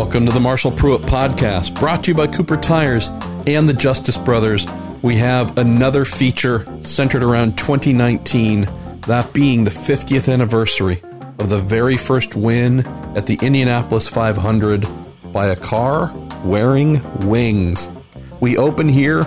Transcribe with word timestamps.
Welcome 0.00 0.24
to 0.24 0.32
the 0.32 0.40
Marshall 0.40 0.70
Pruett 0.70 1.02
Podcast, 1.02 1.78
brought 1.78 2.04
to 2.04 2.12
you 2.12 2.14
by 2.16 2.26
Cooper 2.26 2.56
Tires 2.56 3.10
and 3.46 3.68
the 3.68 3.74
Justice 3.74 4.16
Brothers. 4.16 4.66
We 5.02 5.16
have 5.18 5.58
another 5.58 6.06
feature 6.06 6.66
centered 6.82 7.22
around 7.22 7.58
2019, 7.58 8.66
that 9.06 9.30
being 9.34 9.64
the 9.64 9.70
50th 9.70 10.32
anniversary 10.32 11.02
of 11.38 11.50
the 11.50 11.58
very 11.58 11.98
first 11.98 12.34
win 12.34 12.80
at 13.14 13.26
the 13.26 13.38
Indianapolis 13.42 14.08
500 14.08 14.88
by 15.34 15.48
a 15.48 15.56
car 15.56 16.10
wearing 16.44 17.02
wings. 17.28 17.86
We 18.40 18.56
open 18.56 18.88
here 18.88 19.26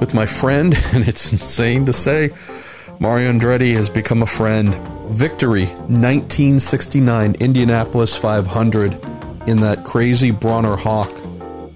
with 0.00 0.14
my 0.14 0.26
friend, 0.26 0.74
and 0.92 1.06
it's 1.06 1.32
insane 1.32 1.86
to 1.86 1.92
say, 1.92 2.30
Mario 2.98 3.32
Andretti 3.32 3.72
has 3.74 3.88
become 3.88 4.22
a 4.22 4.26
friend. 4.26 4.74
Victory 5.10 5.66
1969 5.66 7.36
Indianapolis 7.36 8.16
500 8.16 9.17
in 9.48 9.60
that 9.60 9.82
crazy 9.82 10.30
Brawner 10.30 10.78
Hawk 10.78 11.10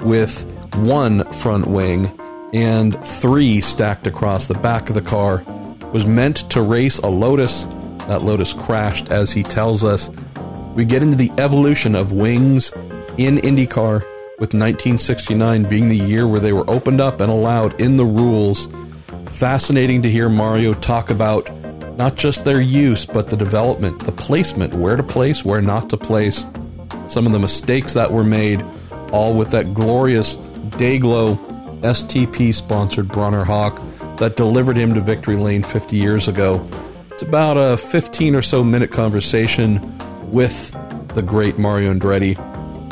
with 0.04 0.44
one 0.74 1.24
front 1.32 1.66
wing 1.66 2.12
and 2.52 3.02
three 3.02 3.62
stacked 3.62 4.06
across 4.06 4.46
the 4.46 4.54
back 4.54 4.90
of 4.90 4.94
the 4.94 5.00
car 5.00 5.42
was 5.90 6.04
meant 6.04 6.50
to 6.50 6.60
race 6.60 6.98
a 6.98 7.06
Lotus. 7.06 7.64
That 8.08 8.20
Lotus 8.20 8.52
crashed, 8.52 9.10
as 9.10 9.32
he 9.32 9.42
tells 9.42 9.84
us. 9.84 10.10
We 10.74 10.84
get 10.84 11.02
into 11.02 11.16
the 11.16 11.30
evolution 11.38 11.94
of 11.94 12.12
wings 12.12 12.72
in 13.16 13.38
IndyCar, 13.38 14.02
with 14.38 14.52
1969 14.52 15.64
being 15.64 15.88
the 15.88 15.96
year 15.96 16.28
where 16.28 16.40
they 16.40 16.52
were 16.52 16.68
opened 16.68 17.00
up 17.00 17.22
and 17.22 17.32
allowed 17.32 17.80
in 17.80 17.96
the 17.96 18.04
rules. 18.04 18.68
Fascinating 19.28 20.02
to 20.02 20.10
hear 20.10 20.28
Mario 20.28 20.74
talk 20.74 21.08
about 21.08 21.48
not 21.96 22.16
just 22.16 22.44
their 22.44 22.60
use, 22.60 23.06
but 23.06 23.28
the 23.28 23.36
development, 23.36 24.00
the 24.00 24.12
placement, 24.12 24.74
where 24.74 24.96
to 24.96 25.02
place, 25.02 25.42
where 25.42 25.62
not 25.62 25.88
to 25.88 25.96
place, 25.96 26.44
some 27.12 27.26
of 27.26 27.32
the 27.32 27.38
mistakes 27.38 27.92
that 27.94 28.10
were 28.10 28.24
made, 28.24 28.64
all 29.12 29.34
with 29.34 29.50
that 29.50 29.74
glorious 29.74 30.36
Dayglow 30.78 31.36
STP 31.82 32.54
sponsored 32.54 33.08
Brawner 33.08 33.44
Hawk 33.44 33.80
that 34.18 34.36
delivered 34.36 34.76
him 34.76 34.94
to 34.94 35.00
victory 35.00 35.36
lane 35.36 35.62
50 35.62 35.96
years 35.96 36.28
ago. 36.28 36.66
It's 37.10 37.22
about 37.22 37.56
a 37.56 37.76
15 37.76 38.34
or 38.34 38.42
so 38.42 38.64
minute 38.64 38.90
conversation 38.90 39.80
with 40.30 40.74
the 41.14 41.22
great 41.22 41.58
Mario 41.58 41.92
Andretti. 41.92 42.38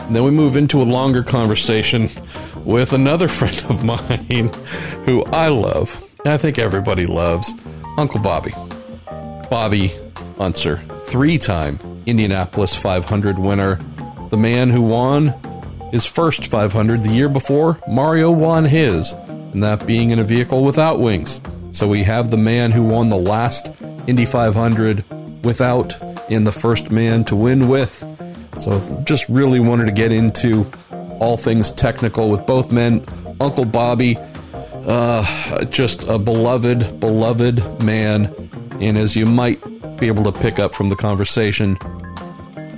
And 0.06 0.14
then 0.14 0.24
we 0.24 0.30
move 0.30 0.56
into 0.56 0.82
a 0.82 0.84
longer 0.84 1.22
conversation 1.22 2.10
with 2.64 2.92
another 2.92 3.28
friend 3.38 3.64
of 3.70 3.82
mine 3.82 4.50
who 5.06 5.24
I 5.24 5.48
love, 5.48 6.02
and 6.24 6.34
I 6.34 6.36
think 6.36 6.58
everybody 6.58 7.06
loves, 7.06 7.54
Uncle 7.96 8.20
Bobby. 8.20 8.52
Bobby 9.48 9.92
Unser, 10.38 10.76
three 11.06 11.38
time 11.38 11.78
Indianapolis 12.06 12.76
500 12.76 13.38
winner, 13.38 13.78
the 14.30 14.36
man 14.36 14.70
who 14.70 14.82
won 14.82 15.34
his 15.90 16.06
first 16.06 16.46
500 16.46 17.00
the 17.00 17.10
year 17.10 17.28
before 17.28 17.78
Mario 17.88 18.30
won 18.30 18.64
his, 18.64 19.12
and 19.12 19.62
that 19.62 19.86
being 19.86 20.10
in 20.10 20.18
a 20.18 20.24
vehicle 20.24 20.64
without 20.64 21.00
wings. 21.00 21.40
So 21.72 21.88
we 21.88 22.02
have 22.04 22.30
the 22.30 22.36
man 22.36 22.72
who 22.72 22.84
won 22.84 23.08
the 23.08 23.16
last 23.16 23.70
Indy 24.06 24.24
500 24.24 25.04
without 25.44 25.96
in 26.30 26.44
the 26.44 26.52
first 26.52 26.90
man 26.90 27.24
to 27.24 27.36
win 27.36 27.68
with. 27.68 28.04
So 28.58 29.02
just 29.04 29.28
really 29.28 29.60
wanted 29.60 29.86
to 29.86 29.92
get 29.92 30.12
into 30.12 30.66
all 31.18 31.36
things 31.36 31.70
technical 31.72 32.30
with 32.30 32.46
both 32.46 32.72
men. 32.72 33.04
Uncle 33.40 33.64
Bobby, 33.64 34.16
uh, 34.86 35.64
just 35.66 36.04
a 36.04 36.18
beloved, 36.18 37.00
beloved 37.00 37.82
man. 37.82 38.32
And 38.80 38.96
as 38.96 39.16
you 39.16 39.26
might 39.26 39.60
be 39.98 40.08
able 40.08 40.30
to 40.30 40.32
pick 40.32 40.58
up 40.58 40.74
from 40.74 40.88
the 40.88 40.96
conversation, 40.96 41.76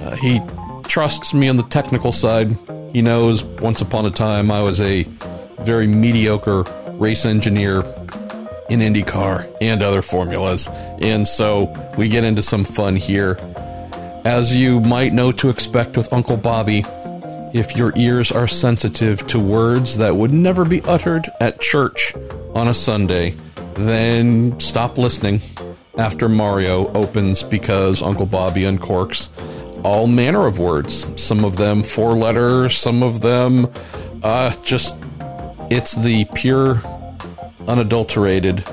uh, 0.02 0.16
he 0.16 0.40
trusts 0.92 1.32
me 1.32 1.48
on 1.48 1.56
the 1.56 1.62
technical 1.62 2.12
side. 2.12 2.54
He 2.92 3.00
knows 3.00 3.42
once 3.42 3.80
upon 3.80 4.04
a 4.04 4.10
time 4.10 4.50
I 4.50 4.60
was 4.60 4.78
a 4.78 5.04
very 5.60 5.86
mediocre 5.86 6.64
race 6.98 7.24
engineer 7.24 7.78
in 8.68 8.80
IndyCar 8.80 9.56
and 9.62 9.82
other 9.82 10.02
formulas. 10.02 10.68
And 11.00 11.26
so 11.26 11.72
we 11.96 12.08
get 12.08 12.24
into 12.24 12.42
some 12.42 12.66
fun 12.66 12.96
here. 12.96 13.38
As 14.26 14.54
you 14.54 14.80
might 14.80 15.14
know 15.14 15.32
to 15.32 15.48
expect 15.48 15.96
with 15.96 16.12
Uncle 16.12 16.36
Bobby, 16.36 16.84
if 17.54 17.74
your 17.74 17.94
ears 17.96 18.30
are 18.30 18.46
sensitive 18.46 19.26
to 19.28 19.38
words 19.38 19.96
that 19.96 20.14
would 20.14 20.30
never 20.30 20.66
be 20.66 20.82
uttered 20.82 21.26
at 21.40 21.58
church 21.58 22.14
on 22.54 22.68
a 22.68 22.74
Sunday, 22.74 23.34
then 23.76 24.60
stop 24.60 24.98
listening 24.98 25.40
after 25.96 26.28
Mario 26.28 26.92
opens 26.92 27.42
because 27.42 28.02
Uncle 28.02 28.26
Bobby 28.26 28.64
uncorks 28.64 29.30
all 29.84 30.06
manner 30.06 30.46
of 30.46 30.58
words. 30.58 31.06
Some 31.20 31.44
of 31.44 31.56
them 31.56 31.82
four 31.82 32.14
letter, 32.14 32.68
some 32.68 33.02
of 33.02 33.20
them 33.20 33.72
uh, 34.22 34.54
just, 34.62 34.94
it's 35.70 35.94
the 35.96 36.24
pure, 36.34 36.80
unadulterated 37.66 38.64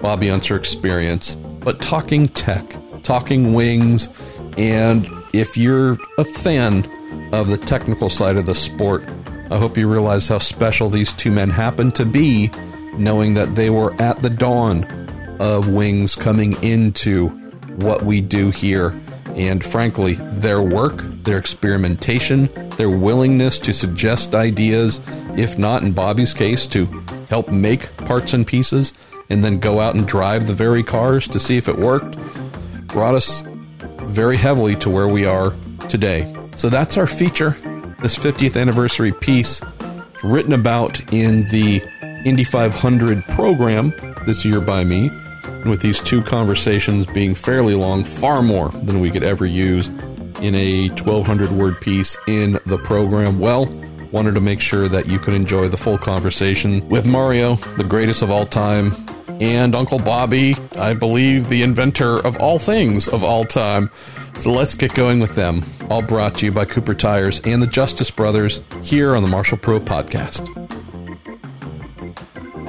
Bobby 0.00 0.30
Unser 0.30 0.56
experience. 0.56 1.34
But 1.34 1.80
talking 1.80 2.28
tech, 2.28 2.64
talking 3.02 3.54
wings, 3.54 4.08
and 4.56 5.08
if 5.32 5.56
you're 5.56 5.98
a 6.18 6.24
fan 6.24 6.88
of 7.32 7.48
the 7.48 7.58
technical 7.58 8.10
side 8.10 8.36
of 8.36 8.46
the 8.46 8.54
sport, 8.54 9.04
I 9.50 9.58
hope 9.58 9.76
you 9.76 9.90
realize 9.90 10.28
how 10.28 10.38
special 10.38 10.90
these 10.90 11.12
two 11.12 11.30
men 11.30 11.50
happen 11.50 11.92
to 11.92 12.04
be, 12.04 12.50
knowing 12.94 13.34
that 13.34 13.54
they 13.54 13.70
were 13.70 13.94
at 14.00 14.22
the 14.22 14.30
dawn 14.30 14.84
of 15.40 15.68
wings 15.68 16.14
coming 16.14 16.62
into 16.62 17.28
what 17.76 18.02
we 18.02 18.20
do 18.20 18.50
here. 18.50 18.94
And 19.36 19.64
frankly, 19.64 20.14
their 20.14 20.62
work, 20.62 21.02
their 21.24 21.38
experimentation, 21.38 22.46
their 22.76 22.90
willingness 22.90 23.58
to 23.60 23.72
suggest 23.72 24.34
ideas, 24.34 25.00
if 25.36 25.58
not 25.58 25.82
in 25.82 25.92
Bobby's 25.92 26.34
case, 26.34 26.66
to 26.68 26.86
help 27.28 27.48
make 27.48 27.94
parts 27.96 28.34
and 28.34 28.46
pieces 28.46 28.92
and 29.30 29.44
then 29.44 29.60
go 29.60 29.80
out 29.80 29.94
and 29.94 30.06
drive 30.06 30.46
the 30.46 30.54
very 30.54 30.82
cars 30.82 31.28
to 31.28 31.38
see 31.38 31.56
if 31.56 31.68
it 31.68 31.78
worked, 31.78 32.18
brought 32.88 33.14
us 33.14 33.42
very 34.02 34.36
heavily 34.36 34.74
to 34.76 34.90
where 34.90 35.08
we 35.08 35.24
are 35.24 35.54
today. 35.88 36.34
So 36.56 36.68
that's 36.68 36.96
our 36.96 37.06
feature, 37.06 37.50
this 38.02 38.18
50th 38.18 38.60
anniversary 38.60 39.12
piece, 39.12 39.62
written 40.22 40.52
about 40.52 41.00
in 41.12 41.46
the 41.48 41.80
Indy 42.24 42.44
500 42.44 43.24
program 43.24 43.94
this 44.26 44.44
year 44.44 44.60
by 44.60 44.84
me, 44.84 45.10
and 45.60 45.70
with 45.70 45.80
these 45.80 46.00
two 46.00 46.22
conversations 46.22 47.06
being 47.06 47.34
fairly 47.34 47.74
long, 47.74 48.04
far 48.04 48.42
more 48.42 48.68
than 48.70 49.00
we 49.00 49.10
could 49.10 49.22
ever 49.22 49.46
use 49.46 49.88
in 50.40 50.54
a 50.54 50.88
1200 50.88 51.50
word 51.50 51.80
piece 51.80 52.16
in 52.26 52.58
the 52.66 52.78
program. 52.78 53.38
Well, 53.38 53.68
wanted 54.12 54.34
to 54.34 54.40
make 54.40 54.60
sure 54.60 54.88
that 54.88 55.06
you 55.06 55.18
could 55.18 55.34
enjoy 55.34 55.68
the 55.68 55.76
full 55.76 55.98
conversation 55.98 56.88
with 56.88 57.06
Mario, 57.06 57.56
the 57.76 57.84
greatest 57.84 58.22
of 58.22 58.30
all 58.30 58.46
time, 58.46 58.94
and 59.40 59.74
Uncle 59.74 59.98
Bobby, 59.98 60.54
I 60.76 60.94
believe 60.94 61.48
the 61.48 61.62
inventor 61.62 62.24
of 62.24 62.36
all 62.38 62.58
things 62.58 63.08
of 63.08 63.24
all 63.24 63.44
time. 63.44 63.90
So 64.36 64.52
let's 64.52 64.74
get 64.74 64.94
going 64.94 65.20
with 65.20 65.34
them. 65.34 65.64
All 65.88 66.02
brought 66.02 66.36
to 66.36 66.46
you 66.46 66.52
by 66.52 66.64
Cooper 66.64 66.94
Tires 66.94 67.40
and 67.40 67.62
the 67.62 67.66
Justice 67.66 68.10
Brothers 68.10 68.60
here 68.82 69.16
on 69.16 69.22
the 69.22 69.28
Marshall 69.28 69.58
Pro 69.58 69.80
Podcast. 69.80 70.79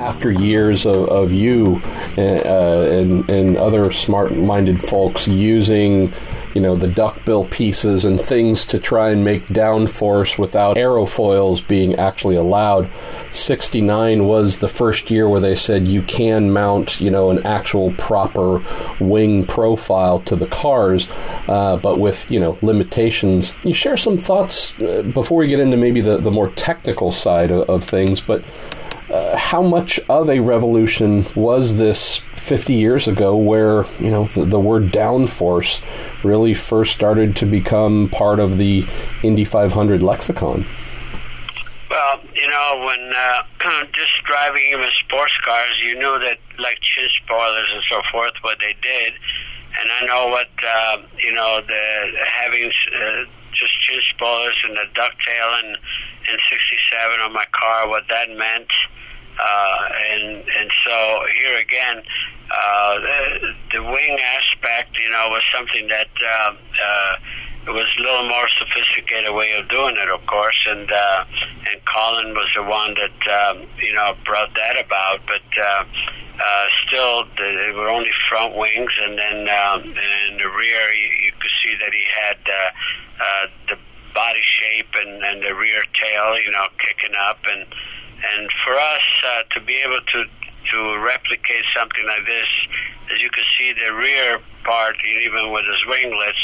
After 0.02 0.32
years 0.32 0.86
of, 0.86 1.10
of 1.10 1.32
you 1.32 1.82
uh, 2.18 2.22
and, 2.22 3.30
and 3.30 3.58
other 3.58 3.92
smart 3.92 4.36
minded 4.36 4.82
folks 4.82 5.28
using 5.28 6.12
you 6.54 6.62
know, 6.62 6.76
the 6.76 6.88
duckbill 6.88 7.46
pieces 7.46 8.06
and 8.06 8.20
things 8.20 8.66
to 8.66 8.80
try 8.80 9.10
and 9.10 9.24
make 9.24 9.48
downforce 9.48 10.38
without 10.38 10.78
aerofoils 10.78 11.66
being 11.66 11.96
actually 11.96 12.36
allowed. 12.36 12.90
69 13.32 14.26
was 14.26 14.60
the 14.60 14.68
first 14.68 15.10
year 15.10 15.30
where 15.30 15.40
they 15.40 15.56
said 15.56 15.88
you 15.88 16.02
can 16.02 16.52
mount, 16.52 17.00
you 17.00 17.10
know, 17.10 17.30
an 17.30 17.46
actual 17.46 17.92
proper 17.94 18.62
wing 19.00 19.46
profile 19.46 20.20
to 20.22 20.36
the 20.36 20.48
cars, 20.48 21.08
uh, 21.48 21.78
but 21.78 22.00
with, 22.00 22.30
you 22.30 22.40
know, 22.40 22.58
limitations. 22.62 23.54
You 23.64 23.74
share 23.74 23.98
some 23.98 24.18
thoughts 24.18 24.78
uh, 24.82 25.04
before 25.04 25.38
we 25.38 25.48
get 25.48 25.60
into 25.60 25.78
maybe 25.78 26.02
the, 26.02 26.18
the 26.18 26.32
more 26.32 26.50
technical 26.52 27.12
side 27.12 27.52
of, 27.52 27.70
of 27.70 27.84
things, 27.84 28.20
but 28.20 28.44
uh, 29.12 29.36
how 29.36 29.62
much 29.62 30.00
of 30.10 30.30
a 30.30 30.40
revolution 30.40 31.26
was 31.36 31.76
this 31.76 32.22
50 32.38 32.74
years 32.74 33.08
ago 33.08 33.36
where 33.36 33.86
you 34.00 34.10
know 34.10 34.26
the, 34.26 34.46
the, 34.46 34.60
word 34.60 34.86
downforce 34.86 35.82
really 36.24 36.54
first 36.54 36.94
started 36.94 37.36
to 37.36 37.46
become 37.46 38.10
part 38.10 38.40
of 38.40 38.58
the 38.58 38.88
Indy 39.22 39.44
500 39.44 40.02
lexicon? 40.02 40.66
Well, 41.90 42.20
you 42.34 42.50
know, 42.50 42.86
when 42.86 43.12
uh, 43.14 43.86
just 43.94 44.12
driving 44.26 44.64
even 44.72 44.88
sports 45.04 45.34
cars, 45.46 45.76
you 45.84 45.96
knew 45.96 46.20
that 46.20 46.40
like 46.58 46.80
chin 46.82 47.08
spoilers 47.24 47.68
and 47.74 47.84
so 47.90 48.02
forth, 48.12 48.34
what 48.42 48.60
they 48.60 48.76
did, 48.82 49.14
and 49.80 49.92
I 49.92 50.06
know 50.06 50.30
what 50.30 50.50
uh, 50.64 50.98
you 51.20 51.34
know 51.34 51.60
the 51.68 52.12
having 52.32 52.72
uh, 52.96 53.26
just 53.54 53.74
chin 53.82 54.00
spoilers 54.16 54.58
and 54.64 54.78
the 54.78 54.88
ducktail 54.96 55.64
in 55.64 55.76
'67 56.50 57.20
on 57.20 57.34
my 57.34 57.46
car, 57.52 57.90
what 57.90 58.04
that 58.08 58.30
meant. 58.30 58.72
Uh, 59.40 59.78
and 60.12 60.44
and 60.44 60.70
so 60.86 61.26
here 61.36 61.58
again, 61.58 62.04
uh, 62.52 62.94
the, 63.00 63.54
the 63.74 63.84
wing 63.84 64.18
aspect, 64.20 64.98
you 65.00 65.10
know, 65.10 65.30
was 65.30 65.44
something 65.56 65.88
that 65.88 66.12
uh, 66.20 66.52
uh, 66.52 67.16
it 67.68 67.72
was 67.72 67.86
a 67.98 68.02
little 68.02 68.28
more 68.28 68.48
sophisticated 68.58 69.34
way 69.34 69.54
of 69.54 69.70
doing 69.70 69.96
it, 69.96 70.10
of 70.10 70.26
course, 70.26 70.58
and 70.68 70.92
uh, 70.92 71.24
and 71.70 71.78
Colin 71.86 72.34
was 72.34 72.50
the 72.56 72.64
one 72.64 72.96
that 72.98 73.20
um, 73.30 73.68
you 73.78 73.94
know 73.94 74.18
brought 74.26 74.50
that 74.56 74.82
about. 74.82 75.22
But 75.28 75.46
uh, 75.62 75.84
uh, 76.42 76.66
still, 76.88 77.26
they 77.38 77.72
were 77.72 77.90
only 77.90 78.10
front 78.30 78.58
wings, 78.58 78.92
and 79.06 79.18
then 79.18 79.46
um, 79.46 79.82
in 79.86 80.38
the 80.42 80.50
rear, 80.58 80.90
you, 80.90 81.10
you 81.30 81.32
could 81.38 81.56
see 81.62 81.74
that 81.78 81.94
he 81.94 82.06
had 82.10 82.40
uh, 82.50 82.70
uh, 83.22 83.46
the 83.70 83.78
body 84.14 84.42
shape 84.42 84.90
and, 84.96 85.22
and 85.24 85.44
the 85.44 85.54
rear 85.54 85.84
tail, 85.94 86.42
you 86.42 86.52
know, 86.52 86.66
kicking 86.82 87.16
up, 87.30 87.40
and 87.46 87.62
and 87.62 87.70
for 88.72 88.80
us 88.80 89.08
uh, 89.28 89.44
to 89.52 89.60
be 89.68 89.76
able 89.84 90.00
to 90.00 90.24
to 90.72 90.80
replicate 91.04 91.66
something 91.76 92.06
like 92.08 92.24
this, 92.24 92.48
as 93.12 93.20
you 93.20 93.28
can 93.34 93.44
see, 93.58 93.74
the 93.74 93.92
rear 93.92 94.40
part, 94.64 94.96
even 95.04 95.52
with 95.52 95.66
his 95.66 95.84
winglets, 95.90 96.40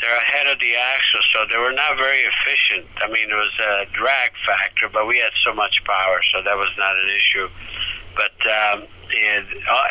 they're 0.00 0.16
ahead 0.16 0.46
of 0.46 0.56
the 0.60 0.72
axle, 0.76 1.20
so 1.34 1.44
they 1.50 1.58
were 1.58 1.74
not 1.74 1.98
very 1.98 2.22
efficient. 2.24 2.86
I 3.02 3.10
mean, 3.10 3.28
it 3.28 3.34
was 3.34 3.52
a 3.60 3.84
drag 3.92 4.32
factor, 4.46 4.88
but 4.88 5.04
we 5.04 5.18
had 5.18 5.34
so 5.44 5.52
much 5.52 5.82
power, 5.84 6.22
so 6.32 6.40
that 6.46 6.56
was 6.56 6.72
not 6.78 6.94
an 6.94 7.10
issue. 7.10 7.48
But 8.14 8.38
um, 8.48 8.88
it, 9.10 9.44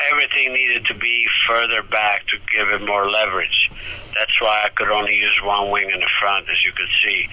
everything 0.09 0.55
needed 0.55 0.87
to 0.87 0.95
be 0.95 1.27
further 1.45 1.83
back 1.83 2.25
to 2.31 2.39
give 2.49 2.69
it 2.69 2.81
more 2.87 3.11
leverage. 3.11 3.69
That's 4.15 4.39
why 4.41 4.63
I 4.65 4.69
could 4.69 4.89
only 4.89 5.13
use 5.13 5.37
one 5.43 5.69
wing 5.69 5.91
in 5.93 5.99
the 5.99 6.13
front, 6.17 6.47
as 6.49 6.57
you 6.63 6.71
can 6.71 6.87
see. 7.03 7.27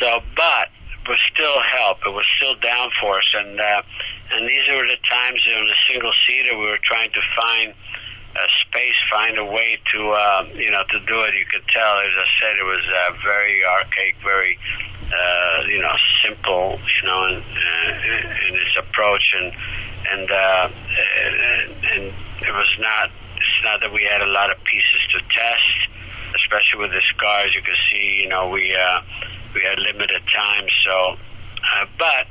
So, 0.00 0.20
but 0.36 0.73
was 1.08 1.20
still 1.32 1.60
help. 1.60 1.98
It 2.06 2.12
was 2.12 2.26
still 2.36 2.56
downforce, 2.56 3.28
and 3.34 3.60
uh, 3.60 3.82
and 4.32 4.48
these 4.48 4.64
were 4.68 4.86
the 4.86 5.00
times 5.08 5.40
in 5.46 5.62
a 5.68 5.78
single 5.90 6.12
seater 6.26 6.56
we 6.56 6.66
were 6.66 6.82
trying 6.82 7.10
to 7.10 7.22
find 7.36 7.74
a 8.34 8.48
space, 8.66 8.98
find 9.10 9.38
a 9.38 9.44
way 9.44 9.78
to 9.94 10.00
uh, 10.10 10.42
you 10.54 10.70
know 10.70 10.82
to 10.90 10.98
do 11.06 11.22
it. 11.22 11.34
You 11.38 11.46
could 11.46 11.66
tell, 11.68 11.98
as 12.00 12.14
I 12.16 12.28
said, 12.40 12.56
it 12.58 12.66
was 12.66 12.82
uh, 12.82 13.12
very 13.22 13.64
archaic, 13.64 14.16
very 14.24 14.58
uh, 15.06 15.66
you 15.68 15.80
know 15.80 15.94
simple, 16.24 16.78
you 16.80 17.08
know, 17.08 17.26
in, 17.26 17.36
uh, 17.38 18.48
in 18.48 18.52
its 18.58 18.76
approach, 18.78 19.34
and 19.38 19.52
and, 20.12 20.30
uh, 20.30 20.68
and 20.68 21.70
and 21.84 22.02
it 22.42 22.52
was 22.52 22.70
not. 22.80 23.10
It's 23.36 23.64
not 23.64 23.80
that 23.80 23.92
we 23.92 24.02
had 24.02 24.22
a 24.22 24.30
lot 24.30 24.50
of 24.50 24.62
pieces 24.64 25.00
to 25.12 25.18
test, 25.28 25.76
especially 26.34 26.80
with 26.80 26.92
the 26.92 27.02
scars. 27.14 27.52
You 27.54 27.62
can 27.62 27.76
see, 27.92 28.22
you 28.22 28.28
know, 28.28 28.48
we 28.48 28.74
uh, 28.74 29.00
we 29.54 29.62
had 29.62 29.78
limited 29.78 30.22
time, 30.34 30.66
so 30.84 31.16
uh, 31.16 31.86
but 31.98 32.26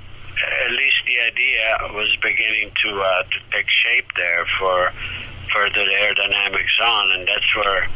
at 0.65 0.71
least 0.71 0.97
the 1.07 1.19
idea 1.21 1.77
was 1.93 2.15
beginning 2.21 2.71
to 2.83 2.89
uh, 3.01 3.23
to 3.23 3.39
take 3.51 3.69
shape 3.69 4.07
there 4.15 4.45
for 4.59 4.91
further 5.53 5.85
aerodynamics 5.85 6.75
on, 6.83 7.11
and 7.11 7.27
that's 7.27 7.55
where 7.55 7.87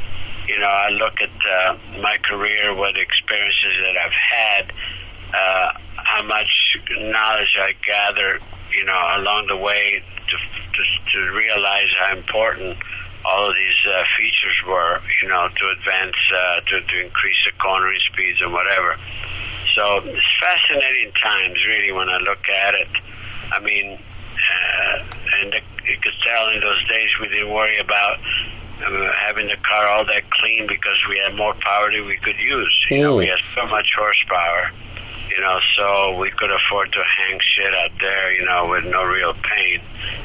you 0.48 0.60
know 0.60 0.68
I 0.68 0.90
look 0.90 1.22
at 1.22 1.36
uh, 1.46 1.78
my 2.00 2.18
career, 2.24 2.74
what 2.74 2.98
experiences 2.98 3.76
that 3.82 3.98
I've 3.98 4.20
had, 4.32 4.74
uh, 5.34 5.80
how 5.96 6.24
much 6.24 6.78
knowledge 7.00 7.58
I 7.60 7.74
gather, 7.86 8.40
you 8.72 8.86
know, 8.86 9.02
along 9.18 9.48
the 9.48 9.58
way 9.58 10.02
to 10.30 10.38
to, 10.38 10.84
to 11.12 11.32
realize 11.36 11.90
how 12.00 12.16
important 12.16 12.78
all 13.28 13.50
of 13.50 13.56
these 13.56 13.82
uh, 13.92 14.04
features 14.18 14.56
were, 14.66 15.02
you 15.22 15.28
know, 15.28 15.50
to 15.52 15.66
advance, 15.76 16.16
uh, 16.32 16.62
to, 16.62 16.80
to 16.80 16.96
increase 17.04 17.38
the 17.46 17.52
cornering 17.60 18.00
speeds 18.12 18.40
and 18.42 18.54
whatever. 18.54 18.96
So 19.76 20.00
it's 20.08 20.32
fascinating 20.40 21.12
times, 21.12 21.60
really, 21.68 21.92
when 21.92 22.08
I 22.10 22.18
look 22.24 22.48
at 22.48 22.74
it. 22.74 22.88
I 23.52 23.60
mean, 23.60 24.00
uh, 24.00 25.04
and 25.42 25.52
the, 25.52 25.60
you 25.86 25.98
could 26.02 26.16
tell 26.24 26.50
in 26.50 26.62
those 26.62 26.88
days 26.88 27.10
we 27.22 27.28
didn't 27.28 27.52
worry 27.52 27.78
about 27.80 28.18
uh, 28.80 29.12
having 29.20 29.48
the 29.48 29.58
car 29.62 29.88
all 29.88 30.06
that 30.06 30.30
clean 30.32 30.66
because 30.68 30.98
we 31.10 31.20
had 31.20 31.36
more 31.36 31.54
power 31.60 31.92
than 31.92 32.08
we 32.08 32.18
could 32.18 32.40
use. 32.40 32.86
You 32.90 33.02
know, 33.02 33.16
we 33.16 33.28
had 33.28 33.44
so 33.56 33.68
much 33.68 33.92
horsepower. 33.98 34.72
You 35.30 35.42
know, 35.42 35.60
so 35.76 36.18
we 36.18 36.32
could 36.32 36.52
afford 36.52 36.92
to 36.94 37.04
hang 37.04 37.40
shit 37.56 37.74
out 37.74 37.92
there. 38.00 38.34
You 38.34 38.46
know, 38.46 38.70
with 38.70 38.86
no 38.86 39.04
real 39.04 39.34
pain. 39.34 39.82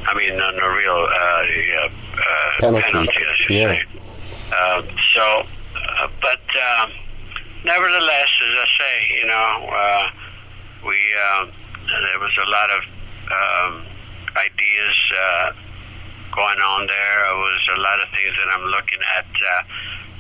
I 0.07 0.15
mean, 0.15 0.37
no, 0.37 0.51
no 0.51 0.67
real 0.67 1.09
uh, 1.11 1.43
uh, 1.83 2.61
penalty. 2.61 2.83
penalty. 2.91 3.13
I 3.17 3.35
should 3.37 3.55
yeah. 3.55 3.75
say. 3.75 4.03
Um, 4.53 4.89
so, 5.15 5.23
uh, 5.23 6.09
but 6.21 6.45
um, 6.61 6.93
nevertheless, 7.65 8.29
as 8.43 8.55
I 8.59 8.67
say, 8.79 8.95
you 9.21 9.27
know, 9.27 9.69
uh, 9.73 10.11
we 10.87 10.97
um, 11.17 11.53
there 11.89 12.21
was 12.21 12.37
a 12.37 12.49
lot 12.51 12.71
of 12.71 12.83
um, 13.33 13.87
ideas 14.37 14.97
uh, 15.13 15.53
going 16.35 16.61
on 16.61 16.87
there. 16.87 17.17
There 17.25 17.37
was 17.37 17.65
a 17.77 17.81
lot 17.81 17.99
of 18.03 18.09
things 18.11 18.33
that 18.37 18.49
I'm 18.53 18.67
looking 18.69 19.03
at. 19.17 19.27
Uh, 19.27 19.63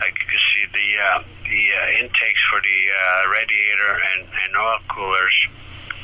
like 0.00 0.18
you 0.18 0.26
can 0.26 0.42
see 0.54 0.64
the 0.72 0.88
uh, 0.98 1.18
the 1.44 1.62
uh, 1.74 2.02
intakes 2.02 2.42
for 2.50 2.60
the 2.60 2.80
uh, 2.90 3.30
radiator 3.30 3.92
and, 4.14 4.22
and 4.26 4.50
oil 4.56 4.80
coolers. 4.88 5.36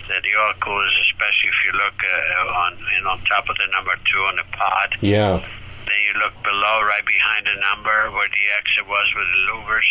That 0.08 0.24
the 0.24 0.32
oil 0.40 0.56
coolers, 0.64 0.94
especially 1.04 1.52
if 1.52 1.58
you 1.68 1.72
look 1.76 1.98
uh, 2.00 2.64
on 2.64 2.80
you 2.80 3.00
know, 3.04 3.12
on 3.12 3.20
top 3.28 3.44
of 3.48 3.56
the 3.60 3.68
number 3.76 3.92
two 4.08 4.22
on 4.24 4.40
the 4.40 4.48
pod. 4.56 4.96
Yeah. 5.04 5.44
Then 5.84 5.98
you 6.08 6.14
look 6.20 6.32
below, 6.40 6.80
right 6.84 7.04
behind 7.04 7.44
the 7.44 7.56
number, 7.60 8.12
where 8.16 8.28
the 8.28 8.44
exit 8.56 8.88
was 8.88 9.08
with 9.12 9.28
the 9.28 9.40
louvers, 9.52 9.88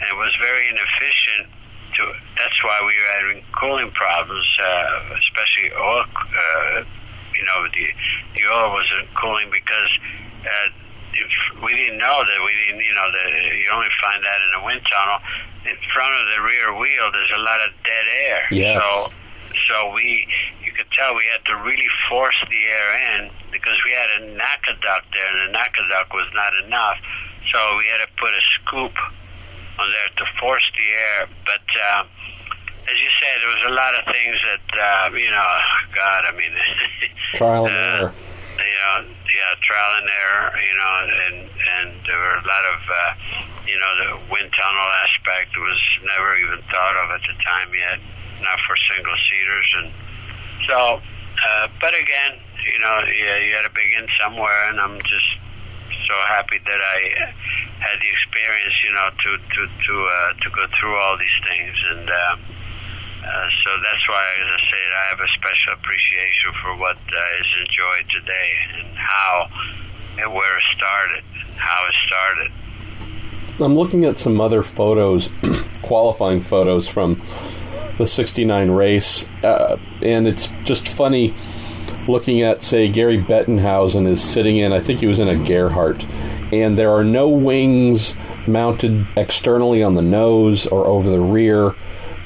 and 0.00 0.06
it 0.12 0.16
was 0.16 0.32
very 0.40 0.68
inefficient. 0.68 1.48
To 1.96 2.02
that's 2.36 2.58
why 2.60 2.84
we 2.84 2.92
were 3.00 3.12
having 3.16 3.40
cooling 3.56 3.90
problems, 3.96 4.44
uh, 4.60 5.16
especially 5.16 5.72
oil. 5.72 6.04
Uh, 6.04 6.84
you 7.32 7.44
know, 7.48 7.64
the 7.72 7.86
the 8.36 8.44
oil 8.44 8.76
wasn't 8.76 9.08
cooling 9.16 9.48
because 9.48 9.92
uh, 10.44 10.68
if 11.16 11.62
we 11.62 11.72
didn't 11.74 11.98
know 11.98 12.20
that 12.20 12.38
we 12.44 12.52
didn't. 12.66 12.84
You 12.84 12.94
know, 12.94 13.08
the, 13.10 13.24
you 13.56 13.68
only 13.72 13.92
find 14.02 14.22
that 14.22 14.38
in 14.44 14.50
a 14.60 14.62
wind 14.64 14.82
tunnel. 14.86 15.18
In 15.66 15.78
front 15.90 16.14
of 16.14 16.24
the 16.30 16.38
rear 16.46 16.76
wheel, 16.78 17.10
there's 17.10 17.34
a 17.34 17.42
lot 17.42 17.58
of 17.64 17.74
dead 17.82 18.06
air. 18.06 18.42
Yes. 18.50 18.78
So 18.78 19.10
so 19.68 19.92
we 19.94 20.26
you 20.62 20.72
could 20.72 20.90
tell 20.92 21.14
we 21.14 21.26
had 21.32 21.44
to 21.46 21.56
really 21.64 21.88
force 22.08 22.36
the 22.48 22.62
air 22.68 22.88
in 23.16 23.30
because 23.50 23.76
we 23.84 23.92
had 23.92 24.08
a 24.20 24.20
NACA 24.36 24.76
duct 24.82 25.06
there 25.12 25.26
and 25.26 25.48
the 25.48 25.58
NACA 25.58 25.82
duct 25.88 26.12
was 26.12 26.28
not 26.34 26.52
enough 26.66 26.98
so 27.52 27.58
we 27.78 27.86
had 27.88 28.04
to 28.04 28.10
put 28.18 28.30
a 28.30 28.42
scoop 28.58 28.94
on 29.78 29.86
there 29.92 30.10
to 30.16 30.24
force 30.38 30.64
the 30.76 30.88
air 30.92 31.28
but 31.44 31.66
uh, 31.72 32.02
as 32.84 32.96
you 33.00 33.10
said 33.20 33.34
there 33.40 33.52
was 33.52 33.64
a 33.66 33.74
lot 33.74 33.92
of 33.96 34.02
things 34.12 34.36
that 34.44 34.66
uh, 34.76 35.16
you 35.16 35.30
know 35.30 35.50
God 35.94 36.20
I 36.28 36.32
mean 36.36 36.52
Trial 37.34 37.66
and 37.66 37.74
uh, 37.74 37.78
error. 37.78 38.14
You 38.66 38.78
know 38.82 38.96
yeah 39.30 39.54
trial 39.62 39.92
and 40.02 40.08
error 40.10 40.46
you 40.58 40.74
know 40.74 40.92
and 41.06 41.38
and 41.46 41.88
there 42.02 42.18
were 42.18 42.36
a 42.42 42.46
lot 42.46 42.64
of 42.66 42.80
uh, 42.90 42.98
you 43.62 43.78
know 43.78 43.92
the 44.02 44.10
wind 44.28 44.50
tunnel 44.58 44.90
aspect 45.06 45.54
was 45.54 45.80
never 46.02 46.34
even 46.36 46.60
thought 46.66 46.96
of 46.98 47.14
at 47.14 47.22
the 47.30 47.36
time 47.46 47.70
yet 47.70 47.98
not 48.40 48.58
for 48.68 48.76
single 48.92 49.16
seaters. 49.30 49.68
And 49.80 49.88
so 50.68 50.78
uh, 51.00 51.66
but 51.80 51.94
again 51.94 52.40
you 52.72 52.78
know 52.80 52.96
yeah, 53.06 53.38
you 53.38 53.54
had 53.54 53.64
to 53.68 53.74
begin 53.74 54.06
somewhere. 54.20 54.68
And 54.68 54.80
I'm 54.80 54.98
just 55.00 55.30
so 56.06 56.16
happy 56.28 56.58
that 56.58 56.80
I 56.82 56.98
had 57.80 57.96
the 58.02 58.10
experience 58.10 58.76
you 58.84 58.92
know 58.92 59.08
to 59.10 59.30
to 59.38 59.60
to 59.66 59.94
uh, 59.94 60.30
to 60.42 60.48
go 60.50 60.64
through 60.78 60.96
all 60.96 61.16
these 61.18 61.38
things. 61.46 61.74
And 61.94 62.06
uh, 62.10 62.34
uh, 63.26 63.48
so 63.64 63.70
that's 63.82 64.04
why 64.08 64.24
as 64.40 64.48
I 64.48 64.60
said 64.70 64.88
I 64.94 65.04
have 65.10 65.20
a 65.20 65.30
special 65.34 65.72
appreciation 65.74 66.50
for 66.62 66.76
what 66.78 66.96
uh, 66.96 67.40
is 67.42 67.50
enjoyed 67.66 68.06
today 68.14 68.48
and 68.78 68.96
how 68.96 69.50
and 70.18 70.32
where 70.32 70.56
it 70.56 70.64
started 70.76 71.24
how 71.56 71.84
it 71.88 71.94
started. 72.06 72.52
I'm 73.58 73.74
looking 73.74 74.04
at 74.04 74.18
some 74.18 74.40
other 74.40 74.62
photos, 74.62 75.28
qualifying 75.82 76.42
photos 76.42 76.86
from 76.86 77.22
the 77.98 78.06
69 78.06 78.70
race, 78.70 79.24
uh, 79.42 79.78
and 80.02 80.28
it's 80.28 80.48
just 80.64 80.86
funny 80.88 81.34
looking 82.06 82.42
at, 82.42 82.62
say, 82.62 82.88
Gary 82.88 83.18
Bettenhausen 83.18 84.06
is 84.06 84.22
sitting 84.22 84.58
in, 84.58 84.72
I 84.72 84.80
think 84.80 85.00
he 85.00 85.06
was 85.06 85.18
in 85.18 85.28
a 85.28 85.36
Gerhardt, 85.36 86.04
and 86.52 86.78
there 86.78 86.90
are 86.90 87.02
no 87.02 87.28
wings 87.28 88.14
mounted 88.46 89.06
externally 89.16 89.82
on 89.82 89.94
the 89.94 90.02
nose 90.02 90.66
or 90.66 90.86
over 90.86 91.10
the 91.10 91.20
rear, 91.20 91.74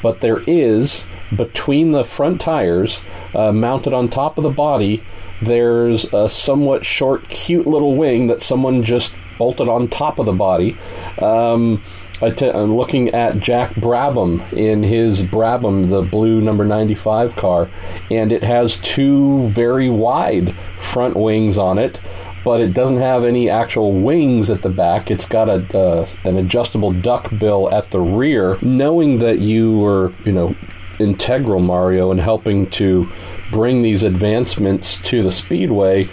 but 0.02 0.20
there 0.20 0.42
is 0.46 1.04
between 1.34 1.92
the 1.92 2.04
front 2.04 2.40
tires, 2.40 3.00
uh, 3.34 3.52
mounted 3.52 3.94
on 3.94 4.08
top 4.08 4.38
of 4.38 4.44
the 4.44 4.50
body, 4.50 5.02
there's 5.42 6.04
a 6.12 6.28
somewhat 6.28 6.84
short, 6.84 7.28
cute 7.28 7.66
little 7.66 7.96
wing 7.96 8.26
that 8.26 8.42
someone 8.42 8.82
just 8.82 9.14
bolted 9.38 9.68
on 9.68 9.88
top 9.88 10.18
of 10.18 10.26
the 10.26 10.32
body. 10.32 10.76
Um, 11.20 11.82
I 12.22 12.30
t- 12.30 12.50
I'm 12.50 12.76
looking 12.76 13.08
at 13.10 13.40
Jack 13.40 13.74
Brabham 13.76 14.52
in 14.52 14.82
his 14.82 15.22
Brabham, 15.22 15.88
the 15.88 16.02
blue 16.02 16.42
number 16.42 16.66
95 16.66 17.34
car, 17.36 17.70
and 18.10 18.30
it 18.30 18.42
has 18.42 18.76
two 18.78 19.48
very 19.48 19.88
wide 19.88 20.54
front 20.78 21.16
wings 21.16 21.56
on 21.56 21.78
it, 21.78 21.98
but 22.44 22.60
it 22.60 22.72
doesn't 22.72 22.98
have 22.98 23.24
any 23.24 23.48
actual 23.48 23.92
wings 23.92 24.50
at 24.50 24.62
the 24.62 24.68
back. 24.68 25.10
It's 25.10 25.26
got 25.26 25.48
a 25.48 25.78
uh, 25.78 26.06
an 26.24 26.36
adjustable 26.36 26.92
duck 26.92 27.30
bill 27.38 27.72
at 27.72 27.90
the 27.90 28.00
rear. 28.00 28.58
Knowing 28.62 29.18
that 29.18 29.38
you 29.38 29.78
were, 29.78 30.12
you 30.24 30.32
know, 30.32 30.54
integral 30.98 31.60
Mario 31.60 32.10
in 32.10 32.18
helping 32.18 32.68
to 32.70 33.10
bring 33.50 33.82
these 33.82 34.02
advancements 34.02 34.98
to 34.98 35.22
the 35.22 35.32
speedway 35.32 36.08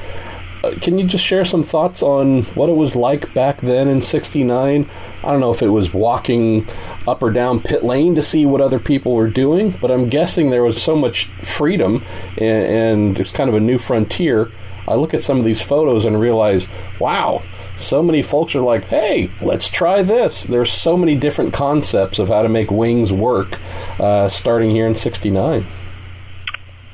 uh, 0.64 0.72
can 0.82 0.98
you 0.98 1.06
just 1.06 1.24
share 1.24 1.46
some 1.46 1.64
thoughts 1.64 2.02
on 2.02 2.42
what 2.56 2.70
it 2.70 2.76
was 2.76 2.96
like 2.96 3.34
back 3.34 3.62
then 3.62 3.88
in 3.88 4.02
69? 4.02 4.90
I 5.24 5.32
don't 5.32 5.40
know 5.40 5.52
if 5.52 5.62
it 5.62 5.68
was 5.68 5.94
walking 5.94 6.68
up 7.08 7.22
or 7.22 7.32
down 7.32 7.62
pit 7.62 7.84
lane 7.84 8.16
to 8.16 8.24
see 8.24 8.46
what 8.46 8.60
other 8.60 8.80
people 8.80 9.14
were 9.14 9.30
doing, 9.30 9.72
but 9.80 9.92
I'm 9.92 10.10
guessing 10.10 10.50
there 10.50 10.64
was 10.64 10.82
so 10.82 10.96
much 10.96 11.26
freedom 11.44 12.04
and, 12.38 12.42
and 12.42 13.20
it's 13.20 13.32
kind 13.32 13.50
of 13.50 13.56
a 13.56 13.60
new 13.60 13.78
frontier. 13.78 14.52
I 14.88 14.96
look 14.96 15.14
at 15.14 15.22
some 15.22 15.38
of 15.38 15.46
these 15.46 15.62
photos 15.62 16.06
and 16.06 16.20
realize, 16.20 16.68
wow, 17.00 17.44
so 17.78 18.02
many 18.02 18.22
folks 18.24 18.56
are 18.56 18.62
like, 18.62 18.86
hey, 18.86 19.30
let's 19.42 19.70
try 19.70 20.02
this. 20.02 20.44
There's 20.44 20.72
so 20.72 20.98
many 20.98 21.16
different 21.16 21.54
concepts 21.54 22.20
of 22.20 22.28
how 22.28 22.42
to 22.42 22.50
make 22.50 22.72
wings 22.72 23.12
work 23.12 23.60
uh, 24.00 24.30
starting 24.30 24.72
here 24.72 24.88
in 24.88 24.96
69. 24.96 25.66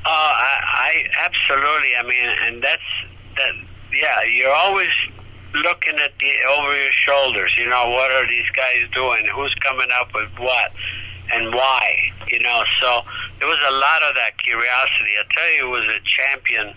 Oh, 0.06 0.10
I, 0.10 0.60
I 0.74 1.06
absolutely. 1.24 1.96
I 1.96 2.04
mean, 2.04 2.30
and 2.48 2.64
that's 2.64 2.82
that. 3.38 3.54
Yeah, 3.94 4.24
you're 4.24 4.54
always 4.54 4.90
looking 5.54 5.96
at 6.00 6.12
the 6.20 6.32
over 6.58 6.76
your 6.76 6.92
shoulders. 6.92 7.54
You 7.58 7.70
know, 7.70 7.92
what 7.92 8.12
are 8.12 8.28
these 8.28 8.50
guys 8.56 8.90
doing? 8.94 9.26
Who's 9.34 9.56
coming 9.62 9.90
up 10.00 10.10
with 10.14 10.30
what, 10.40 10.72
and 11.32 11.54
why? 11.54 11.96
You 12.28 12.40
know, 12.40 12.64
so 12.82 13.02
there 13.40 13.48
was 13.48 13.60
a 13.70 13.72
lot 13.72 14.04
of 14.04 14.16
that 14.16 14.38
curiosity. 14.44 15.14
I 15.20 15.24
tell 15.34 15.50
you, 15.52 15.68
it 15.68 15.80
was 15.80 15.88
a 15.96 16.02
champion 16.04 16.74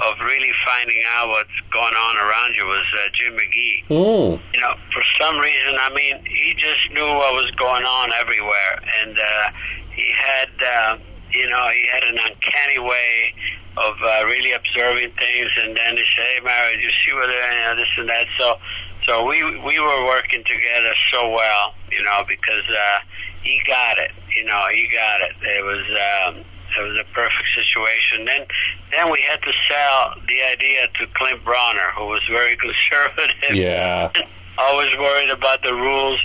of 0.00 0.16
really 0.24 0.52
finding 0.64 1.02
out 1.12 1.28
what's 1.28 1.58
going 1.70 1.94
on 1.94 2.16
around 2.16 2.54
you 2.56 2.64
was 2.64 2.86
uh, 2.96 3.08
Jim 3.12 3.36
McGee. 3.36 3.84
Mm. 3.88 4.40
You 4.54 4.60
know, 4.60 4.74
for 4.92 5.02
some 5.20 5.38
reason, 5.38 5.76
I 5.78 5.92
mean, 5.92 6.24
he 6.24 6.54
just 6.54 6.92
knew 6.92 7.06
what 7.06 7.36
was 7.36 7.50
going 7.58 7.84
on 7.84 8.10
everywhere, 8.20 8.80
and 9.02 9.18
uh, 9.18 9.46
he 9.94 10.12
had. 10.16 10.50
Uh, 10.60 10.98
you 11.32 11.48
know, 11.48 11.68
he 11.70 11.86
had 11.86 12.02
an 12.02 12.18
uncanny 12.18 12.78
way 12.78 13.34
of 13.76 13.94
uh, 14.02 14.24
really 14.26 14.52
observing 14.52 15.12
things, 15.14 15.50
and 15.62 15.76
then 15.76 15.96
he 15.96 16.04
say, 16.16 16.26
"Hey, 16.34 16.40
Mario, 16.42 16.78
you 16.78 16.90
see 17.06 17.14
what 17.14 17.28
you 17.28 17.62
know, 17.62 17.76
this 17.76 17.92
and 17.98 18.08
that." 18.08 18.26
So, 18.38 18.58
so 19.06 19.24
we 19.26 19.42
we 19.62 19.78
were 19.78 20.06
working 20.06 20.42
together 20.44 20.92
so 21.12 21.30
well, 21.30 21.74
you 21.90 22.02
know, 22.02 22.24
because 22.26 22.66
uh, 22.66 22.98
he 23.42 23.62
got 23.66 23.98
it. 23.98 24.10
You 24.36 24.44
know, 24.44 24.62
he 24.72 24.88
got 24.90 25.20
it. 25.22 25.34
It 25.40 25.62
was 25.64 25.84
um, 25.86 26.44
it 26.78 26.82
was 26.82 26.98
a 27.00 27.14
perfect 27.14 27.48
situation. 27.54 28.24
Then 28.24 28.46
then 28.92 29.10
we 29.10 29.24
had 29.28 29.42
to 29.42 29.52
sell 29.68 30.14
the 30.26 30.42
idea 30.42 30.86
to 30.86 31.06
Clint 31.14 31.44
Brawner, 31.44 31.92
who 31.96 32.06
was 32.06 32.22
very 32.30 32.56
conservative. 32.64 33.56
Yeah, 33.56 34.12
always 34.58 34.90
worried 34.98 35.30
about 35.30 35.62
the 35.62 35.72
rules, 35.72 36.20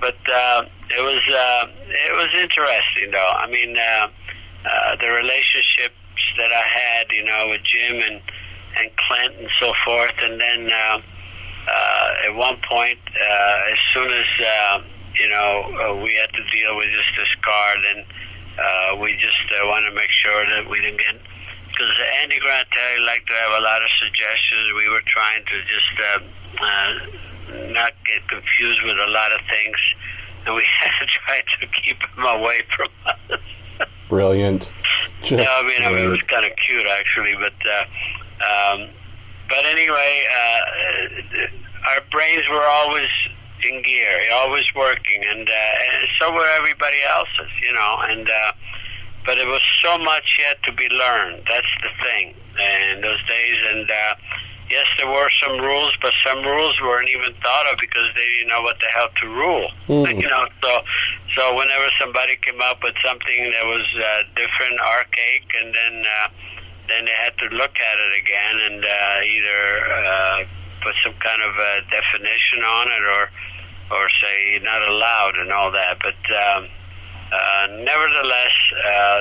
but 0.00 0.16
uh, 0.30 0.64
it 0.90 1.02
was 1.02 1.22
uh, 1.30 1.66
it 1.88 2.12
was 2.12 2.30
interesting, 2.34 3.10
though. 3.10 3.32
I 3.38 3.46
mean. 3.50 3.76
Uh, 3.76 4.08
uh, 4.64 4.96
the 4.96 5.08
relationships 5.08 6.00
that 6.38 6.52
I 6.52 6.64
had, 6.64 7.12
you 7.12 7.24
know, 7.24 7.48
with 7.50 7.60
Jim 7.64 8.00
and 8.00 8.20
and 8.76 8.90
Clint 8.96 9.38
and 9.38 9.48
so 9.60 9.72
forth, 9.84 10.14
and 10.18 10.40
then 10.40 10.70
uh, 10.70 10.98
uh, 11.68 12.28
at 12.28 12.34
one 12.34 12.56
point, 12.68 12.98
uh, 13.14 13.72
as 13.72 13.78
soon 13.92 14.10
as 14.10 14.26
uh, 14.40 14.82
you 15.20 15.28
know 15.28 15.52
uh, 15.78 15.94
we 16.02 16.14
had 16.14 16.32
to 16.32 16.42
deal 16.50 16.76
with 16.76 16.88
just 16.90 17.12
this 17.16 17.34
card, 17.44 17.78
then 17.84 18.04
uh, 18.58 18.96
we 18.96 19.12
just 19.18 19.46
uh, 19.50 19.66
want 19.66 19.84
to 19.88 19.94
make 19.94 20.10
sure 20.10 20.46
that 20.46 20.70
we 20.70 20.80
didn't 20.80 20.98
get 20.98 21.16
because 21.74 21.90
Andy 22.22 22.38
Granatelli 22.38 23.04
liked 23.04 23.26
to 23.26 23.34
have 23.34 23.50
a 23.50 23.62
lot 23.62 23.82
of 23.82 23.88
suggestions. 23.98 24.70
We 24.76 24.88
were 24.88 25.02
trying 25.06 25.42
to 25.42 25.56
just 25.66 25.94
uh, 25.98 26.20
uh, 26.62 27.70
not 27.74 27.92
get 28.06 28.22
confused 28.28 28.80
with 28.84 28.96
a 28.96 29.10
lot 29.10 29.32
of 29.32 29.40
things, 29.50 29.76
and 30.46 30.54
we 30.54 30.62
had 30.80 30.94
to 31.00 31.06
try 31.06 31.42
to 31.42 31.66
keep 31.82 31.98
him 31.98 32.24
away 32.24 32.62
from 32.76 32.88
us. 33.06 33.40
Brilliant. 34.08 34.70
Just 35.22 35.42
yeah, 35.42 35.50
I 35.50 35.62
mean, 35.66 35.82
I 35.82 35.90
mean, 35.90 36.04
it 36.04 36.08
was 36.08 36.22
kind 36.28 36.46
of 36.46 36.52
cute 36.64 36.86
actually, 36.86 37.34
but 37.34 37.58
uh, 37.66 37.84
um, 38.46 38.88
but 39.48 39.66
anyway, 39.66 40.22
uh, 40.30 41.90
our 41.90 42.00
brains 42.12 42.44
were 42.50 42.64
always 42.64 43.08
in 43.64 43.82
gear, 43.82 44.32
always 44.32 44.64
working, 44.74 45.22
and, 45.24 45.48
uh, 45.48 45.52
and 45.52 46.08
so 46.18 46.32
were 46.32 46.48
everybody 46.48 46.98
else's, 47.02 47.52
you 47.62 47.72
know. 47.72 47.96
And 48.08 48.28
uh, 48.28 48.52
but 49.24 49.38
it 49.38 49.46
was 49.46 49.62
so 49.82 49.96
much 49.98 50.36
yet 50.38 50.62
to 50.64 50.72
be 50.72 50.88
learned. 50.88 51.44
That's 51.48 51.72
the 51.82 51.92
thing 52.04 52.34
in 52.94 53.00
those 53.00 53.22
days, 53.26 53.56
and. 53.72 53.90
Uh, 53.90 54.14
yes, 54.70 54.86
there 54.98 55.08
were 55.08 55.30
some 55.42 55.60
rules, 55.60 55.94
but 56.00 56.12
some 56.24 56.42
rules 56.42 56.74
weren't 56.80 57.08
even 57.08 57.34
thought 57.42 57.66
of 57.72 57.78
because 57.80 58.08
they 58.14 58.26
didn't 58.38 58.48
know 58.48 58.62
what 58.62 58.78
the 58.80 58.88
hell 58.88 59.08
to 59.20 59.26
rule. 59.28 59.68
Mm. 59.88 60.04
You 60.24 60.28
know, 60.28 60.46
so 60.62 60.72
so 61.36 61.54
whenever 61.56 61.88
somebody 62.00 62.36
came 62.40 62.60
up 62.62 62.82
with 62.82 62.94
something 63.04 63.50
that 63.52 63.64
was 63.64 63.86
uh, 63.98 64.22
different, 64.34 64.80
archaic, 64.80 65.44
and 65.60 65.74
then 65.74 65.94
uh, 66.06 66.28
then 66.88 67.04
they 67.04 67.16
had 67.16 67.36
to 67.38 67.46
look 67.56 67.76
at 67.76 67.96
it 67.98 68.12
again 68.20 68.54
and 68.68 68.80
uh, 68.84 69.16
either 69.36 69.60
uh, 69.92 70.38
put 70.84 70.94
some 71.02 71.16
kind 71.18 71.40
of 71.40 71.56
a 71.56 71.72
definition 71.88 72.60
on 72.60 72.86
it 72.92 73.02
or 73.02 73.24
or 73.90 74.04
say 74.20 74.60
not 74.62 74.80
allowed 74.84 75.34
and 75.40 75.52
all 75.52 75.72
that. 75.72 75.98
But 76.00 76.20
um, 76.32 76.68
uh, 77.32 77.66
nevertheless, 77.84 78.56
uh, 78.76 79.20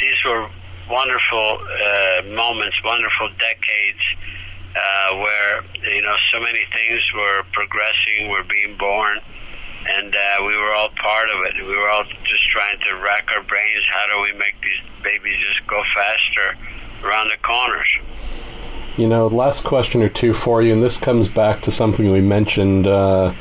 these 0.00 0.18
were 0.24 0.48
wonderful 0.90 1.60
uh, 1.62 2.26
moments, 2.32 2.76
wonderful 2.84 3.28
decades 3.38 4.02
uh, 4.74 5.16
where 5.20 5.62
you 5.84 6.02
know 6.02 6.16
so 6.32 6.40
many 6.40 6.64
things 6.72 7.00
were 7.14 7.44
progressing, 7.52 8.28
were 8.28 8.44
being 8.44 8.76
born, 8.76 9.20
and 9.86 10.14
uh, 10.14 10.44
we 10.44 10.56
were 10.56 10.72
all 10.74 10.90
part 11.00 11.28
of 11.28 11.38
it. 11.46 11.60
We 11.60 11.76
were 11.76 11.90
all 11.90 12.04
just 12.04 12.44
trying 12.50 12.78
to 12.88 12.96
rack 13.04 13.28
our 13.36 13.42
brains. 13.44 13.84
How 13.92 14.08
do 14.08 14.22
we 14.22 14.32
make 14.38 14.56
these 14.62 14.80
babies 15.02 15.36
just 15.46 15.66
go 15.68 15.80
faster 15.94 16.56
around 17.04 17.28
the 17.28 17.40
corners? 17.44 17.90
You 18.98 19.06
know, 19.06 19.26
last 19.26 19.64
question 19.64 20.02
or 20.02 20.10
two 20.10 20.34
for 20.34 20.60
you, 20.60 20.74
and 20.74 20.82
this 20.82 20.98
comes 20.98 21.26
back 21.26 21.62
to 21.62 21.70
something 21.70 22.12
we 22.12 22.20
mentioned 22.20 22.86
uh, 22.86 23.32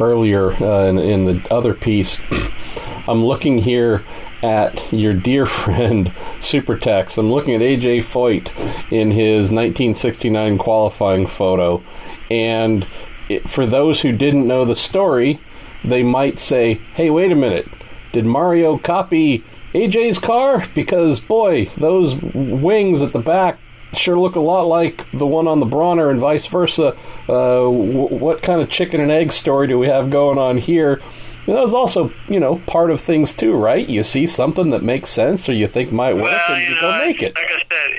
earlier 0.00 0.50
uh, 0.54 0.86
in, 0.86 0.98
in 0.98 1.24
the 1.24 1.54
other 1.54 1.72
piece. 1.72 2.18
I'm 3.06 3.24
looking 3.24 3.58
here 3.58 4.04
at 4.42 4.92
your 4.92 5.14
dear 5.14 5.46
friend 5.62 6.12
Supertex. 6.40 7.16
I'm 7.16 7.30
looking 7.30 7.54
at 7.54 7.60
AJ 7.60 8.00
Foyt 8.00 8.48
in 8.90 9.12
his 9.12 9.52
1969 9.52 10.58
qualifying 10.58 11.28
photo, 11.28 11.80
and 12.28 12.84
it, 13.28 13.48
for 13.48 13.66
those 13.66 14.00
who 14.00 14.10
didn't 14.10 14.48
know 14.48 14.64
the 14.64 14.74
story, 14.74 15.40
they 15.84 16.02
might 16.02 16.40
say, 16.40 16.80
"Hey, 16.94 17.08
wait 17.08 17.30
a 17.30 17.36
minute! 17.36 17.68
Did 18.10 18.26
Mario 18.26 18.78
copy 18.78 19.44
AJ's 19.74 20.18
car? 20.18 20.66
Because 20.74 21.20
boy, 21.20 21.66
those 21.76 22.16
wings 22.16 23.00
at 23.00 23.12
the 23.12 23.20
back." 23.20 23.60
Sure, 23.94 24.18
look 24.18 24.36
a 24.36 24.40
lot 24.40 24.62
like 24.62 25.10
the 25.12 25.26
one 25.26 25.48
on 25.48 25.60
the 25.60 25.66
Brawner, 25.66 26.10
and 26.10 26.20
vice 26.20 26.46
versa. 26.46 26.96
Uh, 27.28 27.64
w- 27.64 28.08
what 28.14 28.42
kind 28.42 28.60
of 28.60 28.68
chicken 28.68 29.00
and 29.00 29.10
egg 29.10 29.32
story 29.32 29.66
do 29.66 29.78
we 29.78 29.86
have 29.86 30.10
going 30.10 30.38
on 30.38 30.58
here? 30.58 31.00
that 31.46 31.62
was 31.62 31.72
also, 31.72 32.12
you 32.28 32.38
know, 32.38 32.56
part 32.66 32.90
of 32.90 33.00
things 33.00 33.32
too, 33.32 33.54
right? 33.54 33.88
You 33.88 34.04
see 34.04 34.26
something 34.26 34.70
that 34.70 34.82
makes 34.82 35.08
sense 35.08 35.48
or 35.48 35.54
you 35.54 35.66
think 35.66 35.90
might 35.90 36.12
work, 36.14 36.24
well, 36.24 36.54
and 36.54 36.62
you, 36.62 36.74
you 36.74 36.80
go 36.80 36.98
make 36.98 37.22
it. 37.22 37.34
Like 37.34 37.46
I 37.46 37.58
said, 37.58 37.96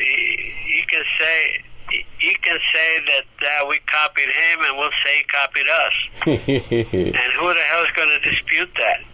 you 0.67 0.83
can 0.87 1.03
say 1.19 1.63
you 2.21 2.35
can 2.41 2.59
say 2.73 2.99
that 3.07 3.63
uh, 3.63 3.67
we 3.67 3.79
copied 3.87 4.29
him, 4.29 4.59
and 4.67 4.77
we'll 4.77 4.91
say 5.03 5.17
he 5.17 5.23
copied 5.23 5.67
us. 5.67 5.93
and 6.25 7.33
who 7.33 7.53
the 7.53 7.61
hell 7.61 7.83
is 7.83 7.91
going 7.95 8.09
to 8.09 8.29
dispute 8.29 8.69
that? 8.75 9.08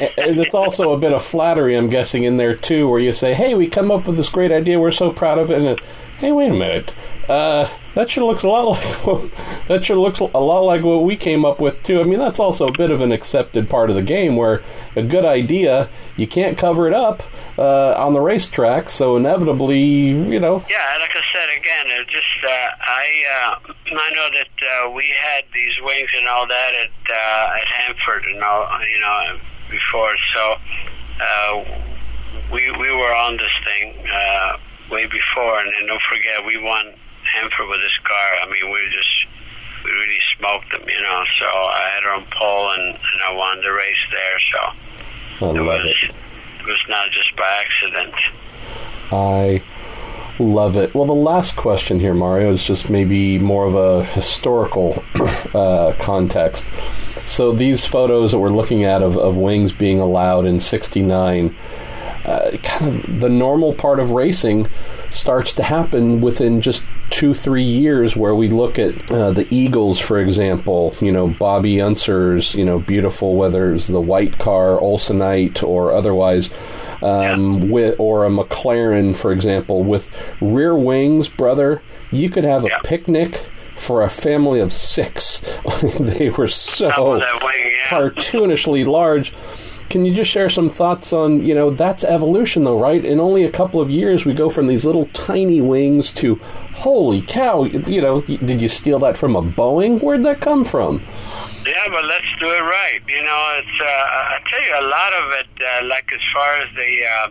And 0.00 0.38
it's 0.38 0.54
also 0.54 0.92
a 0.92 0.98
bit 0.98 1.12
of 1.12 1.24
flattery, 1.24 1.76
I'm 1.76 1.88
guessing, 1.88 2.24
in 2.24 2.36
there 2.36 2.54
too, 2.54 2.88
where 2.88 3.00
you 3.00 3.12
say, 3.12 3.34
"Hey, 3.34 3.54
we 3.54 3.66
come 3.68 3.90
up 3.90 4.06
with 4.06 4.16
this 4.16 4.28
great 4.28 4.52
idea. 4.52 4.78
We're 4.78 4.90
so 4.90 5.12
proud 5.12 5.38
of 5.38 5.50
it." 5.50 5.60
And 5.60 5.80
hey, 6.18 6.32
wait 6.32 6.50
a 6.50 6.54
minute, 6.54 6.94
uh, 7.28 7.68
that 7.98 8.08
sure 8.08 8.22
looks 8.22 8.44
a 8.44 8.48
lot 8.48 8.68
like 8.68 8.84
what, 9.06 9.30
that 9.66 9.84
sure 9.84 9.98
looks 9.98 10.20
a 10.20 10.24
lot 10.24 10.60
like 10.60 10.84
what 10.84 11.02
we 11.02 11.16
came 11.16 11.44
up 11.44 11.60
with 11.60 11.82
too. 11.82 12.00
I 12.00 12.04
mean, 12.04 12.20
that's 12.20 12.38
also 12.38 12.68
a 12.68 12.72
bit 12.72 12.92
of 12.92 13.00
an 13.00 13.10
accepted 13.10 13.68
part 13.68 13.90
of 13.90 13.96
the 13.96 14.02
game, 14.02 14.36
where 14.36 14.62
a 14.94 15.02
good 15.02 15.24
idea 15.24 15.90
you 16.16 16.28
can't 16.28 16.56
cover 16.56 16.86
it 16.86 16.94
up 16.94 17.24
uh, 17.58 17.94
on 17.94 18.12
the 18.12 18.20
racetrack, 18.20 18.88
so 18.88 19.16
inevitably, 19.16 19.80
you 19.80 20.38
know. 20.38 20.62
Yeah, 20.70 20.96
like 21.00 21.10
I 21.10 21.22
said 21.34 21.48
again, 21.58 21.86
it 21.88 22.06
just 22.06 22.44
uh, 22.44 22.70
I 22.86 23.06
uh, 23.34 23.72
I 23.98 24.10
know 24.14 24.28
that 24.30 24.86
uh, 24.86 24.90
we 24.92 25.12
had 25.20 25.42
these 25.52 25.74
wings 25.82 26.10
and 26.16 26.28
all 26.28 26.46
that 26.46 26.74
at 26.74 27.12
uh, 27.12 27.58
at 27.58 27.66
Hanford 27.66 28.26
and 28.26 28.44
all 28.44 28.68
you 28.86 29.00
know 29.00 29.40
before, 29.70 30.14
so 30.34 30.54
uh, 31.20 31.80
we 32.52 32.70
we 32.78 32.92
were 32.92 33.12
on 33.12 33.36
this 33.38 33.50
thing 33.64 34.06
way 34.88 35.04
before, 35.06 35.58
and, 35.58 35.68
and 35.74 35.88
don't 35.88 36.02
forget 36.08 36.46
we 36.46 36.62
won 36.62 36.94
Hanford 37.38 37.68
with 37.68 37.80
this 37.80 37.98
car. 38.04 38.28
I 38.42 38.46
mean, 38.50 38.72
we 38.72 38.80
just 38.90 39.14
we 39.84 39.90
really 39.90 40.20
smoked 40.36 40.70
them, 40.70 40.82
you 40.88 41.00
know. 41.00 41.22
So 41.38 41.46
I 41.46 41.90
had 41.94 42.02
her 42.02 42.12
on 42.14 42.26
pole, 42.36 42.70
and, 42.72 42.94
and 42.94 43.22
I 43.26 43.32
won 43.34 43.60
the 43.60 43.72
race 43.72 44.04
there. 44.10 44.38
So 44.52 45.46
I 45.46 45.50
it 45.50 45.62
love 45.62 45.80
was 45.84 45.96
it. 46.02 46.14
it 46.60 46.66
was 46.66 46.82
not 46.88 47.10
just 47.12 47.36
by 47.36 47.64
accident. 47.64 48.14
I 49.10 49.62
love 50.38 50.76
it. 50.76 50.94
Well, 50.94 51.06
the 51.06 51.14
last 51.14 51.56
question 51.56 52.00
here, 52.00 52.14
Mario, 52.14 52.52
is 52.52 52.64
just 52.64 52.90
maybe 52.90 53.38
more 53.38 53.66
of 53.66 53.74
a 53.74 54.04
historical 54.04 55.02
uh, 55.54 55.94
context. 55.98 56.66
So 57.26 57.52
these 57.52 57.84
photos 57.84 58.32
that 58.32 58.38
we're 58.38 58.50
looking 58.50 58.84
at 58.84 59.02
of, 59.02 59.16
of 59.16 59.36
wings 59.36 59.72
being 59.72 60.00
allowed 60.00 60.46
in 60.46 60.60
'69, 60.60 61.56
uh, 62.24 62.50
kind 62.62 63.04
of 63.04 63.20
the 63.20 63.28
normal 63.28 63.74
part 63.74 64.00
of 64.00 64.10
racing 64.10 64.68
starts 65.10 65.52
to 65.54 65.62
happen 65.62 66.20
within 66.20 66.60
just 66.60 66.82
two, 67.10 67.34
three 67.34 67.62
years. 67.62 68.16
Where 68.16 68.34
we 68.34 68.48
look 68.48 68.78
at 68.78 69.10
uh, 69.10 69.32
the 69.32 69.46
Eagles, 69.54 69.98
for 69.98 70.18
example, 70.18 70.94
you 71.00 71.12
know 71.12 71.28
Bobby 71.28 71.80
Unser's, 71.80 72.54
you 72.54 72.64
know 72.64 72.78
beautiful, 72.78 73.36
whether 73.36 73.74
it's 73.74 73.86
the 73.86 74.00
white 74.00 74.38
car, 74.38 74.78
Olsonite, 74.78 75.62
or 75.62 75.92
otherwise. 75.92 76.50
Um, 77.00 77.62
yeah. 77.62 77.64
with 77.70 78.00
or 78.00 78.26
a 78.26 78.28
McLaren, 78.28 79.16
for 79.16 79.30
example, 79.30 79.84
with 79.84 80.10
rear 80.40 80.76
wings, 80.76 81.28
brother, 81.28 81.80
you 82.10 82.28
could 82.28 82.42
have 82.42 82.64
a 82.64 82.70
picnic 82.82 83.46
for 83.76 84.02
a 84.02 84.10
family 84.10 84.60
of 84.60 84.72
six. 84.72 85.40
they 86.00 86.30
were 86.30 86.48
so 86.48 87.16
yeah. 87.16 87.88
cartoonishly 87.88 88.86
large. 88.86 89.32
Can 89.90 90.04
you 90.04 90.12
just 90.12 90.30
share 90.30 90.50
some 90.50 90.68
thoughts 90.68 91.12
on, 91.12 91.46
you 91.46 91.54
know, 91.54 91.70
that's 91.70 92.04
evolution 92.04 92.64
though, 92.64 92.78
right? 92.78 93.02
In 93.02 93.20
only 93.20 93.44
a 93.44 93.50
couple 93.50 93.80
of 93.80 93.90
years, 93.90 94.24
we 94.24 94.34
go 94.34 94.50
from 94.50 94.66
these 94.66 94.84
little 94.84 95.06
tiny 95.14 95.60
wings 95.60 96.12
to, 96.14 96.36
holy 96.74 97.22
cow, 97.22 97.64
you 97.64 98.00
know, 98.00 98.20
did 98.20 98.60
you 98.60 98.68
steal 98.68 98.98
that 98.98 99.16
from 99.16 99.34
a 99.34 99.42
Boeing? 99.42 100.02
Where'd 100.02 100.24
that 100.24 100.40
come 100.40 100.64
from? 100.64 101.02
Yeah, 101.66 101.88
but 101.88 102.04
let's 102.04 102.26
do 102.38 102.50
it 102.50 102.60
right. 102.60 103.00
You 103.08 103.22
know, 103.22 103.58
it's, 103.58 103.80
uh, 103.80 103.86
I 103.86 104.38
tell 104.50 104.62
you, 104.62 104.86
a 104.86 104.88
lot 104.88 105.12
of 105.14 105.32
it, 105.32 105.46
uh, 105.60 105.86
like 105.86 106.10
as 106.12 106.20
far 106.34 106.56
as 106.56 106.68
the, 106.74 107.04
uh, 107.04 107.30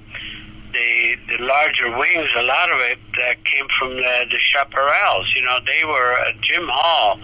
the 0.73 1.15
the 1.27 1.43
larger 1.43 1.97
wings, 1.97 2.29
a 2.35 2.43
lot 2.43 2.71
of 2.71 2.79
it 2.81 2.99
uh, 3.15 3.33
came 3.49 3.67
from 3.79 3.95
the, 3.95 4.25
the 4.29 4.37
Chaparrals. 4.53 5.25
You 5.35 5.43
know, 5.43 5.59
they 5.65 5.85
were 5.85 6.13
uh, 6.13 6.33
Jim 6.41 6.67
Hall 6.67 7.19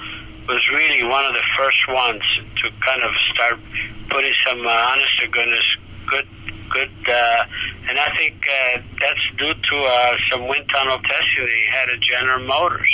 was 0.48 0.64
really 0.74 1.04
one 1.04 1.26
of 1.26 1.34
the 1.34 1.46
first 1.58 1.80
ones 1.88 2.24
to 2.62 2.70
kind 2.84 3.04
of 3.04 3.12
start 3.34 3.60
putting 4.10 4.34
some 4.46 4.60
uh, 4.66 4.92
honest 4.92 5.10
to 5.22 5.28
goodness 5.28 5.66
good 6.08 6.28
good 6.70 6.92
uh, 7.08 7.44
and 7.88 8.00
I 8.00 8.10
think 8.18 8.44
uh, 8.44 8.82
that's 9.00 9.26
due 9.38 9.54
to 9.54 9.76
uh, 9.84 10.16
some 10.32 10.48
wind 10.48 10.66
tunnel 10.72 11.00
testing 11.00 11.46
they 11.46 11.66
had 11.72 11.90
at 11.90 12.00
General 12.02 12.46
Motors. 12.46 12.92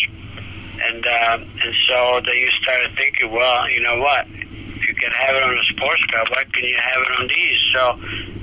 And 0.79 1.06
uh, 1.06 1.38
and 1.41 1.74
so 1.88 2.22
then 2.24 2.36
you 2.38 2.50
started 2.62 2.91
thinking 2.96 3.32
well 3.32 3.70
you 3.70 3.82
know 3.82 3.98
what? 3.98 4.27
If 4.29 4.88
you 4.88 4.96
can 4.96 5.12
have 5.12 5.36
it 5.36 5.44
on 5.44 5.53
a 5.58 5.65
sports 5.74 6.03
car 6.12 6.24
why 6.29 6.44
can 6.53 6.63
you 6.63 6.77
have 6.77 7.01
it 7.01 7.12
on 7.20 7.27
these? 7.27 7.60
So 7.74 7.82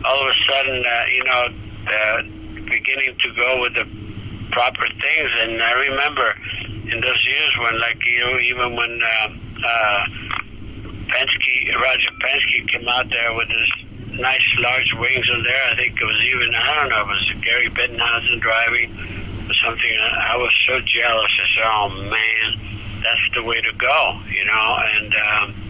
all 0.05 0.19
of 0.21 0.27
a 0.27 0.37
sudden 0.51 0.79
uh, 0.83 1.05
you 1.15 1.25
know 1.25 1.43
uh, 1.87 2.19
beginning 2.67 3.15
to 3.23 3.29
go 3.35 3.63
with 3.63 3.75
the 3.75 3.87
proper 4.51 4.89
things. 4.89 5.31
And 5.43 5.63
I 5.63 5.73
remember 5.73 6.35
in 6.90 7.00
those 7.00 7.23
years 7.26 7.52
when, 7.61 7.81
like, 7.81 7.99
you 8.05 8.21
know, 8.21 8.38
even 8.38 8.76
when 8.76 9.00
uh, 9.02 9.28
uh, 9.66 10.02
Penske, 11.11 11.55
Roger 11.81 12.12
Penske 12.23 12.69
came 12.71 12.88
out 12.88 13.09
there 13.11 13.35
with 13.35 13.49
his 13.49 14.19
nice 14.19 14.49
large 14.59 14.93
wings 14.99 15.26
on 15.35 15.43
there. 15.43 15.64
I 15.71 15.76
think 15.76 16.00
it 16.00 16.05
was 16.05 16.21
even, 16.31 16.55
I 16.55 16.75
don't 16.81 16.88
know, 16.90 17.02
it 17.02 17.07
was 17.07 17.33
Gary 17.43 17.71
Bettenhausen 17.71 18.40
driving 18.40 18.90
or 19.49 19.55
something. 19.62 19.95
I 20.00 20.37
was 20.37 20.55
so 20.66 20.81
jealous. 20.81 21.33
I 21.37 21.47
said, 21.55 21.66
oh, 21.66 21.88
man, 22.11 22.49
that's 23.02 23.26
the 23.35 23.43
way 23.43 23.61
to 23.61 23.73
go, 23.76 24.21
you 24.31 24.45
know? 24.45 24.66
And, 24.97 25.14
um, 25.14 25.66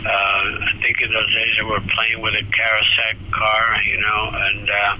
uh, 0.00 0.64
I 0.64 0.72
think 0.80 1.00
in 1.02 1.12
those 1.12 1.28
days 1.28 1.52
they 1.58 1.64
were 1.64 1.80
playing 1.92 2.22
with 2.22 2.32
a 2.32 2.44
Kawasaki 2.44 3.30
car, 3.32 3.82
you 3.84 4.00
know, 4.00 4.30
and 4.32 4.70
uh, 4.70 4.96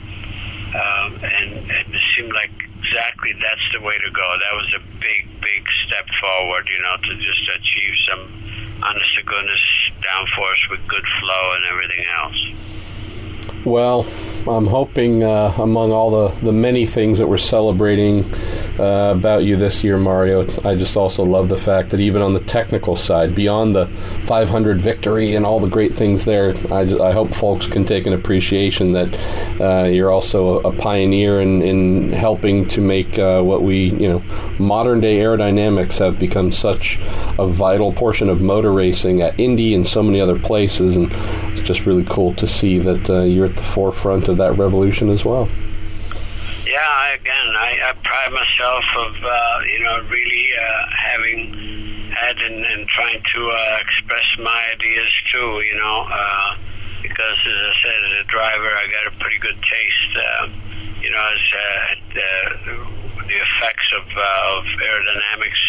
um, 0.71 1.15
and, 1.25 1.71
and 1.71 1.95
it 1.95 2.03
seemed 2.15 2.33
like 2.33 2.53
exactly 2.91 3.31
that's 3.41 3.63
the 3.73 3.81
way 3.81 3.95
to 3.99 4.11
go. 4.11 4.27
That 4.43 4.55
was 4.59 4.71
a 4.75 4.83
big, 4.99 5.23
big 5.41 5.63
step 5.87 6.07
forward, 6.21 6.67
you 6.67 6.83
know, 6.83 6.97
to 6.99 7.13
just 7.23 7.45
achieve 7.55 7.95
some 8.11 8.83
honest 8.83 9.15
to 9.15 9.23
goodness 9.23 9.63
downforce 10.03 10.63
with 10.71 10.81
good 10.89 11.07
flow 11.21 11.45
and 11.55 11.65
everything 11.71 12.05
else. 12.11 12.80
Well, 13.65 14.07
I'm 14.49 14.67
hoping 14.67 15.23
uh, 15.23 15.55
among 15.59 15.93
all 15.93 16.11
the, 16.11 16.29
the 16.41 16.53
many 16.53 16.87
things 16.87 17.19
that 17.19 17.27
we're 17.27 17.37
celebrating 17.37 18.25
uh, 18.81 19.13
about 19.15 19.45
you 19.45 19.59
this 19.59 19.85
year, 19.85 19.99
Mario, 19.99 20.47
I 20.67 20.77
just 20.77 20.97
also 20.97 21.23
love 21.25 21.51
the 21.51 21.59
fact 21.59 21.91
that 21.91 22.01
even 22.01 22.23
on 22.23 22.33
the 22.33 22.41
technical 22.41 22.97
side, 22.97 23.35
beyond 23.35 23.77
the 23.77 23.87
500 24.25 24.81
victory 24.81 25.35
and 25.35 25.45
all 25.45 25.61
the 25.61 25.69
great 25.69 25.95
things 25.95 26.25
there, 26.25 26.55
I, 26.73 26.87
just, 26.87 27.03
I 27.03 27.13
hope 27.13 27.35
folks 27.35 27.67
can 27.67 27.85
take 27.85 28.07
an 28.07 28.15
appreciation 28.15 28.93
that 28.93 29.61
uh, 29.61 29.85
you're 29.85 30.11
also 30.11 30.61
a 30.61 30.73
pioneer 30.73 31.43
in, 31.43 31.61
in 31.61 32.11
helping 32.11 32.67
to 32.69 32.81
make 32.81 33.19
uh, 33.19 33.43
what 33.43 33.63
we, 33.63 33.91
you 33.91 34.09
know, 34.09 34.21
modern 34.59 35.01
day 35.01 35.17
aerodynamics 35.17 35.99
have 35.99 36.19
become 36.19 36.51
such 36.51 36.99
a 37.39 37.47
vital 37.47 37.93
portion 37.93 38.31
of 38.31 38.41
motor 38.41 38.73
racing 38.73 39.21
at 39.21 39.39
Indy 39.39 39.75
and 39.75 39.87
so 39.87 40.03
many 40.03 40.19
other 40.19 40.39
places. 40.39 40.97
And 40.97 41.13
it's 41.53 41.61
just 41.61 41.85
really 41.85 42.05
cool 42.09 42.33
to 42.37 42.47
see 42.47 42.79
that 42.79 43.11
uh, 43.11 43.23
you're 43.25 43.50
at 43.51 43.57
the 43.57 43.63
forefront 43.63 44.29
of 44.29 44.37
that 44.39 44.57
revolution 44.57 45.11
as 45.11 45.25
well. 45.25 45.49
Yeah, 46.65 47.15
again, 47.15 47.49
I, 47.59 47.91
I 47.91 47.93
pride 47.99 48.33
myself 48.33 48.85
of 48.97 49.13
uh, 49.25 49.59
you 49.67 49.83
know 49.83 50.07
really 50.09 50.47
uh, 50.55 50.87
having 50.95 52.11
had 52.15 52.39
and, 52.39 52.65
and 52.65 52.87
trying 52.89 53.23
to 53.35 53.41
uh, 53.51 53.79
express 53.81 54.29
my 54.39 54.63
ideas 54.75 55.11
too. 55.33 55.63
You 55.67 55.75
know, 55.75 56.07
uh, 56.07 56.57
because 57.03 57.39
as 57.43 57.59
I 57.59 57.75
said, 57.83 57.99
as 58.13 58.21
a 58.23 58.29
driver, 58.29 58.71
I 58.71 58.87
got 58.87 59.13
a 59.13 59.17
pretty 59.19 59.39
good 59.39 59.59
taste. 59.67 60.13
Uh, 60.15 60.47
you 61.03 61.11
know, 61.11 61.25
as 61.33 61.43
uh, 61.51 61.95
the, 62.15 63.27
the 63.27 63.39
effects 63.41 63.89
of 63.99 64.07
uh, 64.07 64.59
of 64.59 64.65
aerodynamics. 64.79 65.63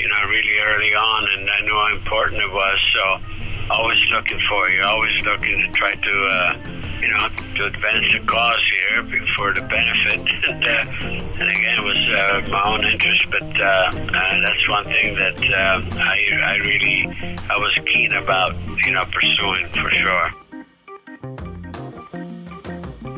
You 0.00 0.08
know, 0.08 0.24
really 0.26 0.58
early 0.58 0.94
on, 0.94 1.28
and 1.36 1.48
I 1.48 1.60
knew 1.60 1.74
how 1.74 1.94
important 1.94 2.42
it 2.42 2.50
was. 2.50 2.78
So, 2.92 3.70
always 3.70 4.02
looking 4.10 4.40
for 4.48 4.68
you, 4.68 4.82
always 4.82 5.22
looking 5.22 5.60
to 5.60 5.68
try 5.78 5.94
to. 5.94 6.26
Uh, 6.26 6.71
know, 7.12 7.28
to 7.56 7.66
advance 7.66 8.12
the 8.12 8.20
cause 8.26 8.60
here 8.72 9.26
for 9.36 9.52
the 9.54 9.60
benefit. 9.62 10.20
and, 10.48 10.64
uh, 10.64 11.40
and 11.40 11.50
again, 11.50 11.78
it 11.78 11.84
was 11.84 11.96
uh, 11.96 12.50
my 12.50 12.62
own 12.64 12.84
interest, 12.84 13.24
but 13.30 13.42
uh, 13.42 13.64
uh, 13.64 14.40
that's 14.40 14.68
one 14.68 14.84
thing 14.84 15.14
that 15.16 15.36
uh, 15.36 15.80
I, 15.98 16.18
I 16.44 16.56
really 16.56 17.06
I 17.50 17.56
was 17.58 17.78
keen 17.86 18.12
about, 18.12 18.54
you 18.84 18.92
know, 18.92 19.04
pursuing 19.12 19.68
for 19.68 19.90
sure. 19.90 20.32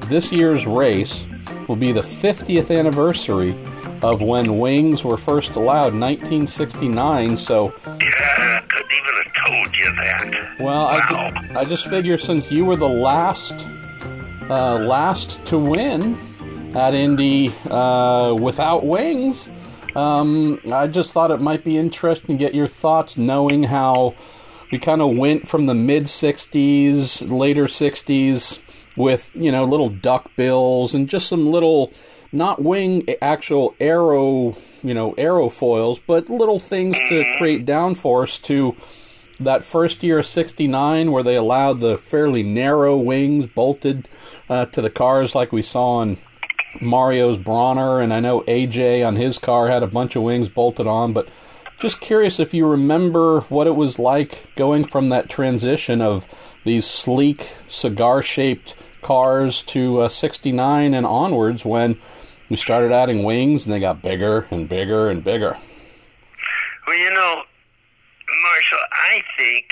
This 0.09 0.33
year's 0.33 0.67
race 0.67 1.27
will 1.69 1.77
be 1.77 1.93
the 1.93 2.03
50th 2.03 2.77
anniversary 2.77 3.57
of 4.03 4.21
when 4.21 4.59
wings 4.59 5.03
were 5.03 5.17
first 5.17 5.53
allowed, 5.53 5.95
1969. 5.95 7.39
So. 7.39 7.73
Yeah, 7.87 7.91
I 7.97 8.63
couldn't 8.69 8.93
even 8.93 9.15
have 9.23 9.47
told 9.47 9.77
you 9.77 9.95
that. 9.97 10.57
Well, 10.61 10.85
wow. 10.85 11.33
I, 11.55 11.61
I 11.61 11.65
just 11.65 11.89
figure 11.89 12.19
since 12.19 12.51
you 12.51 12.67
were 12.67 12.77
the 12.77 12.89
last, 12.89 13.55
uh, 14.51 14.79
last 14.79 15.45
to 15.47 15.59
win 15.59 16.19
at 16.75 16.95
Indy 16.95 17.55
uh, 17.71 18.35
without 18.39 18.85
wings, 18.85 19.49
um, 19.97 20.61
I 20.73 20.87
just 20.87 21.13
thought 21.13 21.31
it 21.31 21.41
might 21.41 21.65
be 21.65 21.79
interesting 21.79 22.37
to 22.37 22.45
get 22.45 22.55
your 22.55 22.69
thoughts, 22.69 23.17
knowing 23.17 23.63
how 23.63 24.15
we 24.71 24.79
kind 24.79 25.01
of 25.01 25.17
went 25.17 25.49
from 25.49 25.67
the 25.67 25.75
mid 25.75 26.05
60s, 26.05 27.31
later 27.31 27.65
60s 27.65 28.59
with, 28.97 29.31
you 29.35 29.51
know, 29.51 29.65
little 29.65 29.89
duck 29.89 30.31
bills 30.37 30.95
and 30.95 31.09
just 31.09 31.29
some 31.29 31.51
little 31.51 31.93
not 32.33 32.63
wing 32.63 33.09
actual 33.23 33.75
arrow, 33.81 34.57
you 34.83 34.93
know, 34.93 35.13
aerofoils, 35.13 36.01
but 36.07 36.29
little 36.29 36.59
things 36.59 36.97
to 37.09 37.35
create 37.39 37.65
downforce 37.65 38.43
to 38.43 38.77
that 39.41 39.65
first 39.65 40.03
year 40.03 40.21
of 40.21 40.27
69 40.27 41.11
where 41.13 41.23
they 41.23 41.37
allowed 41.37 41.81
the 41.81 41.99
fairly 41.99 42.43
narrow 42.43 42.97
wings 42.97 43.47
bolted 43.47 44.09
uh, 44.49 44.67
to 44.67 44.81
the 44.81 44.91
cars 44.91 45.35
like 45.35 45.53
we 45.53 45.63
saw 45.63 45.97
on 45.97 46.19
Mario's 46.81 47.39
Brawner 47.39 48.03
and 48.03 48.13
I 48.13 48.21
know 48.21 48.43
AJ 48.43 49.07
on 49.07 49.17
his 49.17 49.39
car 49.39 49.69
had 49.69 49.83
a 49.83 49.89
bunch 49.89 50.17
of 50.17 50.23
wings 50.23 50.49
bolted 50.49 50.87
on 50.87 51.13
but 51.13 51.29
just 51.79 52.01
curious 52.01 52.39
if 52.39 52.55
you 52.55 52.67
remember 52.67 53.41
what 53.43 53.67
it 53.67 53.75
was 53.77 53.99
like 53.99 54.47
going 54.57 54.85
from 54.85 55.09
that 55.09 55.29
transition 55.29 56.01
of 56.01 56.27
these 56.65 56.87
sleek 56.87 57.57
cigar 57.69 58.23
shaped 58.23 58.75
cars 59.03 59.63
to 59.63 60.01
uh, 60.01 60.09
69 60.09 60.95
and 60.95 61.07
onwards 61.07 61.65
when 61.65 62.01
we 62.49 62.57
started 62.57 62.93
adding 62.93 63.23
wings, 63.25 63.65
and 63.65 63.73
they 63.73 63.81
got 63.81 64.03
bigger 64.03 64.47
and 64.51 64.69
bigger 64.69 65.09
and 65.09 65.23
bigger. 65.23 65.57
Well, 66.87 66.97
you 66.97 67.13
know, 67.13 67.43
Marshall, 68.43 68.85
I 68.93 69.23
think 69.37 69.67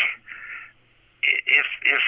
if 1.22 1.66
if 1.85 2.03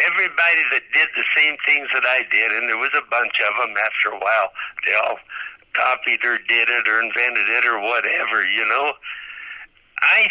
everybody 0.00 0.62
that 0.72 0.82
did 0.92 1.08
the 1.16 1.24
same 1.36 1.56
things 1.66 1.88
that 1.94 2.04
I 2.04 2.22
did, 2.30 2.52
and 2.52 2.68
there 2.68 2.78
was 2.78 2.94
a 2.94 3.08
bunch 3.10 3.40
of 3.40 3.54
them 3.60 3.76
after 3.76 4.10
a 4.10 4.18
while, 4.18 4.50
they 4.86 4.94
all 4.94 5.18
copied 5.72 6.24
or 6.24 6.38
did 6.38 6.68
it 6.68 6.88
or 6.88 7.02
invented 7.02 7.48
it 7.48 7.64
or 7.66 7.80
whatever, 7.80 8.46
you 8.46 8.66
know. 8.66 8.92
I 10.00 10.28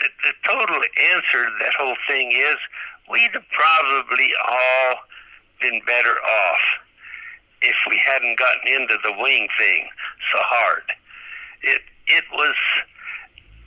the, 0.00 0.08
the 0.24 0.34
total 0.44 0.80
answer 1.14 1.46
to 1.46 1.52
that 1.60 1.74
whole 1.74 1.96
thing 2.08 2.32
is 2.32 2.56
we'd 3.10 3.30
have 3.32 3.48
probably 3.52 4.30
all 4.46 4.96
been 5.60 5.80
better 5.86 6.16
off 6.16 6.64
if 7.62 7.76
we 7.88 7.96
hadn't 7.96 8.38
gotten 8.38 8.68
into 8.68 8.96
the 9.02 9.12
wing 9.18 9.48
thing 9.58 9.88
so 10.32 10.38
hard. 10.40 10.84
It 11.62 11.82
it 12.06 12.24
was 12.32 12.54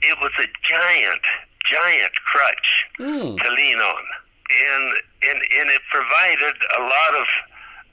it 0.02 0.16
was 0.20 0.32
a 0.38 0.48
giant 0.62 1.22
giant 1.68 2.14
crutch 2.24 2.68
mm. 2.98 3.36
to 3.36 3.48
lean 3.52 3.78
on, 3.78 4.04
and 4.50 4.86
and 5.28 5.38
and 5.60 5.70
it 5.70 5.82
provided 5.90 6.56
a 6.78 6.82
lot 6.82 7.12
of 7.20 7.26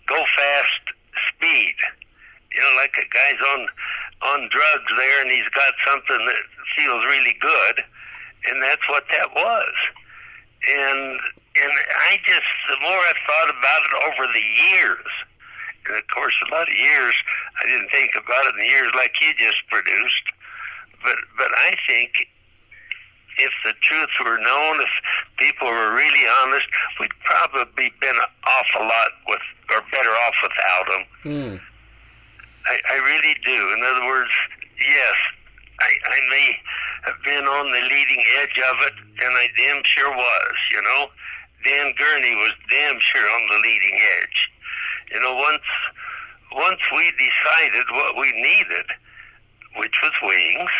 go 0.07 0.23
fast 0.35 0.83
speed. 1.29 1.75
You 2.51 2.61
know, 2.61 2.73
like 2.77 2.95
a 2.97 3.07
guy's 3.11 3.41
on 3.41 3.67
on 4.23 4.49
drugs 4.49 4.91
there, 4.97 5.21
and 5.21 5.31
he's 5.31 5.49
got 5.49 5.73
something 5.85 6.25
that 6.25 6.43
feels 6.75 7.03
really 7.05 7.35
good, 7.39 7.83
and 8.49 8.63
that's 8.63 8.87
what 8.89 9.03
that 9.11 9.33
was. 9.33 9.73
And 10.67 11.19
and 11.55 11.71
I 12.09 12.17
just 12.25 12.51
the 12.69 12.79
more 12.81 12.99
I 12.99 13.13
thought 13.27 13.49
about 13.51 13.81
it 13.85 13.95
over 14.07 14.31
the 14.31 14.47
years, 14.71 15.11
and 15.87 15.97
of 15.97 16.07
course 16.13 16.35
a 16.47 16.51
lot 16.51 16.69
of 16.69 16.75
years 16.75 17.15
I 17.61 17.67
didn't 17.67 17.89
think 17.91 18.11
about 18.15 18.45
it 18.45 18.55
in 18.55 18.61
the 18.61 18.71
years 18.71 18.91
like 18.95 19.15
you 19.21 19.33
just 19.37 19.67
produced, 19.69 20.25
but 21.05 21.15
but 21.37 21.51
I 21.53 21.75
think 21.87 22.27
if 23.37 23.51
the 23.63 23.73
truth 23.81 24.09
were 24.23 24.39
known, 24.39 24.81
if 24.81 24.89
people 25.37 25.67
were 25.67 25.93
really 25.93 26.25
honest, 26.41 26.67
we'd 26.99 27.15
probably 27.23 27.91
been 27.99 28.15
off 28.15 28.67
a 28.79 28.83
lot 28.83 29.11
with, 29.27 29.41
or 29.71 29.81
better 29.91 30.09
off 30.09 30.35
without 30.41 30.85
them. 30.87 31.03
Hmm. 31.23 31.55
I, 32.65 32.79
I 32.89 32.97
really 32.97 33.35
do. 33.43 33.73
In 33.73 33.83
other 33.83 34.07
words, 34.07 34.31
yes, 34.79 35.17
I, 35.79 35.91
I 36.09 36.19
may 36.29 36.57
have 37.03 37.21
been 37.23 37.45
on 37.45 37.71
the 37.71 37.81
leading 37.81 38.23
edge 38.39 38.57
of 38.57 38.77
it, 38.87 38.93
and 39.21 39.33
I 39.35 39.47
damn 39.57 39.83
sure 39.83 40.09
was. 40.09 40.55
You 40.71 40.81
know, 40.81 41.07
Dan 41.63 41.93
Gurney 41.97 42.35
was 42.35 42.53
damn 42.69 42.99
sure 42.99 43.29
on 43.29 43.47
the 43.49 43.59
leading 43.61 43.99
edge. 44.21 44.49
You 45.11 45.19
know, 45.21 45.35
once 45.35 45.67
once 46.53 46.81
we 46.91 47.11
decided 47.11 47.85
what 47.91 48.15
we 48.17 48.31
needed, 48.31 48.87
which 49.77 49.95
was 50.03 50.13
wings, 50.21 50.71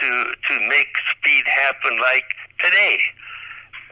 to 0.00 0.08
to 0.48 0.68
make 0.68 0.88
speed 1.16 1.44
happen 1.46 1.98
like 1.98 2.24
today, 2.58 2.98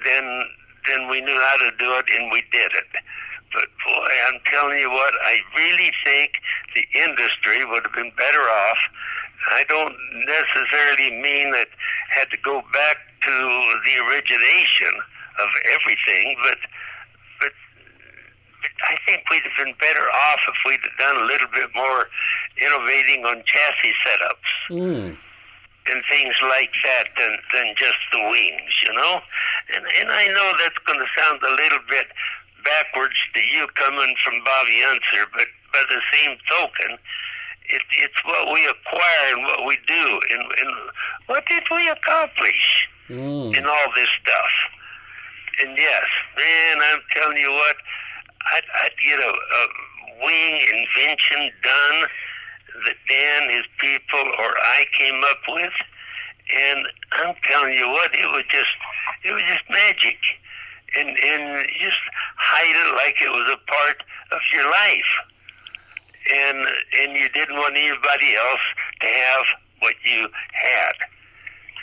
then 0.05 0.45
then 0.87 1.09
we 1.09 1.21
knew 1.21 1.35
how 1.35 1.57
to 1.59 1.71
do 1.79 1.93
it 1.95 2.07
and 2.19 2.31
we 2.31 2.43
did 2.53 2.73
it. 2.73 2.87
But 3.53 3.69
boy, 3.85 4.09
I'm 4.29 4.41
telling 4.47 4.79
you 4.79 4.91
what, 4.91 5.15
I 5.23 5.41
really 5.57 5.93
think 6.05 6.41
the 6.75 6.85
industry 6.95 7.65
would 7.65 7.85
have 7.85 7.95
been 7.95 8.13
better 8.17 8.43
off. 8.43 8.79
I 9.51 9.65
don't 9.69 9.95
necessarily 10.27 11.11
mean 11.23 11.53
that 11.53 11.69
had 12.11 12.31
to 12.31 12.37
go 12.45 12.63
back 12.73 12.99
to 13.23 13.31
the 13.85 13.97
origination 14.05 14.93
of 15.39 15.49
everything, 15.73 16.37
but 16.43 16.59
but 17.41 17.53
I 18.89 18.97
think 19.07 19.23
we'd 19.31 19.43
have 19.43 19.67
been 19.67 19.75
better 19.81 20.07
off 20.11 20.41
if 20.49 20.57
we'd 20.65 20.81
have 20.83 20.99
done 20.99 21.23
a 21.23 21.27
little 21.27 21.49
bit 21.49 21.71
more 21.75 22.09
innovating 22.61 23.25
on 23.25 23.43
chassis 23.45 23.95
setups. 24.05 24.51
Hmm 24.69 25.15
and 25.91 26.03
things 26.11 26.35
like 26.43 26.71
that 26.85 27.09
than 27.17 27.39
than 27.53 27.75
just 27.77 27.99
the 28.13 28.21
wings, 28.29 28.75
you 28.85 28.93
know. 28.93 29.21
And 29.75 29.85
and 30.01 30.11
I 30.11 30.29
know 30.29 30.53
that's 30.61 30.79
going 30.87 30.99
to 31.01 31.09
sound 31.17 31.41
a 31.43 31.55
little 31.57 31.81
bit 31.89 32.07
backwards 32.65 33.17
to 33.35 33.41
you 33.41 33.67
coming 33.75 34.15
from 34.23 34.45
Bobby 34.45 34.83
Unser, 34.85 35.27
but 35.33 35.49
by 35.73 35.83
the 35.89 36.01
same 36.13 36.37
token, 36.49 36.99
it, 37.71 37.83
it's 37.93 38.21
what 38.25 38.53
we 38.53 38.67
acquire 38.67 39.37
and 39.37 39.43
what 39.45 39.67
we 39.67 39.79
do, 39.87 40.21
and, 40.31 40.43
and 40.43 40.71
what 41.27 41.45
did 41.47 41.65
we 41.71 41.89
accomplish 41.89 42.89
mm. 43.09 43.57
in 43.57 43.67
all 43.67 43.89
this 43.95 44.09
stuff. 44.23 44.55
And 45.61 45.77
yes, 45.77 46.05
man, 46.37 46.77
I'm 46.83 47.01
telling 47.13 47.37
you 47.37 47.51
what, 47.51 47.77
I'd, 48.53 48.65
I'd 48.85 48.97
get 49.03 49.19
a, 49.19 49.33
a 49.33 49.63
wing 50.25 50.61
invention 50.73 51.51
done 51.63 52.09
that 52.85 52.97
Dan, 53.09 53.51
his 53.51 53.65
people, 53.79 54.21
or 54.39 54.51
I 54.59 54.85
came 54.97 55.23
up 55.25 55.41
with, 55.49 55.73
and 56.55 56.87
I'm 57.13 57.35
telling 57.45 57.75
you 57.75 57.89
what, 57.89 58.15
it 58.15 58.27
was 58.27 58.45
just, 58.51 58.71
it 59.25 59.33
was 59.33 59.43
just 59.43 59.69
magic, 59.71 60.19
and 60.97 61.09
and 61.09 61.69
just 61.79 61.99
hide 62.37 62.77
it 62.77 62.95
like 62.97 63.21
it 63.21 63.31
was 63.31 63.49
a 63.53 63.71
part 63.71 64.03
of 64.33 64.41
your 64.53 64.71
life, 64.71 65.13
and 66.33 66.67
and 67.01 67.13
you 67.19 67.29
didn't 67.31 67.57
want 67.57 67.77
anybody 67.77 68.35
else 68.37 68.65
to 69.01 69.07
have 69.07 69.45
what 69.81 69.95
you 70.05 70.29
had, 70.53 70.95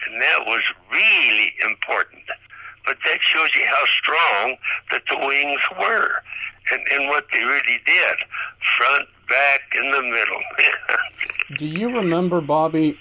and 0.08 0.22
that 0.22 0.46
was 0.46 0.64
really 0.92 1.54
important. 1.66 2.24
But 2.86 2.98
that 3.06 3.20
shows 3.22 3.50
you 3.56 3.64
how 3.66 3.86
strong 3.86 4.58
that 4.92 5.04
the 5.10 5.18
wings 5.18 5.62
were 5.80 6.22
and, 6.72 6.82
and 6.92 7.08
what 7.08 7.26
they 7.32 7.44
really 7.44 7.82
did 7.86 8.18
front, 8.78 9.08
back, 9.28 9.62
in 9.76 9.92
the 9.92 10.02
middle. 10.02 10.42
Do 11.58 11.66
you 11.66 11.96
remember, 11.96 12.42
Bobby, 12.42 13.00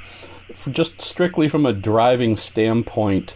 just 0.70 1.00
strictly 1.00 1.48
from 1.48 1.66
a 1.66 1.72
driving 1.72 2.36
standpoint, 2.36 3.34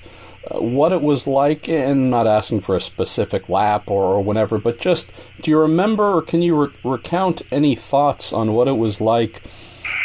uh, 0.51 0.61
what 0.61 0.93
it 0.93 1.03
was 1.03 1.27
like? 1.27 1.69
And 1.69 2.11
not 2.11 2.27
asking 2.27 2.61
for 2.61 2.77
a 2.77 2.81
specific 2.81 3.49
lap 3.49 3.85
or, 3.89 4.05
or 4.05 4.23
whatever, 4.23 4.59
but 4.59 4.79
just 4.79 5.07
do 5.43 5.51
you 5.51 5.59
remember 5.59 6.17
or 6.17 6.23
can 6.23 6.43
you 6.43 6.65
re- 6.65 6.75
recount 6.85 7.43
any 7.51 7.75
thoughts 7.75 8.33
on 8.33 8.53
what 8.53 8.69
it 8.69 8.77
was 8.77 9.01
like 9.01 9.43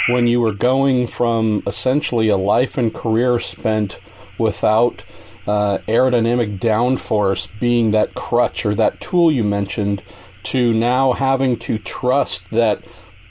when 0.10 0.28
you 0.28 0.40
were 0.40 0.52
going 0.52 1.08
from 1.08 1.64
essentially 1.66 2.30
a 2.30 2.38
life 2.38 2.78
and 2.78 2.94
career 2.94 3.40
spent 3.40 4.00
without 4.38 5.04
uh, 5.48 5.80
aerodynamic 5.88 6.60
downforce 6.60 7.48
being 7.60 7.92
that 7.92 8.14
crutch 8.14 8.66
or 8.66 8.76
that 8.76 9.00
tool 9.02 9.32
you 9.32 9.44
mentioned 9.44 10.02
to 10.44 10.74
now 10.74 11.14
having 11.14 11.58
to 11.58 11.78
trust 11.78 12.50
that 12.52 12.84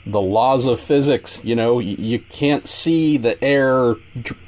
the 0.05 0.21
laws 0.21 0.65
of 0.65 0.79
physics, 0.79 1.39
you 1.43 1.55
know, 1.55 1.79
you, 1.79 2.19
can't 2.19 2.67
see 2.67 3.17
the 3.17 3.41
air 3.43 3.95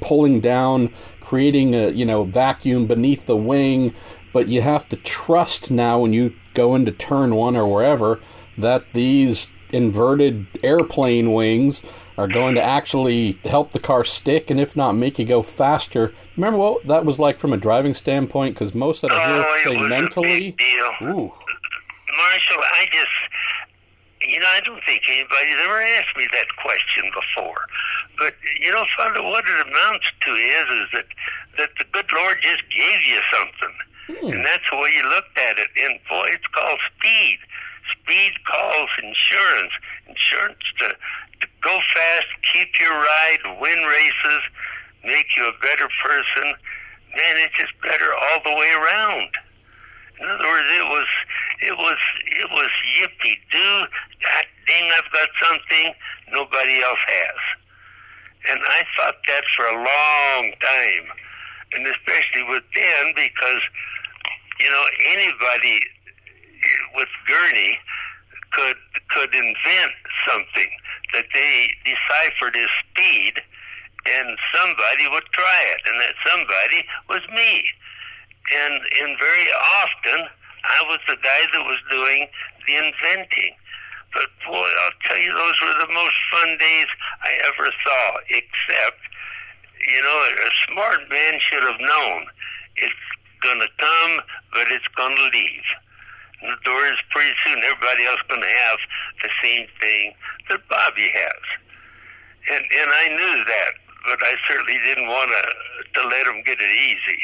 pulling 0.00 0.40
down, 0.40 0.92
creating 1.20 1.74
a, 1.74 1.88
you 1.90 2.04
know, 2.04 2.24
vacuum 2.24 2.86
beneath 2.86 3.26
the 3.26 3.36
wing, 3.36 3.94
but 4.32 4.48
you 4.48 4.60
have 4.60 4.88
to 4.88 4.96
trust 4.96 5.70
now 5.70 6.00
when 6.00 6.12
you 6.12 6.34
go 6.54 6.74
into 6.74 6.92
turn 6.92 7.34
one 7.34 7.56
or 7.56 7.66
wherever 7.66 8.20
that 8.58 8.84
these 8.92 9.48
inverted 9.70 10.46
airplane 10.62 11.32
wings 11.32 11.82
are 12.16 12.28
going 12.28 12.54
to 12.54 12.62
actually 12.62 13.38
help 13.44 13.72
the 13.72 13.78
car 13.78 14.04
stick 14.04 14.50
and 14.50 14.58
if 14.58 14.74
not 14.74 14.92
make 14.92 15.18
you 15.18 15.24
go 15.24 15.42
faster. 15.42 16.14
Remember 16.36 16.58
what 16.58 16.86
that 16.86 17.04
was 17.04 17.18
like 17.18 17.38
from 17.38 17.52
a 17.52 17.56
driving 17.56 17.94
standpoint? 17.94 18.54
Because 18.54 18.74
most 18.74 19.02
that 19.02 19.12
I 19.12 19.26
hear 19.26 19.44
oh, 19.46 19.62
say 19.64 19.88
mentally, 19.88 20.56
ooh, 21.02 21.32
Marshall, 22.16 22.62
I 22.62 22.86
just, 22.90 24.30
you 24.30 24.40
know, 24.40 24.46
I 24.48 24.60
don't 24.60 24.82
think 24.84 25.02
anybody's 25.08 25.58
ever 25.62 25.82
asked 25.82 26.16
me 26.16 26.26
that 26.32 26.46
question 26.56 27.04
before. 27.12 27.66
But 28.18 28.34
you 28.60 28.72
know, 28.72 28.84
Father, 28.96 29.22
what 29.22 29.44
it 29.44 29.66
amounts 29.68 30.06
to 30.22 30.30
is 30.32 30.66
is 30.80 30.88
that 30.94 31.06
that 31.58 31.70
the 31.78 31.84
good 31.92 32.10
Lord 32.12 32.38
just 32.40 32.62
gave 32.74 33.00
you 33.04 33.20
something, 33.28 33.76
hmm. 34.08 34.32
and 34.32 34.44
that's 34.44 34.64
the 34.70 34.76
way 34.76 34.90
you 34.96 35.04
looked 35.08 35.36
at 35.36 35.58
it. 35.58 35.68
And 35.76 35.98
boy, 36.08 36.28
it's 36.32 36.46
called 36.48 36.80
speed. 36.96 37.38
Speed 37.92 38.32
calls 38.44 38.90
insurance. 39.02 39.72
Insurance 40.08 40.64
to 40.78 40.88
to 40.88 40.96
go 41.62 41.80
fast, 41.94 42.26
keep 42.52 42.68
your 42.80 42.92
ride, 42.92 43.58
win 43.60 43.78
races, 43.84 44.42
make 45.04 45.26
you 45.36 45.44
a 45.48 45.52
better 45.62 45.88
person. 46.02 46.54
Man, 47.14 47.36
it's 47.36 47.54
just 47.56 47.72
better 47.82 48.12
all 48.12 48.40
the 48.44 48.56
way 48.56 48.70
around. 48.70 49.30
In 50.20 50.28
other 50.28 50.48
words, 50.48 50.68
it 50.70 50.84
was, 50.84 51.06
it 51.62 51.76
was, 51.76 51.98
it 52.26 52.50
was 52.50 52.70
yippee 52.98 53.36
doo. 53.52 53.86
God 54.22 54.46
dang, 54.66 54.90
I've 54.90 55.12
got 55.12 55.28
something 55.40 55.94
nobody 56.32 56.82
else 56.82 56.98
has. 57.06 57.40
And 58.48 58.60
I 58.62 58.84
thought 58.96 59.16
that 59.26 59.44
for 59.56 59.66
a 59.66 59.74
long 59.74 60.52
time, 60.60 61.06
and 61.74 61.86
especially 61.86 62.44
with 62.48 62.62
Dan, 62.74 63.12
because 63.14 63.62
you 64.60 64.70
know 64.70 64.84
anybody 65.12 65.80
with 66.94 67.08
Gurney 67.26 67.78
could 68.52 68.76
could 69.10 69.34
invent 69.34 69.94
something 70.26 70.70
that 71.12 71.26
they 71.32 71.70
deciphered 71.84 72.56
as 72.56 72.68
speed, 72.90 73.40
and 74.06 74.38
somebody 74.54 75.08
would 75.10 75.26
try 75.32 75.62
it, 75.74 75.80
and 75.86 76.00
that 76.00 76.14
somebody 76.26 76.84
was 77.08 77.22
me. 77.34 77.64
And 78.54 78.74
and 78.74 79.18
very 79.18 79.48
often 79.52 80.28
I 80.64 80.82
was 80.88 81.00
the 81.06 81.16
guy 81.22 81.42
that 81.52 81.64
was 81.64 81.78
doing 81.90 82.28
the 82.66 82.76
inventing. 82.76 83.54
But 84.12 84.30
boy, 84.46 84.68
I'll 84.82 84.98
tell 85.04 85.18
you, 85.18 85.32
those 85.32 85.60
were 85.60 85.86
the 85.86 85.92
most 85.92 86.16
fun 86.30 86.56
days 86.58 86.86
I 87.22 87.32
ever 87.52 87.70
saw. 87.84 88.16
Except, 88.30 89.00
you 89.86 90.02
know, 90.02 90.18
a 90.18 90.50
smart 90.72 91.00
man 91.10 91.38
should 91.40 91.62
have 91.62 91.80
known 91.80 92.26
it's 92.76 93.06
going 93.42 93.60
to 93.60 93.68
come, 93.78 94.20
but 94.52 94.66
it's 94.72 94.88
going 94.96 95.16
to 95.16 95.22
leave. 95.36 95.68
The 96.42 96.56
door 96.64 96.86
is 96.86 97.00
pretty 97.10 97.32
soon. 97.44 97.58
Everybody 97.64 98.04
else 98.04 98.20
going 98.28 98.42
to 98.42 98.56
have 98.68 98.78
the 99.22 99.30
same 99.42 99.66
thing 99.80 100.12
that 100.48 100.60
Bobby 100.68 101.08
has, 101.08 101.42
and 102.52 102.64
and 102.64 102.90
I 102.92 103.08
knew 103.08 103.44
that, 103.44 103.72
but 104.04 104.20
I 104.22 104.34
certainly 104.46 104.78
didn't 104.84 105.08
want 105.08 105.30
to 105.30 105.42
to 106.00 106.08
let 106.08 106.26
him 106.26 106.42
get 106.44 106.60
it 106.60 106.74
easy. 106.76 107.20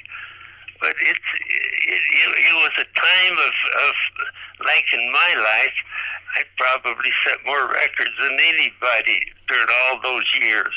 But 0.80 0.96
it's 0.98 1.28
it, 1.38 2.02
it, 2.08 2.28
it 2.50 2.54
was 2.56 2.72
a 2.80 2.88
time 2.98 3.36
of 3.36 3.54
of 3.88 3.94
like 4.64 4.86
in 4.92 5.12
my 5.12 5.34
life, 5.36 5.76
I 6.36 6.42
probably 6.56 7.10
set 7.24 7.44
more 7.44 7.68
records 7.68 8.16
than 8.18 8.36
anybody 8.40 9.20
during 9.48 9.68
all 9.84 10.00
those 10.02 10.26
years, 10.40 10.74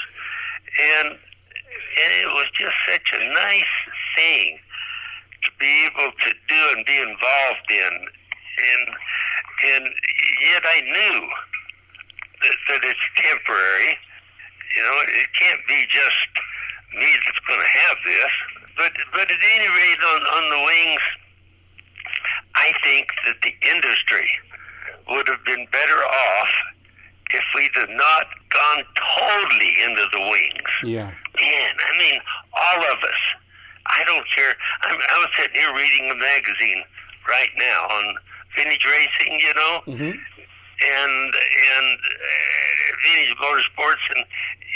and 0.79 1.07
and 1.15 2.09
it 2.11 2.27
was 2.27 2.47
just 2.59 2.75
such 2.87 3.13
a 3.13 3.33
nice 3.33 3.75
thing 4.15 4.59
to 5.43 5.51
be 5.59 5.85
able 5.85 6.11
to 6.11 6.31
do 6.47 6.61
and 6.75 6.85
be 6.85 6.97
involved 6.97 7.69
in, 7.69 8.07
and 8.57 8.95
and 9.65 9.83
yet 10.41 10.63
I 10.63 10.81
knew 10.81 11.19
that, 12.41 12.57
that 12.69 12.81
it's 12.83 13.05
temporary. 13.15 13.97
You 14.75 14.83
know, 14.83 14.97
it 15.07 15.29
can't 15.39 15.61
be 15.67 15.85
just 15.87 16.29
me 16.93 17.07
that's 17.25 17.39
going 17.47 17.59
to 17.59 17.71
have 17.87 17.97
this. 18.03 18.33
But 18.77 18.91
but 19.13 19.31
at 19.31 19.41
any 19.55 19.69
rate, 19.69 20.01
on 20.03 20.21
on 20.21 20.43
the 20.51 20.61
wings, 20.65 21.05
I 22.55 22.73
think 22.83 23.07
that 23.25 23.37
the 23.43 23.53
industry 23.67 24.29
would 25.09 25.27
have 25.27 25.43
been 25.45 25.67
better 25.71 26.03
off 26.03 26.49
if 27.31 27.43
we'd 27.55 27.75
have 27.75 27.89
not 27.89 28.27
gone 28.49 28.83
totally 29.17 29.73
into 29.83 30.05
the 30.11 30.21
wings. 30.21 30.71
Yeah. 30.83 31.11
Man, 31.39 31.73
I 31.79 31.97
mean, 31.99 32.19
all 32.53 32.81
of 32.91 32.99
us. 33.03 33.21
I 33.87 34.03
don't 34.05 34.25
care. 34.33 34.55
I'm, 34.81 34.97
I 34.97 35.19
was 35.19 35.29
sitting 35.37 35.55
here 35.55 35.73
reading 35.75 36.09
a 36.09 36.15
magazine 36.15 36.83
right 37.27 37.49
now 37.57 37.85
on 37.85 38.15
vintage 38.55 38.85
racing, 38.85 39.39
you 39.39 39.53
know, 39.53 39.81
Mm-hmm. 39.87 40.11
and 40.15 41.33
and 41.35 41.97
uh, 41.99 42.87
vintage 43.03 43.35
motorsports, 43.37 44.03
and 44.15 44.25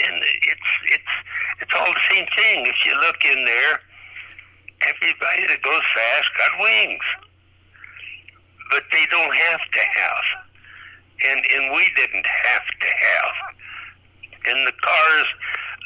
and 0.06 0.22
it's 0.42 0.70
it's 0.92 1.12
it's 1.60 1.72
all 1.74 1.92
the 1.92 2.04
same 2.14 2.26
thing. 2.36 2.66
If 2.66 2.76
you 2.86 2.94
look 3.00 3.24
in 3.24 3.44
there, 3.44 3.80
everybody 4.86 5.46
that 5.48 5.62
goes 5.62 5.82
fast 5.94 6.28
got 6.38 6.60
wings, 6.60 7.04
but 8.70 8.82
they 8.92 9.04
don't 9.10 9.34
have 9.34 9.60
to 9.60 9.80
have, 9.80 10.24
and 11.28 11.44
and 11.54 11.74
we 11.74 11.90
didn't 11.96 12.26
have 12.26 12.66
to 12.80 12.86
have, 12.86 13.34
and 14.46 14.66
the 14.66 14.72
cars 14.80 15.26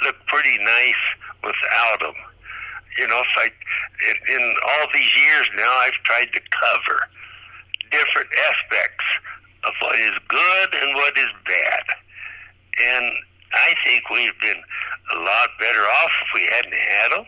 look 0.04 0.16
pretty 0.26 0.58
nice 0.62 1.02
without 1.42 2.00
them. 2.00 2.14
You 2.98 3.08
know, 3.08 3.20
if 3.20 3.34
I 3.36 3.50
in, 4.30 4.36
in 4.40 4.54
all 4.66 4.86
these 4.94 5.10
years 5.16 5.48
now, 5.56 5.72
I've 5.80 5.98
tried 6.04 6.30
to 6.34 6.40
cover 6.54 7.00
different 7.94 8.30
aspects 8.34 9.06
of 9.62 9.72
what 9.80 9.94
is 9.98 10.18
good 10.28 10.68
and 10.74 10.94
what 10.98 11.14
is 11.16 11.30
bad. 11.46 11.84
And 12.82 13.06
I 13.54 13.74
think 13.86 14.10
we've 14.10 14.38
been 14.42 14.62
a 15.14 15.18
lot 15.22 15.48
better 15.60 15.86
off 15.86 16.12
if 16.26 16.30
we 16.34 16.42
hadn't 16.50 16.74
had 16.74 17.10
them. 17.14 17.26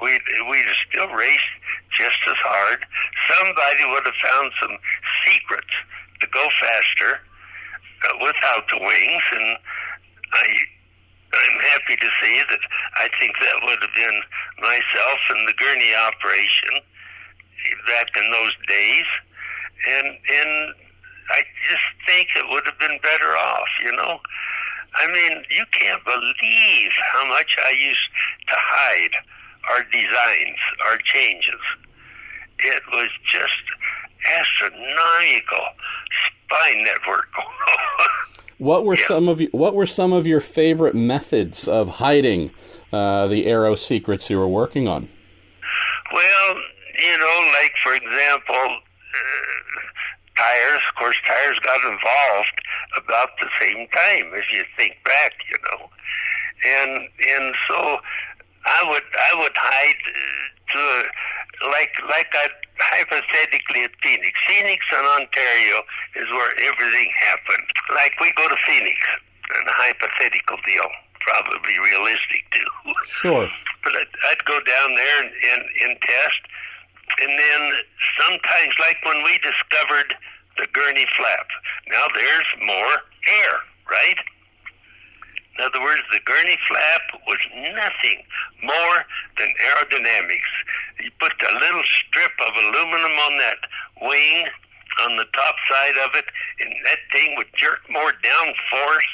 We'd, 0.00 0.22
we'd 0.48 0.72
still 0.88 1.08
raced 1.12 1.52
just 1.92 2.20
as 2.28 2.38
hard. 2.40 2.80
Somebody 3.28 3.84
would 3.92 4.06
have 4.06 4.20
found 4.22 4.52
some 4.62 4.76
secrets 5.26 5.74
to 6.20 6.26
go 6.32 6.48
faster 6.60 7.20
uh, 8.06 8.14
without 8.22 8.64
the 8.70 8.78
wings, 8.78 9.24
and 9.34 9.58
I, 10.32 10.46
I'm 11.34 11.58
happy 11.74 11.96
to 11.96 12.10
say 12.22 12.34
that 12.48 12.62
I 12.96 13.10
think 13.18 13.34
that 13.42 13.58
would 13.62 13.82
have 13.82 13.94
been 13.94 14.20
myself 14.62 15.20
and 15.34 15.48
the 15.48 15.58
Gurney 15.58 15.94
operation 15.94 16.80
back 17.86 18.08
in 18.16 18.30
those 18.30 18.54
days 18.68 19.06
and 19.86 20.06
and 20.08 20.74
I 21.30 21.42
just 21.70 21.84
think 22.06 22.28
it 22.36 22.44
would 22.50 22.64
have 22.66 22.78
been 22.78 22.98
better 23.02 23.36
off, 23.36 23.68
you 23.84 23.92
know. 23.92 24.18
I 24.94 25.06
mean, 25.06 25.44
you 25.50 25.64
can't 25.72 26.02
believe 26.04 26.90
how 27.12 27.28
much 27.28 27.56
I 27.64 27.70
used 27.70 28.08
to 28.48 28.54
hide 28.56 29.10
our 29.70 29.84
designs, 29.84 30.56
our 30.86 30.96
changes. 31.04 31.60
It 32.60 32.82
was 32.92 33.10
just 33.30 33.62
astronomical 34.34 35.64
spy 36.46 36.74
network. 36.82 37.28
What 38.60 38.84
were 38.84 38.96
Yeah. 38.96 39.06
some 39.06 39.28
of 39.28 39.40
you, 39.40 39.48
what 39.52 39.76
were 39.76 39.86
some 39.86 40.12
of 40.12 40.26
your 40.26 40.40
favorite 40.40 40.96
methods 40.96 41.68
of 41.68 41.88
hiding 41.88 42.50
uh, 42.92 43.28
the 43.28 43.46
aero 43.46 43.76
secrets 43.76 44.28
you 44.30 44.36
were 44.36 44.48
working 44.48 44.88
on? 44.88 45.08
Well, 46.12 46.56
you 47.00 47.18
know, 47.18 47.52
like 47.62 47.72
for 47.84 47.94
example, 47.94 48.80
tires. 50.38 50.82
Of 50.88 50.94
course, 50.94 51.18
tires 51.26 51.58
got 51.60 51.82
involved 51.82 52.58
about 52.96 53.30
the 53.42 53.50
same 53.58 53.88
time. 53.90 54.30
If 54.38 54.46
you 54.54 54.64
think 54.76 54.96
back, 55.04 55.34
you 55.50 55.58
know, 55.66 55.90
and 56.64 57.08
and 57.26 57.54
so 57.66 57.98
I 58.64 58.86
would 58.88 59.06
I 59.18 59.38
would 59.42 59.56
hide 59.56 60.02
to 60.72 60.82
like 61.66 61.92
like 62.08 62.30
I 62.32 62.48
hypothetically 62.78 63.84
at 63.84 63.90
Phoenix. 64.02 64.38
Phoenix 64.46 64.86
and 64.96 65.06
Ontario 65.06 65.82
is 66.16 66.28
where 66.30 66.52
everything 66.62 67.10
happened. 67.18 67.66
Like 67.94 68.14
we 68.20 68.32
go 68.36 68.48
to 68.48 68.56
Phoenix, 68.66 68.98
a 69.50 69.70
hypothetical 69.70 70.58
deal, 70.66 70.88
probably 71.20 71.78
realistic 71.78 72.44
too. 72.52 72.92
Sure. 73.06 73.48
But 73.84 73.94
I'd, 73.94 74.14
I'd 74.28 74.44
go 74.44 74.58
down 74.66 74.96
there 74.96 75.22
and, 75.22 75.30
and, 75.30 75.62
and 75.84 76.00
test. 76.02 76.40
And 77.20 77.38
then 77.38 77.62
sometimes, 78.20 78.74
like 78.78 78.98
when 79.04 79.22
we 79.24 79.38
discovered 79.38 80.14
the 80.56 80.66
Gurney 80.72 81.06
flap, 81.16 81.48
now 81.88 82.04
there's 82.14 82.46
more 82.64 82.94
air, 83.26 83.54
right? 83.90 84.18
In 85.58 85.64
other 85.64 85.80
words, 85.82 86.02
the 86.12 86.20
Gurney 86.24 86.56
flap 86.68 87.02
was 87.26 87.38
nothing 87.56 88.22
more 88.62 89.04
than 89.38 89.52
aerodynamics. 89.58 90.52
You 91.00 91.10
put 91.18 91.32
a 91.42 91.58
little 91.58 91.82
strip 91.82 92.32
of 92.46 92.54
aluminum 92.54 93.12
on 93.12 93.38
that 93.38 93.58
wing 94.00 94.46
on 95.02 95.16
the 95.16 95.26
top 95.34 95.56
side 95.68 95.96
of 95.98 96.14
it, 96.14 96.26
and 96.60 96.72
that 96.84 96.98
thing 97.10 97.34
would 97.36 97.48
jerk 97.54 97.80
more 97.90 98.12
down 98.22 98.54
force 98.70 99.10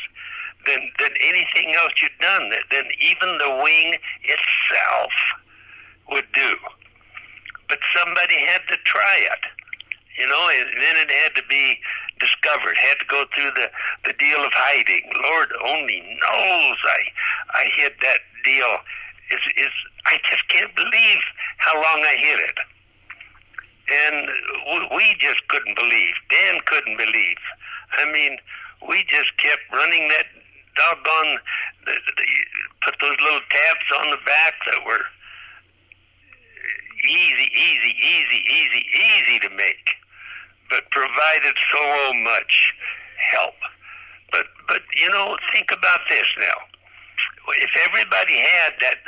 than 0.67 0.91
than 0.99 1.13
anything 1.21 1.75
else 1.75 1.93
you'd 2.03 2.19
done. 2.21 2.51
Than 2.71 2.85
even 3.01 3.39
the 3.39 3.61
wing 3.63 3.97
itself 4.25 5.13
would 6.11 6.31
do. 6.33 6.57
But 7.69 7.79
somebody 7.97 8.39
had 8.45 8.63
to 8.69 8.77
try 8.85 9.19
it, 9.21 9.43
you 10.19 10.29
know, 10.29 10.49
and 10.49 10.69
then 10.83 10.97
it 10.97 11.11
had 11.11 11.35
to 11.37 11.43
be 11.49 11.79
discovered. 12.21 12.77
Had 12.77 12.99
to 13.01 13.07
go 13.07 13.25
through 13.35 13.51
the 13.53 13.71
the 14.05 14.13
deal 14.15 14.45
of 14.45 14.53
hiding. 14.53 15.11
Lord 15.23 15.53
only 15.67 16.01
knows 16.01 16.77
I 16.85 17.01
I 17.55 17.65
hid 17.77 17.93
that 18.03 18.21
deal. 18.45 18.79
Is 19.33 19.41
is 19.57 19.73
I 20.07 20.19
just 20.31 20.47
can't 20.49 20.75
believe 20.77 21.23
how 21.59 21.75
long 21.77 22.05
I 22.05 22.17
hid 22.19 22.41
it. 22.41 22.59
And 23.85 24.29
we 24.97 25.17
just 25.19 25.47
couldn't 25.49 25.77
believe. 25.77 26.15
Dan 26.31 26.61
couldn't 26.67 26.97
believe. 26.97 27.37
I 27.99 28.11
mean, 28.11 28.39
we 28.89 29.05
just 29.09 29.37
kept 29.37 29.61
running 29.73 30.09
that 30.09 30.27
doggone, 30.77 31.39
the, 31.87 31.93
the, 31.93 32.25
put 32.83 32.95
those 33.01 33.17
little 33.23 33.45
tabs 33.51 33.89
on 34.01 34.11
the 34.11 34.23
back 34.27 34.55
that 34.67 34.85
were 34.87 35.05
easy, 37.05 37.49
easy, 37.53 37.93
easy, 38.01 38.41
easy, 38.45 38.83
easy 38.93 39.39
to 39.41 39.51
make, 39.57 39.97
but 40.71 40.91
provided 40.91 41.55
so 41.73 42.13
much 42.25 42.75
help. 43.33 43.55
But, 44.33 44.47
but 44.67 44.83
you 44.97 45.09
know, 45.11 45.37
think 45.53 45.71
about 45.71 46.01
this 46.09 46.27
now. 46.39 46.59
If 47.61 47.71
everybody 47.87 48.39
had 48.39 48.73
that 48.81 48.99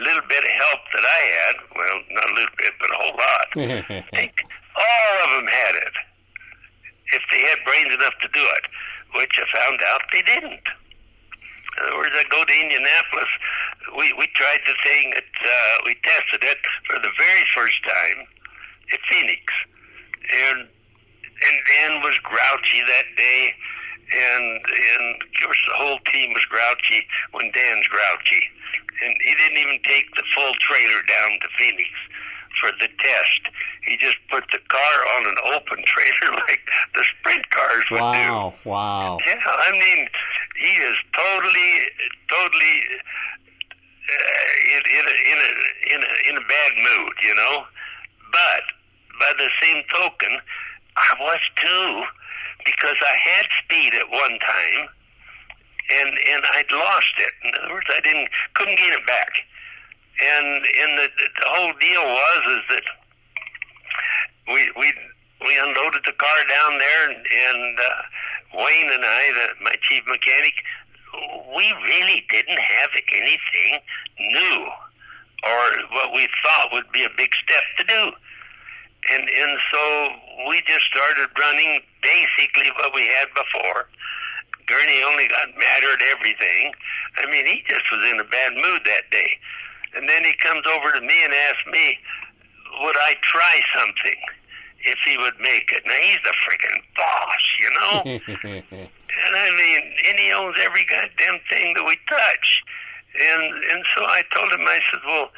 little 0.00 0.26
bit 0.28 0.44
of 0.44 0.50
help 0.50 0.80
that 0.92 1.04
I 1.06 1.22
had, 1.40 1.56
well, 1.74 1.98
not 2.10 2.30
a 2.30 2.34
little 2.34 2.56
bit, 2.58 2.72
but 2.80 2.90
a 2.90 2.94
whole 2.94 3.16
lot, 3.16 3.46
think 4.10 4.34
all 4.76 5.14
of 5.24 5.30
them 5.40 5.46
had 5.46 5.74
it. 5.76 5.94
If 7.12 7.22
they 7.30 7.40
had 7.40 7.58
brains 7.64 7.94
enough 7.94 8.18
to 8.20 8.28
do 8.28 8.42
it, 8.42 8.64
which 9.14 9.38
I 9.38 9.46
found 9.56 9.80
out 9.86 10.02
they 10.12 10.22
didn't. 10.22 10.66
In 11.78 11.84
other 11.86 11.96
words, 11.96 12.14
I 12.16 12.24
go 12.30 12.44
to 12.44 12.52
Indianapolis. 12.52 13.28
We 13.96 14.12
we 14.18 14.26
tried 14.34 14.60
the 14.66 14.74
thing 14.82 15.12
that 15.14 15.32
uh, 15.42 15.82
we 15.84 15.94
tested 16.02 16.42
it 16.42 16.58
for 16.86 16.98
the 16.98 17.12
very 17.18 17.44
first 17.54 17.82
time 17.84 18.26
at 18.92 19.00
Phoenix, 19.10 19.42
and 20.32 20.60
and 20.66 21.56
Dan 21.66 22.02
was 22.02 22.18
grouchy 22.22 22.82
that 22.82 23.08
day, 23.16 23.54
and 24.12 24.60
and 24.66 25.22
of 25.22 25.28
course 25.42 25.62
the 25.68 25.76
whole 25.76 25.98
team 26.12 26.32
was 26.32 26.44
grouchy 26.46 27.06
when 27.32 27.50
Dan's 27.52 27.86
grouchy, 27.88 28.42
and 29.04 29.14
he 29.22 29.34
didn't 29.34 29.58
even 29.58 29.80
take 29.84 30.14
the 30.14 30.24
full 30.34 30.54
trailer 30.60 31.02
down 31.06 31.38
to 31.40 31.48
Phoenix 31.58 31.90
for 32.60 32.72
the 32.80 32.88
test. 32.98 33.42
He 33.86 33.96
just 33.98 34.16
put 34.30 34.44
the 34.50 34.58
car 34.68 34.96
on 35.18 35.26
an 35.26 35.36
open 35.54 35.84
trailer 35.84 36.34
like 36.48 36.60
the 36.94 37.04
sprint 37.18 37.48
cars 37.50 37.84
would 37.90 37.98
do. 37.98 38.02
Wow. 38.02 38.54
Wow. 38.64 39.18
Yeah, 39.26 39.40
I 39.46 39.72
mean, 39.72 40.08
he 40.58 40.72
is 40.82 40.96
totally, 41.14 41.72
totally 42.28 42.80
uh, 44.06 44.76
in, 44.76 44.82
in, 44.98 45.04
a, 45.06 45.14
in, 45.32 45.38
a, 45.38 45.94
in, 45.94 46.00
a, 46.02 46.30
in 46.30 46.36
a 46.36 46.46
bad 46.46 46.72
mood, 46.76 47.14
you 47.22 47.34
know. 47.34 47.64
But 48.32 48.64
by 49.18 49.32
the 49.38 49.50
same 49.62 49.82
token, 49.90 50.38
I 50.96 51.14
was 51.20 51.40
too, 51.56 52.04
because 52.64 52.96
I 53.00 53.16
had 53.16 53.46
speed 53.64 53.94
at 53.94 54.10
one 54.10 54.38
time, 54.40 54.88
and 55.90 56.10
and 56.10 56.44
I'd 56.54 56.70
lost 56.72 57.14
it. 57.18 57.32
In 57.44 57.54
other 57.62 57.74
words, 57.74 57.86
I 57.90 58.00
didn't 58.00 58.28
couldn't 58.54 58.78
gain 58.78 58.92
it 58.92 59.06
back. 59.06 59.30
And 60.20 60.64
and 60.64 60.98
the, 60.98 61.08
the 61.16 61.46
whole 61.46 61.72
deal 61.78 62.02
was 62.02 62.42
is 62.58 62.64
that 62.70 62.86
we 64.48 64.72
we 64.76 64.92
we 65.44 65.58
unloaded 65.58 66.02
the 66.04 66.12
car 66.12 66.40
down 66.48 66.78
there, 66.78 67.10
and, 67.10 67.26
and 67.26 67.78
uh, 67.78 68.62
Wayne 68.64 68.90
and 68.90 69.04
I, 69.04 69.32
the, 69.32 69.64
my 69.64 69.74
chief 69.82 70.02
mechanic, 70.06 70.54
we 71.56 71.66
really 71.84 72.24
didn't 72.30 72.58
have 72.58 72.90
anything 73.12 73.80
new 74.18 74.68
or 75.44 75.62
what 75.92 76.12
we 76.12 76.28
thought 76.42 76.72
would 76.72 76.90
be 76.92 77.04
a 77.04 77.10
big 77.16 77.30
step 77.42 77.62
to 77.78 77.84
do. 77.84 78.12
and 79.12 79.28
and 79.28 79.58
so 79.70 79.82
we 80.48 80.62
just 80.66 80.84
started 80.86 81.28
running 81.38 81.80
basically 82.02 82.70
what 82.76 82.94
we 82.94 83.06
had 83.06 83.28
before. 83.34 83.88
Gurney 84.66 85.02
only 85.06 85.28
got 85.28 85.54
madder 85.56 85.92
at 85.94 86.02
everything. 86.02 86.74
I 87.16 87.30
mean, 87.30 87.46
he 87.46 87.62
just 87.68 87.86
was 87.90 88.02
in 88.10 88.18
a 88.18 88.24
bad 88.24 88.52
mood 88.54 88.82
that 88.84 89.10
day. 89.10 89.38
And 89.94 90.08
then 90.08 90.24
he 90.24 90.34
comes 90.34 90.66
over 90.66 90.92
to 90.92 91.00
me 91.00 91.24
and 91.24 91.32
asks 91.32 91.66
me, 91.70 91.98
would 92.82 92.96
I 92.96 93.14
try 93.22 93.60
something 93.78 94.20
if 94.84 94.98
he 95.06 95.16
would 95.16 95.38
make 95.40 95.70
it? 95.72 95.84
Now, 95.86 95.94
he's 96.02 96.18
the 96.24 96.34
freaking 96.44 96.82
boss, 96.96 97.44
you 97.60 97.70
know? 97.70 98.02
and 99.26 99.36
I 99.36 99.50
mean, 99.50 99.82
and 100.08 100.18
he 100.18 100.32
owns 100.32 100.56
every 100.60 100.84
goddamn 100.84 101.40
thing 101.48 101.74
that 101.74 101.84
we 101.84 101.98
touch. 102.08 102.62
And, 103.16 103.42
and 103.72 103.84
so 103.94 104.04
I 104.04 104.22
told 104.32 104.52
him, 104.52 104.66
I 104.66 104.80
said, 104.90 105.00
well, 105.06 105.30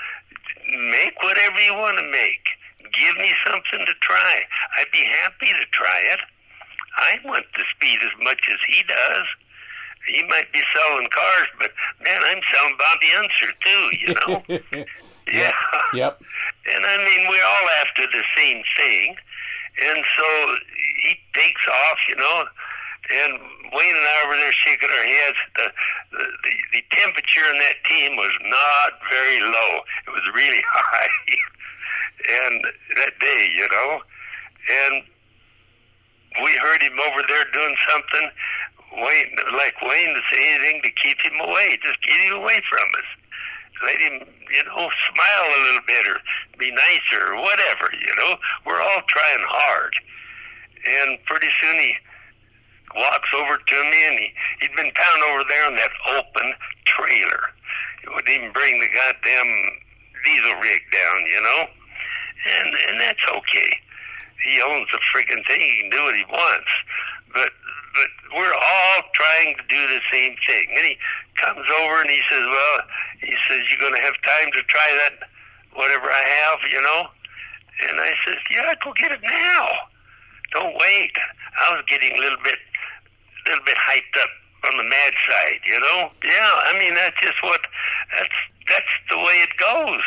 make 0.90 1.14
whatever 1.22 1.60
you 1.60 1.74
want 1.74 1.98
to 1.98 2.10
make. 2.10 2.48
Give 2.92 3.16
me 3.18 3.32
something 3.46 3.86
to 3.86 3.94
try. 4.00 4.42
I'd 4.78 4.90
be 4.92 5.04
happy 5.22 5.52
to 5.52 5.66
try 5.70 6.00
it. 6.12 6.20
I 6.96 7.16
want 7.24 7.46
the 7.56 7.64
speed 7.76 7.98
as 8.02 8.12
much 8.22 8.42
as 8.50 8.58
he 8.66 8.82
does. 8.82 9.26
He 10.08 10.22
might 10.24 10.50
be 10.52 10.62
selling 10.74 11.08
cars, 11.10 11.48
but 11.58 11.70
man, 12.02 12.22
I'm 12.24 12.40
selling 12.52 12.76
Bobby 12.78 13.08
Unser 13.18 13.52
too, 13.60 13.84
you 14.00 14.14
know? 14.14 14.84
yeah. 15.32 15.52
Yep. 15.92 16.22
And 16.74 16.86
I 16.86 16.96
mean, 17.04 17.28
we're 17.28 17.44
all 17.44 17.68
after 17.82 18.06
the 18.06 18.24
same 18.36 18.62
thing. 18.76 19.16
And 19.80 20.04
so 20.16 20.56
he 21.02 21.16
takes 21.34 21.62
off, 21.68 21.98
you 22.08 22.16
know, 22.16 22.44
and 23.10 23.32
Wayne 23.72 23.96
and 23.96 24.06
I 24.06 24.28
were 24.28 24.36
there 24.36 24.52
shaking 24.52 24.88
our 24.88 25.04
heads. 25.04 25.36
The, 25.56 25.66
the, 26.12 26.24
the, 26.44 26.52
the 26.72 26.82
temperature 26.92 27.46
in 27.48 27.58
that 27.58 27.80
team 27.88 28.16
was 28.16 28.32
not 28.44 29.00
very 29.10 29.40
low. 29.40 29.80
It 30.06 30.10
was 30.10 30.24
really 30.34 30.62
high. 30.72 31.08
and 32.44 32.64
that 32.96 33.18
day, 33.20 33.50
you 33.54 33.68
know, 33.68 34.00
and 34.70 35.02
we 36.44 36.52
heard 36.56 36.82
him 36.82 36.98
over 37.00 37.22
there 37.26 37.44
doing 37.52 37.76
something. 37.88 38.30
Wayne, 39.04 39.36
like 39.56 39.80
Wayne, 39.82 40.14
to 40.14 40.22
say 40.32 40.54
anything 40.54 40.82
to 40.82 40.90
keep 40.90 41.20
him 41.20 41.40
away, 41.40 41.78
just 41.82 42.02
get 42.02 42.16
him 42.20 42.34
away 42.40 42.62
from 42.68 42.88
us. 42.96 43.08
Let 43.84 44.00
him, 44.00 44.26
you 44.50 44.64
know, 44.64 44.90
smile 45.12 45.44
a 45.46 45.62
little 45.64 45.86
bit 45.86 46.06
or 46.08 46.18
be 46.58 46.72
nicer 46.72 47.36
whatever. 47.36 47.92
You 47.94 48.14
know, 48.16 48.36
we're 48.66 48.80
all 48.80 49.02
trying 49.06 49.44
hard. 49.46 49.94
And 50.88 51.18
pretty 51.26 51.48
soon 51.60 51.76
he 51.76 51.94
walks 52.94 53.28
over 53.34 53.58
to 53.58 53.78
me, 53.90 54.06
and 54.08 54.18
he 54.18 54.28
he'd 54.60 54.76
been 54.76 54.92
down 54.94 55.18
over 55.30 55.44
there 55.48 55.66
on 55.66 55.76
that 55.76 55.92
open 56.16 56.54
trailer. 56.86 57.50
He 58.02 58.08
wouldn't 58.08 58.28
even 58.28 58.52
bring 58.52 58.80
the 58.80 58.88
goddamn 58.88 59.50
diesel 60.24 60.54
rig 60.60 60.82
down, 60.92 61.26
you 61.26 61.40
know. 61.42 61.66
And 62.46 62.74
and 62.88 63.00
that's 63.00 63.24
okay 63.28 63.80
he 64.44 64.60
owns 64.62 64.88
the 64.92 65.00
freaking 65.12 65.44
thing. 65.46 65.60
He 65.60 65.80
can 65.82 65.90
do 65.90 66.02
what 66.02 66.14
he 66.14 66.24
wants. 66.30 66.70
But 67.32 67.50
but 67.94 68.10
we're 68.36 68.54
all 68.54 68.98
trying 69.12 69.56
to 69.56 69.64
do 69.68 69.80
the 69.88 70.00
same 70.12 70.36
thing. 70.46 70.66
And 70.76 70.86
he 70.86 70.96
comes 71.36 71.66
over 71.82 72.00
and 72.00 72.10
he 72.10 72.20
says, 72.30 72.46
"Well, 72.46 72.78
he 73.20 73.34
says 73.48 73.60
you're 73.68 73.80
going 73.80 73.94
to 73.94 74.06
have 74.06 74.14
time 74.22 74.52
to 74.52 74.62
try 74.64 74.88
that, 75.02 75.28
whatever 75.74 76.10
I 76.10 76.22
have, 76.22 76.70
you 76.70 76.80
know." 76.80 77.08
And 77.88 78.00
I 78.00 78.14
says, 78.24 78.38
"Yeah, 78.50 78.74
go 78.84 78.92
get 78.94 79.12
it 79.12 79.22
now. 79.22 79.68
Don't 80.52 80.76
wait." 80.78 81.12
I 81.58 81.74
was 81.74 81.84
getting 81.88 82.16
a 82.16 82.20
little 82.20 82.38
bit, 82.44 82.58
a 83.48 83.50
little 83.50 83.64
bit 83.64 83.76
hyped 83.80 84.20
up 84.20 84.30
on 84.68 84.76
the 84.76 84.84
mad 84.84 85.12
side, 85.24 85.60
you 85.64 85.80
know. 85.80 86.10
Yeah, 86.24 86.52
I 86.68 86.78
mean 86.78 86.94
that's 86.94 87.16
just 87.20 87.42
what 87.42 87.60
that's 88.12 88.38
that's 88.68 88.94
the 89.10 89.18
way 89.18 89.40
it 89.40 89.56
goes. 89.56 90.04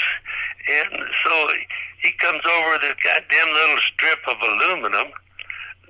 And 0.70 1.02
so 1.26 1.48
he 2.04 2.12
comes 2.22 2.42
over 2.46 2.78
this 2.78 2.96
goddamn 3.04 3.50
little 3.50 3.80
strip 3.94 4.20
of 4.28 4.38
aluminum 4.42 5.12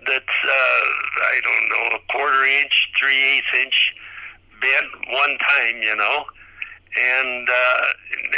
that's 0.08 0.38
uh 0.46 0.84
I 1.28 1.42
don't 1.44 1.70
know 1.70 1.98
a 1.98 2.14
quarter 2.14 2.46
inch, 2.46 2.90
three 2.98 3.22
eighths 3.22 3.54
inch 3.60 3.94
bent 4.62 4.90
one 5.10 5.38
time, 5.40 5.82
you 5.82 5.96
know, 5.96 6.26
and 6.96 7.50
uh, 7.50 7.84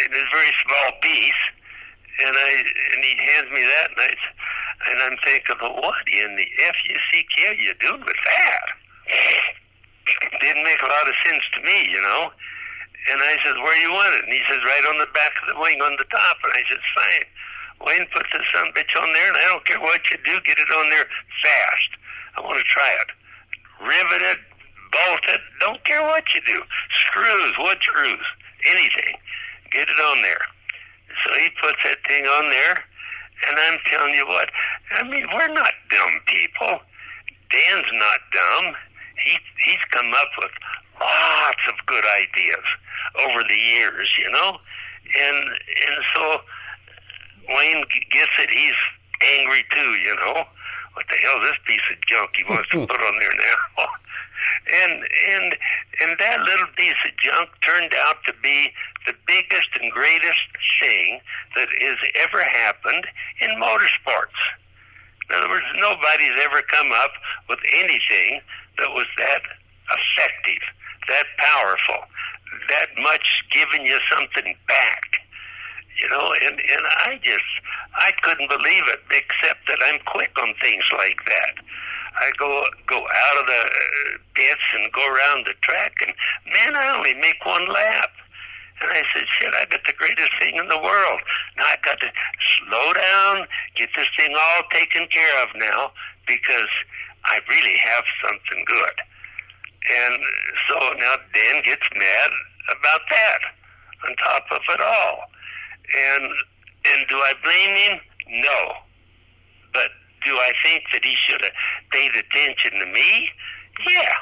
it's 0.07 0.15
a 0.15 0.35
very 0.35 0.53
small 0.65 0.91
piece. 1.01 1.43
And 2.25 2.35
I 2.37 2.49
and 2.95 3.03
he 3.03 3.17
hands 3.17 3.51
me 3.51 3.61
that, 3.61 3.89
and 3.91 4.01
I 4.01 4.11
and 4.89 5.01
I'm 5.01 5.17
thinking, 5.23 5.55
well, 5.61 5.75
what 5.81 5.95
in 6.11 6.35
the 6.35 6.47
f 6.63 6.75
u 6.85 6.95
c 7.11 7.25
k 7.35 7.57
you 7.59 7.73
doing 7.79 8.01
with 8.05 8.21
that? 8.25 8.65
Didn't 10.41 10.63
make 10.63 10.81
a 10.81 10.91
lot 10.91 11.07
of 11.07 11.15
sense 11.23 11.43
to 11.55 11.61
me, 11.61 11.89
you 11.89 12.01
know. 12.01 12.31
And 13.11 13.19
I 13.19 13.35
says, 13.43 13.55
where 13.59 13.75
you 13.79 13.91
want 13.91 14.15
it? 14.15 14.23
And 14.23 14.33
he 14.33 14.41
says, 14.47 14.63
right 14.63 14.85
on 14.87 14.99
the 14.99 15.11
back 15.11 15.35
of 15.43 15.53
the 15.53 15.59
wing 15.59 15.81
on 15.81 15.95
the 15.99 16.07
top. 16.07 16.37
And 16.43 16.53
I 16.55 16.63
says, 16.69 16.83
fine. 16.95 17.25
Wayne 17.83 18.07
puts 18.13 18.31
the 18.31 18.39
son 18.53 18.71
bitch 18.71 18.95
on 18.95 19.11
there, 19.11 19.27
and 19.27 19.37
I 19.37 19.45
don't 19.51 19.65
care 19.65 19.79
what 19.79 19.99
you 20.09 20.17
do, 20.23 20.39
get 20.45 20.57
it 20.57 20.71
on 20.71 20.89
there 20.89 21.07
fast. 21.43 21.91
I 22.37 22.41
want 22.41 22.57
to 22.57 22.63
try 22.63 22.95
it. 23.01 23.09
Rivet 23.81 24.21
it, 24.21 24.39
bolt 24.91 25.25
it, 25.27 25.41
don't 25.59 25.83
care 25.83 26.01
what 26.01 26.23
you 26.33 26.41
do. 26.45 26.63
Screws, 27.07 27.53
wood 27.59 27.77
screws, 27.81 28.25
anything. 28.65 29.15
Get 29.71 29.89
it 29.89 29.99
on 29.99 30.21
there. 30.21 30.39
So 31.25 31.33
he 31.35 31.49
puts 31.61 31.77
that 31.83 31.99
thing 32.07 32.25
on 32.25 32.49
there, 32.51 32.83
and 33.49 33.59
I'm 33.59 33.79
telling 33.91 34.15
you 34.15 34.25
what, 34.27 34.49
I 34.95 35.03
mean, 35.03 35.27
we're 35.33 35.53
not 35.53 35.73
dumb 35.89 36.21
people. 36.25 36.79
Dan's 37.51 37.91
not 37.93 38.19
dumb. 38.31 38.75
He 39.23 39.37
he's 39.65 39.83
come 39.91 40.13
up 40.13 40.29
with 40.37 40.51
lots 40.99 41.63
of 41.67 41.85
good 41.85 42.03
ideas 42.05 42.65
over 43.25 43.43
the 43.47 43.55
years, 43.55 44.09
you 44.17 44.29
know, 44.31 44.57
and 45.19 45.37
and 45.47 45.97
so 46.15 46.41
Wayne 47.49 47.83
gets 48.11 48.31
it. 48.39 48.49
He's 48.49 48.79
angry 49.21 49.63
too, 49.73 49.91
you 50.01 50.15
know. 50.15 50.45
What 50.93 51.05
the 51.09 51.17
hell? 51.17 51.41
This 51.41 51.57
piece 51.65 51.87
of 51.91 52.05
junk 52.05 52.31
he 52.35 52.43
wants 52.43 52.69
to 52.69 52.87
put 52.87 53.01
on 53.01 53.19
there 53.19 53.33
now. 53.33 53.85
and 54.71 55.03
and 55.29 55.55
and 56.01 56.19
that 56.19 56.39
little 56.41 56.67
piece 56.75 56.99
of 57.05 57.11
junk 57.17 57.49
turned 57.61 57.93
out 57.93 58.17
to 58.25 58.33
be 58.41 58.71
the 59.05 59.13
biggest 59.27 59.69
and 59.81 59.91
greatest 59.91 60.43
thing 60.79 61.19
that 61.55 61.67
has 61.81 61.97
ever 62.15 62.43
happened 62.43 63.05
in 63.41 63.49
motorsports. 63.59 64.39
In 65.29 65.35
other 65.35 65.49
words, 65.49 65.65
nobody's 65.75 66.37
ever 66.43 66.61
come 66.63 66.91
up 66.91 67.11
with 67.49 67.59
anything 67.73 68.41
that 68.77 68.89
was 68.91 69.07
that 69.17 69.41
effective, 69.91 70.63
that 71.07 71.25
powerful, 71.37 72.07
that 72.69 72.89
much 73.01 73.43
giving 73.51 73.85
you 73.85 73.99
something 74.09 74.55
back 74.67 75.23
you 76.01 76.09
know, 76.09 76.33
and 76.41 76.59
and 76.59 76.83
I 77.05 77.19
just 77.21 77.47
I 77.95 78.11
couldn't 78.21 78.49
believe 78.49 78.83
it, 78.87 79.01
except 79.09 79.67
that 79.67 79.79
I'm 79.83 79.99
quick 80.05 80.31
on 80.41 80.53
things 80.61 80.83
like 80.91 81.23
that. 81.25 81.63
I 82.19 82.31
go 82.37 82.63
go 82.87 82.99
out 82.99 83.39
of 83.39 83.47
the 83.47 83.61
uh, 83.61 84.17
pits 84.33 84.67
and 84.73 84.91
go 84.91 85.05
around 85.05 85.45
the 85.45 85.53
track, 85.61 85.93
and 86.05 86.13
man, 86.51 86.75
I 86.75 86.97
only 86.97 87.13
make 87.15 87.45
one 87.45 87.67
lap. 87.71 88.11
And 88.81 88.91
I 88.91 89.03
said, 89.13 89.23
shit, 89.39 89.53
I 89.53 89.65
got 89.65 89.85
the 89.85 89.93
greatest 89.93 90.31
thing 90.39 90.55
in 90.55 90.67
the 90.67 90.81
world. 90.81 91.21
Now 91.55 91.63
I 91.63 91.77
got 91.85 91.99
to 92.01 92.11
slow 92.57 92.91
down, 92.93 93.47
get 93.77 93.89
this 93.95 94.07
thing 94.17 94.35
all 94.35 94.63
taken 94.71 95.07
care 95.07 95.41
of 95.43 95.49
now, 95.55 95.91
because 96.27 96.67
I 97.25 97.39
really 97.49 97.77
have 97.77 98.03
something 98.21 98.65
good. 98.65 98.97
And 99.89 100.19
so 100.69 100.75
now 100.99 101.15
Dan 101.33 101.63
gets 101.63 101.83
mad 101.95 102.31
about 102.69 103.01
that 103.09 103.41
on 104.07 104.15
top 104.15 104.45
of 104.51 104.61
it 104.69 104.81
all. 104.81 105.23
And 105.95 106.31
and 106.85 107.07
do 107.07 107.15
I 107.15 107.33
blame 107.43 107.75
him? 107.75 107.99
No. 108.43 108.73
But 109.73 109.91
do 110.25 110.35
I 110.35 110.51
think 110.63 110.83
that 110.91 111.03
he 111.03 111.15
should 111.15 111.41
have 111.41 111.53
paid 111.91 112.11
attention 112.15 112.79
to 112.79 112.85
me? 112.85 113.29
Yeah, 113.89 114.13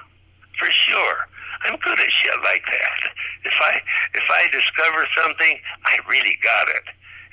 for 0.58 0.70
sure. 0.72 1.28
I'm 1.64 1.78
good 1.78 2.00
at 2.00 2.12
shit 2.12 2.34
like 2.44 2.66
that. 2.66 3.12
If 3.46 3.54
I 3.62 3.82
if 4.14 4.24
I 4.30 4.48
discover 4.52 5.08
something, 5.16 5.60
I 5.86 5.98
really 6.10 6.38
got 6.44 6.70
it. 6.70 6.84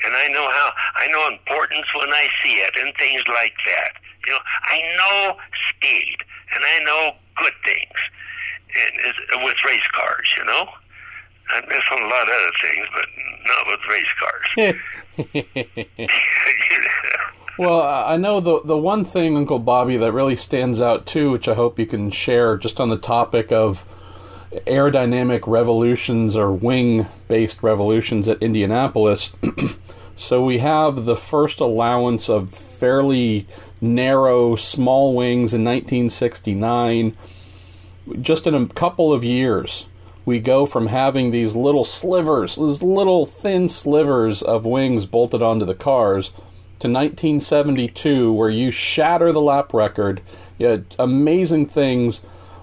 And 0.04 0.14
I 0.14 0.28
know 0.28 0.48
how 0.50 0.72
I 0.96 1.08
know 1.08 1.26
importance 1.28 1.86
when 1.94 2.10
I 2.10 2.28
see 2.42 2.54
it 2.54 2.74
and 2.76 2.94
things 2.96 3.22
like 3.28 3.54
that. 3.66 3.92
You 4.26 4.32
know, 4.32 4.38
I 4.62 4.82
know 4.96 5.36
speed 5.70 6.16
and 6.54 6.64
I 6.64 6.78
know 6.84 7.12
good 7.36 7.54
things 7.64 7.98
and 8.76 9.44
with 9.44 9.56
race 9.64 9.86
cars, 9.94 10.34
you 10.36 10.44
know. 10.44 10.68
I 11.50 11.60
miss 11.62 11.80
on 11.90 12.02
a 12.02 12.06
lot 12.06 12.28
of 12.28 12.34
other 12.34 12.52
things, 12.62 12.86
but 12.92 13.06
not 13.46 13.66
with 13.66 13.80
race 13.88 14.14
cars. 14.20 14.76
well, 17.58 17.82
I 17.82 18.16
know 18.16 18.40
the 18.40 18.60
the 18.64 18.76
one 18.76 19.04
thing, 19.04 19.36
Uncle 19.36 19.58
Bobby, 19.58 19.96
that 19.96 20.12
really 20.12 20.36
stands 20.36 20.80
out 20.80 21.06
too, 21.06 21.30
which 21.30 21.48
I 21.48 21.54
hope 21.54 21.78
you 21.78 21.86
can 21.86 22.10
share, 22.10 22.56
just 22.58 22.80
on 22.80 22.90
the 22.90 22.98
topic 22.98 23.50
of 23.50 23.84
aerodynamic 24.52 25.46
revolutions 25.46 26.36
or 26.36 26.52
wing 26.52 27.06
based 27.28 27.62
revolutions 27.62 28.28
at 28.28 28.42
Indianapolis. 28.42 29.32
so 30.16 30.44
we 30.44 30.58
have 30.58 31.04
the 31.04 31.16
first 31.16 31.60
allowance 31.60 32.28
of 32.28 32.50
fairly 32.50 33.46
narrow 33.80 34.56
small 34.56 35.14
wings 35.14 35.54
in 35.54 35.64
1969. 35.64 37.16
Just 38.20 38.46
in 38.46 38.54
a 38.54 38.66
couple 38.68 39.12
of 39.12 39.22
years, 39.22 39.86
we 40.24 40.38
go 40.40 40.66
from 40.66 40.88
having 40.88 41.30
these 41.30 41.54
little 41.54 41.84
slivers, 41.84 42.56
these 42.56 42.82
little 42.82 43.26
thin 43.26 43.68
slivers 43.68 44.42
of 44.42 44.64
wings 44.64 45.06
bolted 45.06 45.42
onto 45.42 45.64
the 45.64 45.74
cars, 45.74 46.32
to 46.80 46.86
1972, 46.86 48.32
where 48.32 48.50
you 48.50 48.70
shatter 48.70 49.32
the 49.32 49.40
lap 49.40 49.74
record. 49.74 50.20
You 50.58 50.84
amazing 50.98 51.66
things 51.66 52.20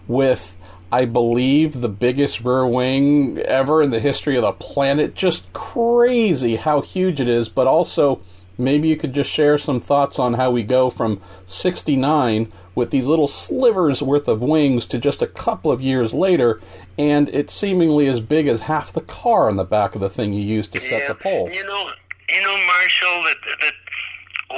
with, 0.07 0.55
I 0.91 1.05
believe, 1.05 1.81
the 1.81 1.89
biggest 1.89 2.41
rear 2.41 2.65
wing 2.65 3.39
ever 3.39 3.81
in 3.81 3.91
the 3.91 3.99
history 3.99 4.35
of 4.37 4.43
the 4.43 4.51
planet. 4.51 5.15
Just 5.15 5.51
crazy 5.53 6.55
how 6.55 6.81
huge 6.81 7.19
it 7.19 7.27
is, 7.27 7.49
but 7.49 7.67
also 7.67 8.21
maybe 8.57 8.87
you 8.87 8.95
could 8.95 9.13
just 9.13 9.31
share 9.31 9.57
some 9.57 9.79
thoughts 9.79 10.19
on 10.19 10.35
how 10.35 10.51
we 10.51 10.63
go 10.63 10.89
from 10.89 11.21
69 11.47 12.51
with 12.75 12.91
these 12.91 13.07
little 13.07 13.27
slivers 13.27 14.01
worth 14.01 14.27
of 14.27 14.41
wings 14.41 14.85
to 14.85 14.99
just 14.99 15.21
a 15.21 15.27
couple 15.27 15.71
of 15.71 15.81
years 15.81 16.13
later, 16.13 16.61
and 16.97 17.29
it's 17.29 17.53
seemingly 17.53 18.07
as 18.07 18.19
big 18.19 18.47
as 18.47 18.61
half 18.61 18.91
the 18.91 19.01
car 19.01 19.47
on 19.47 19.55
the 19.55 19.63
back 19.63 19.95
of 19.95 20.01
the 20.01 20.09
thing 20.09 20.33
you 20.33 20.43
used 20.43 20.73
to 20.73 20.81
set 20.81 21.01
yeah. 21.01 21.07
the 21.07 21.15
pole. 21.15 21.49
You 21.51 21.63
know, 21.65 21.89
you 22.29 22.41
know, 22.41 22.57
Marshall, 22.57 23.23
that 23.23 23.37
that 23.61 23.73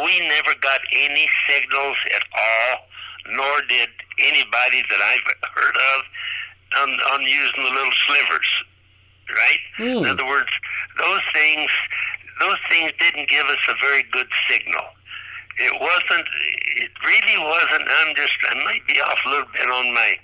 we 0.03 0.19
never 0.27 0.53
got 0.61 0.81
any 0.91 1.29
signals 1.47 1.97
at 2.15 2.23
all, 2.35 3.35
nor 3.35 3.61
did 3.69 3.89
anybody 4.19 4.83
that 4.89 5.01
I've 5.01 5.25
heard 5.53 5.75
of 5.75 5.99
on, 6.81 6.89
on 7.13 7.21
using 7.21 7.63
the 7.63 7.69
little 7.69 7.97
slivers. 8.05 8.49
Right? 9.29 9.63
Hmm. 9.77 10.05
In 10.05 10.07
other 10.07 10.25
words, 10.25 10.49
those 10.99 11.21
things, 11.33 11.69
those 12.39 12.57
things 12.69 12.91
didn't 12.99 13.29
give 13.29 13.45
us 13.45 13.59
a 13.67 13.73
very 13.81 14.03
good 14.11 14.27
signal. 14.49 14.85
It 15.59 15.73
wasn't. 15.81 16.27
It 16.77 16.91
really 17.03 17.43
wasn't. 17.43 17.89
I'm 17.89 18.15
just. 18.15 18.33
I 18.49 18.63
might 18.63 18.85
be 18.87 19.01
off 19.01 19.17
a 19.25 19.29
little 19.29 19.51
bit 19.51 19.69
on 19.69 19.93
my 19.93 20.15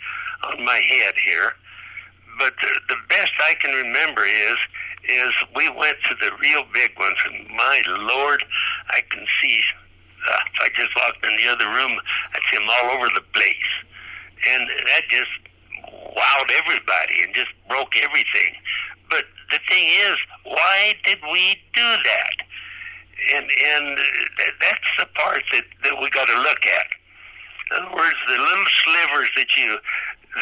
on 0.43 0.63
my 0.63 0.77
head 0.77 1.15
here, 1.25 1.53
but 2.37 2.53
the, 2.61 2.67
the 2.89 3.01
best 3.09 3.31
I 3.49 3.55
can 3.55 3.73
remember 3.73 4.25
is 4.25 4.57
is 5.05 5.31
we 5.55 5.69
went 5.69 5.97
to 6.07 6.15
the 6.15 6.31
real 6.39 6.63
big 6.73 6.97
ones, 6.97 7.17
and 7.25 7.49
my 7.49 7.81
lord, 7.87 8.43
I 8.89 9.01
can 9.09 9.25
see. 9.41 9.61
Uh, 10.29 10.63
I 10.63 10.69
just 10.75 10.95
walked 10.95 11.25
in 11.25 11.35
the 11.37 11.47
other 11.51 11.67
room, 11.67 11.99
I'd 12.33 12.41
see 12.49 12.57
them 12.57 12.69
all 12.69 12.91
over 12.95 13.07
the 13.13 13.25
place, 13.33 13.71
and 14.47 14.67
that 14.67 15.03
just 15.09 15.31
wowed 16.15 16.51
everybody 16.51 17.23
and 17.23 17.33
just 17.35 17.51
broke 17.67 17.95
everything. 17.97 18.55
But 19.09 19.25
the 19.51 19.59
thing 19.67 19.87
is, 19.87 20.17
why 20.43 20.95
did 21.05 21.19
we 21.31 21.57
do 21.73 21.81
that? 21.81 22.35
And 23.35 23.45
and 23.45 23.99
that's 24.59 24.89
the 24.99 25.05
part 25.15 25.43
that 25.51 25.63
that 25.83 26.01
we 26.01 26.09
got 26.09 26.25
to 26.25 26.37
look 26.39 26.65
at. 26.65 26.87
In 27.71 27.85
other 27.85 27.95
words, 27.95 28.15
the 28.27 28.37
little 28.37 28.65
slivers 28.83 29.29
that 29.35 29.55
you 29.57 29.77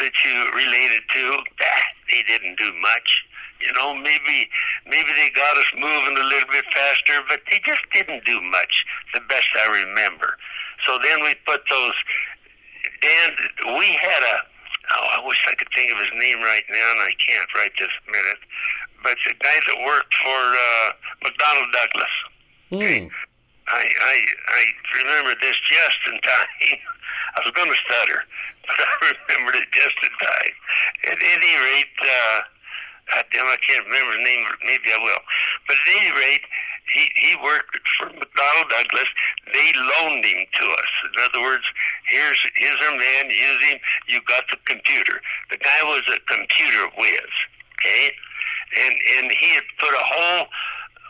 that 0.00 0.12
you 0.24 0.50
related 0.54 1.02
to, 1.14 1.38
that 1.58 1.92
they 2.10 2.22
didn't 2.24 2.58
do 2.58 2.72
much. 2.80 3.24
You 3.62 3.72
know, 3.74 3.94
maybe 3.94 4.50
maybe 4.86 5.10
they 5.14 5.30
got 5.30 5.56
us 5.56 5.70
moving 5.74 6.16
a 6.18 6.26
little 6.26 6.50
bit 6.50 6.64
faster, 6.74 7.22
but 7.28 7.40
they 7.50 7.60
just 7.64 7.82
didn't 7.92 8.24
do 8.24 8.40
much. 8.40 8.84
The 9.14 9.20
best 9.20 9.46
I 9.54 9.70
remember. 9.86 10.36
So 10.86 10.98
then 11.02 11.22
we 11.22 11.34
put 11.46 11.62
those. 11.70 11.94
Dan, 13.00 13.30
we 13.78 13.86
had 13.94 14.22
a. 14.22 14.36
Oh, 14.98 15.22
I 15.22 15.26
wish 15.26 15.38
I 15.48 15.54
could 15.54 15.68
think 15.74 15.92
of 15.92 15.98
his 15.98 16.10
name 16.18 16.40
right 16.42 16.64
now, 16.68 16.90
and 16.92 17.00
I 17.00 17.12
can't 17.24 17.48
right 17.54 17.72
this 17.78 17.94
minute. 18.10 18.42
But 19.02 19.16
the 19.26 19.34
guy 19.38 19.58
that 19.66 19.86
worked 19.86 20.14
for 20.22 20.40
uh, 20.42 20.88
McDonnell 21.22 21.70
Douglas. 21.72 22.14
Hmm. 22.70 23.06
I, 23.68 23.84
I 23.86 24.16
I 24.48 24.62
remember 25.02 25.34
this 25.40 25.56
just 25.70 26.00
in 26.10 26.18
time. 26.20 26.78
I 27.36 27.40
was 27.44 27.54
going 27.54 27.70
to 27.70 27.80
stutter, 27.86 28.20
but 28.66 28.76
I 28.80 29.14
remembered 29.14 29.56
it 29.62 29.68
just 29.72 29.96
in 30.02 30.12
time. 30.18 30.54
At 31.14 31.18
any 31.22 31.52
rate, 31.62 31.96
uh, 32.02 32.40
God 33.10 33.24
damn, 33.32 33.46
I 33.46 33.58
can't 33.66 33.86
remember 33.86 34.12
his 34.14 34.24
name. 34.24 34.44
Maybe 34.64 34.92
I 34.94 34.98
will. 35.02 35.22
But 35.66 35.76
at 35.76 35.96
any 35.96 36.12
rate, 36.14 36.46
he 36.92 37.08
he 37.16 37.36
worked 37.42 37.78
for 37.98 38.08
McDonnell 38.10 38.68
Douglas. 38.68 39.08
They 39.52 39.72
loaned 39.74 40.24
him 40.24 40.46
to 40.46 40.64
us. 40.70 40.92
In 41.06 41.20
other 41.22 41.42
words, 41.42 41.64
here's 42.08 42.40
here's 42.56 42.80
our 42.80 42.96
man. 42.96 43.30
Use 43.30 43.62
him. 43.62 43.78
You 44.08 44.20
got 44.26 44.44
the 44.50 44.58
computer. 44.66 45.20
The 45.50 45.58
guy 45.58 45.82
was 45.84 46.02
a 46.08 46.20
computer 46.26 46.88
whiz. 46.98 47.32
Okay, 47.78 48.12
and 48.78 48.94
and 49.18 49.32
he 49.32 49.54
had 49.54 49.64
put 49.78 49.90
a 49.94 50.04
whole 50.04 50.46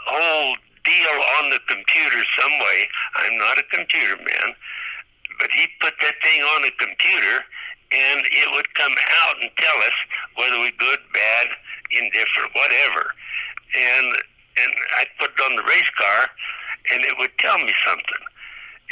whole 0.07 0.57
deal 0.85 1.17
on 1.41 1.51
the 1.51 1.61
computer 1.69 2.25
some 2.39 2.59
way. 2.59 2.89
I'm 3.17 3.39
not 3.39 3.59
a 3.59 3.65
computer 3.65 4.17
man, 4.17 4.55
but 5.39 5.51
he 5.51 5.69
put 5.81 5.95
that 6.01 6.15
thing 6.23 6.43
on 6.43 6.63
the 6.63 6.73
computer 6.79 7.45
and 7.93 8.25
it 8.25 8.49
would 8.53 8.73
come 8.75 8.93
out 8.93 9.37
and 9.41 9.51
tell 9.57 9.79
us 9.85 9.97
whether 10.37 10.59
we 10.61 10.73
good, 10.79 10.99
bad, 11.13 11.47
indifferent, 11.93 12.55
whatever. 12.55 13.13
And 13.77 14.17
and 14.57 14.73
I 14.97 15.07
put 15.19 15.33
it 15.33 15.41
on 15.41 15.57
the 15.57 15.65
race 15.65 15.91
car 15.97 16.29
and 16.93 17.05
it 17.05 17.17
would 17.19 17.33
tell 17.39 17.59
me 17.59 17.73
something. 17.87 18.25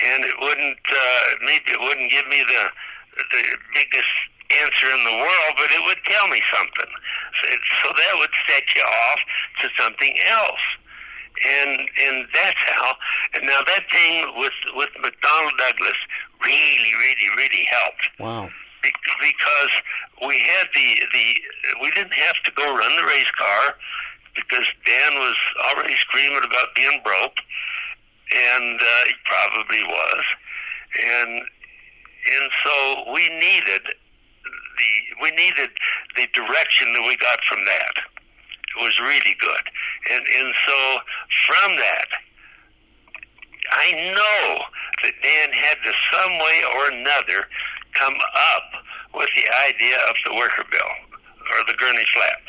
And 0.04 0.24
it 0.24 0.36
wouldn't 0.40 0.84
uh 0.88 1.24
maybe 1.44 1.72
it 1.72 1.80
wouldn't 1.80 2.10
give 2.10 2.28
me 2.28 2.44
the 2.44 2.64
the 3.16 3.42
biggest 3.74 4.14
answer 4.50 4.88
in 4.90 5.04
the 5.04 5.16
world, 5.16 5.52
but 5.56 5.70
it 5.70 5.82
would 5.86 6.00
tell 6.04 6.28
me 6.28 6.42
something. 6.50 6.90
So, 7.40 7.42
it, 7.52 7.60
so 7.84 7.88
that 7.96 8.18
would 8.18 8.34
set 8.48 8.64
you 8.74 8.82
off 8.82 9.20
to 9.62 9.68
something 9.78 10.14
else 10.28 10.64
and 11.46 11.88
and 12.00 12.26
that's 12.34 12.58
how. 12.66 12.96
And 13.34 13.46
now 13.46 13.60
that 13.66 13.84
thing 13.90 14.32
with 14.36 14.52
with 14.74 14.90
McDonnell 15.00 15.56
Douglas 15.56 15.96
really, 16.44 16.94
really, 16.98 17.28
really 17.36 17.64
helped 17.64 18.10
Wow. 18.18 18.50
Be- 18.82 18.92
because 19.20 19.72
we 20.26 20.38
had 20.38 20.68
the 20.74 21.00
the 21.12 21.34
we 21.82 21.90
didn't 21.90 22.14
have 22.14 22.36
to 22.44 22.50
go 22.52 22.64
run 22.74 22.96
the 22.96 23.04
race 23.04 23.30
car 23.36 23.74
because 24.34 24.64
Dan 24.86 25.14
was 25.14 25.36
already 25.70 25.96
screaming 25.96 26.44
about 26.44 26.74
being 26.74 27.00
broke, 27.04 27.36
and 28.32 28.80
uh, 28.80 29.04
he 29.06 29.14
probably 29.24 29.82
was, 29.84 30.24
and 31.02 31.40
and 31.40 32.50
so 32.64 33.12
we 33.12 33.28
needed 33.28 33.82
the 34.78 35.22
we 35.22 35.30
needed 35.32 35.70
the 36.16 36.26
direction 36.32 36.92
that 36.94 37.04
we 37.06 37.16
got 37.16 37.38
from 37.48 37.64
that 37.64 37.94
It 38.76 38.82
was 38.82 38.98
really 39.00 39.36
good. 39.38 39.64
And 40.10 40.24
and 40.26 40.54
so 40.66 40.98
from 41.46 41.76
that 41.76 42.08
I 43.70 43.92
know 44.14 44.62
that 45.02 45.14
Dan 45.22 45.52
had 45.52 45.78
to 45.84 45.92
some 46.12 46.38
way 46.38 46.62
or 46.74 46.90
another 46.90 47.46
come 47.94 48.14
up 48.14 48.68
with 49.14 49.28
the 49.36 49.46
idea 49.68 49.96
of 50.08 50.16
the 50.24 50.34
wicker 50.34 50.64
bill 50.70 50.92
or 51.52 51.64
the 51.66 51.74
gurney 51.78 52.04
flap. 52.14 52.40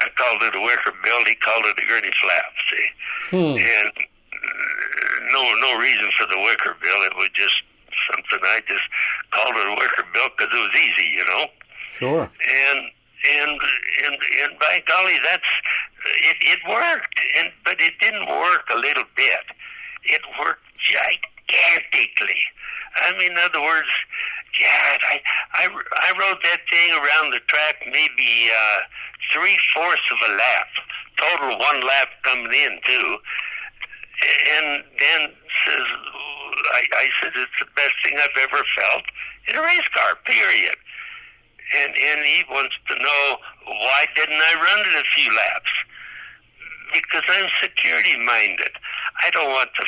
I 0.00 0.08
called 0.16 0.42
it 0.42 0.54
a 0.56 0.60
wicker 0.60 0.94
bill, 1.04 1.24
he 1.26 1.34
called 1.36 1.66
it 1.66 1.76
a 1.78 1.86
gurney 1.86 2.12
flap, 2.22 2.52
see. 2.70 2.86
Hmm. 3.30 3.56
And 3.60 3.92
uh, 3.96 5.32
no 5.32 5.54
no 5.60 5.78
reason 5.78 6.10
for 6.16 6.26
the 6.26 6.40
wicker 6.40 6.74
bill. 6.80 7.02
It 7.04 7.14
was 7.16 7.28
just 7.34 7.54
something 8.10 8.40
I 8.42 8.60
just 8.66 8.86
called 9.30 9.56
it 9.56 9.66
a 9.66 9.76
wicker 9.76 10.04
bill 10.12 10.28
because 10.36 10.52
it 10.52 10.60
was 10.60 10.74
easy, 10.74 11.08
you 11.16 11.24
know 11.26 11.46
Sure. 11.98 12.22
and 12.24 12.78
and 13.28 13.60
and 14.06 14.14
and 14.42 14.58
by 14.58 14.82
golly, 14.88 15.18
that's 15.22 15.44
it. 16.24 16.36
It 16.40 16.60
worked, 16.66 17.20
and 17.38 17.52
but 17.64 17.78
it 17.80 17.92
didn't 18.00 18.26
work 18.26 18.64
a 18.72 18.78
little 18.78 19.04
bit. 19.16 19.44
It 20.04 20.22
worked 20.42 20.64
gigantically. 20.80 22.40
I 22.96 23.12
mean, 23.18 23.32
in 23.32 23.38
other 23.38 23.60
words, 23.60 23.88
God, 24.58 25.00
I 25.08 25.20
I 25.54 25.64
I 25.68 26.18
rode 26.18 26.38
that 26.42 26.60
thing 26.70 26.90
around 26.92 27.32
the 27.32 27.40
track 27.46 27.76
maybe 27.86 28.50
uh, 28.50 28.80
three 29.32 29.58
fourths 29.74 30.10
of 30.10 30.18
a 30.30 30.32
lap, 30.34 30.68
total 31.16 31.58
one 31.58 31.80
lap 31.86 32.08
coming 32.22 32.52
in 32.52 32.80
too. 32.84 33.18
And 34.52 34.84
Dan 34.98 35.30
says, 35.64 35.86
I, 36.74 36.82
I 36.92 37.08
said 37.22 37.32
it's 37.36 37.58
the 37.58 37.66
best 37.74 37.94
thing 38.04 38.18
I've 38.18 38.36
ever 38.36 38.62
felt 38.76 39.04
in 39.48 39.56
a 39.56 39.62
race 39.62 39.88
car. 39.94 40.16
Period 40.26 40.76
and 41.76 41.94
and 41.94 42.20
he 42.24 42.44
wants 42.50 42.74
to 42.88 42.94
know 42.96 43.36
why 43.66 44.06
didn't 44.14 44.34
I 44.34 44.54
run 44.54 44.80
it 44.80 45.00
a 45.00 45.04
few 45.14 45.34
laps? 45.34 45.70
Because 46.92 47.22
I'm 47.28 47.48
security 47.62 48.16
minded. 48.24 48.72
I 49.22 49.30
don't 49.30 49.48
want 49.48 49.70
the 49.78 49.86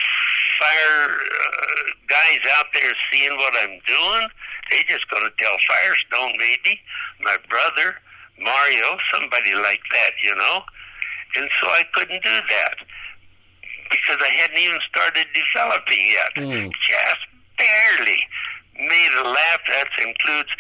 fire 0.59 1.11
uh, 1.11 1.83
guys 2.09 2.41
out 2.59 2.67
there 2.75 2.93
seeing 3.11 3.37
what 3.37 3.55
I'm 3.61 3.81
doing. 3.87 4.29
They 4.71 4.85
just 4.89 5.09
going 5.11 5.25
to 5.25 5.33
tell 5.39 5.57
Firestone 5.67 6.39
maybe, 6.39 6.81
my 7.21 7.37
brother, 7.49 7.97
Mario, 8.39 8.99
somebody 9.13 9.55
like 9.55 9.83
that, 9.93 10.13
you 10.23 10.35
know. 10.35 10.63
And 11.37 11.49
so 11.61 11.69
I 11.69 11.85
couldn't 11.93 12.23
do 12.23 12.31
that 12.31 12.77
because 13.91 14.17
I 14.21 14.33
hadn't 14.37 14.59
even 14.59 14.79
started 14.89 15.27
developing 15.33 16.05
yet. 16.09 16.33
Mm. 16.37 16.73
Just 16.73 17.25
barely 17.57 18.21
made 18.77 19.13
a 19.19 19.29
lap. 19.29 19.61
That 19.69 19.89
includes 20.01 20.51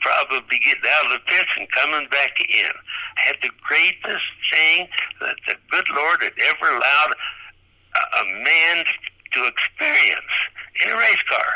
probably 0.00 0.58
getting 0.58 0.88
out 0.88 1.06
of 1.06 1.12
the 1.12 1.24
pits 1.26 1.50
and 1.56 1.70
coming 1.70 2.08
back 2.10 2.38
in. 2.40 2.72
Had 3.16 3.36
the 3.42 3.50
greatest 3.62 4.28
thing 4.52 4.88
that 5.20 5.36
the 5.46 5.54
good 5.70 5.88
Lord 5.94 6.22
had 6.22 6.36
ever 6.38 6.76
allowed 6.76 7.12
a, 7.94 8.02
a 8.20 8.24
man 8.44 8.84
to 9.32 9.46
experience 9.46 10.34
in 10.84 10.90
a 10.90 10.96
race 10.96 11.22
car. 11.28 11.52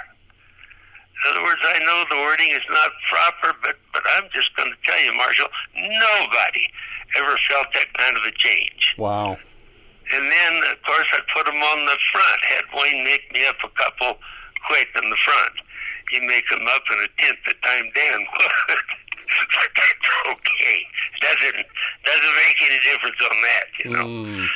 In 1.23 1.31
other 1.31 1.45
words, 1.45 1.61
I 1.63 1.79
know 1.79 2.05
the 2.11 2.21
wording 2.21 2.51
is 2.51 2.67
not 2.69 2.91
proper, 3.09 3.57
but 3.63 3.77
but 3.93 4.03
I'm 4.17 4.29
just 4.35 4.55
going 4.57 4.71
to 4.71 4.79
tell 4.83 4.99
you, 5.01 5.15
Marshall, 5.15 5.49
nobody 5.75 6.67
ever 7.17 7.39
felt 7.49 7.67
that 7.75 7.93
kind 7.95 8.17
of 8.17 8.25
a 8.25 8.33
change. 8.33 8.95
Wow. 8.99 9.39
And 10.13 10.31
then, 10.31 10.53
of 10.71 10.83
course, 10.83 11.07
I 11.13 11.21
put 11.33 11.47
them 11.47 11.63
on 11.63 11.87
the 11.87 11.97
front. 12.11 12.41
Had 12.43 12.65
Wayne 12.75 13.05
make 13.05 13.33
me 13.33 13.47
up 13.47 13.57
a 13.63 13.71
couple 13.71 14.19
quick 14.67 14.89
in 15.01 15.09
the 15.09 15.17
front. 15.25 15.55
He 16.13 16.21
make 16.21 16.45
them 16.51 16.69
up 16.69 16.85
in 16.93 16.99
a 17.01 17.09
tenth 17.17 17.41
the 17.47 17.55
time 17.65 17.89
Dan 17.95 18.21
would. 18.21 18.77
but 19.57 19.71
that's 19.73 20.09
okay. 20.29 20.79
Doesn't 21.25 21.65
doesn't 22.05 22.35
make 22.37 22.59
any 22.69 22.81
difference 22.85 23.17
on 23.25 23.37
that, 23.41 23.69
you 23.83 23.91
know. 23.91 24.05
Mm. 24.05 24.47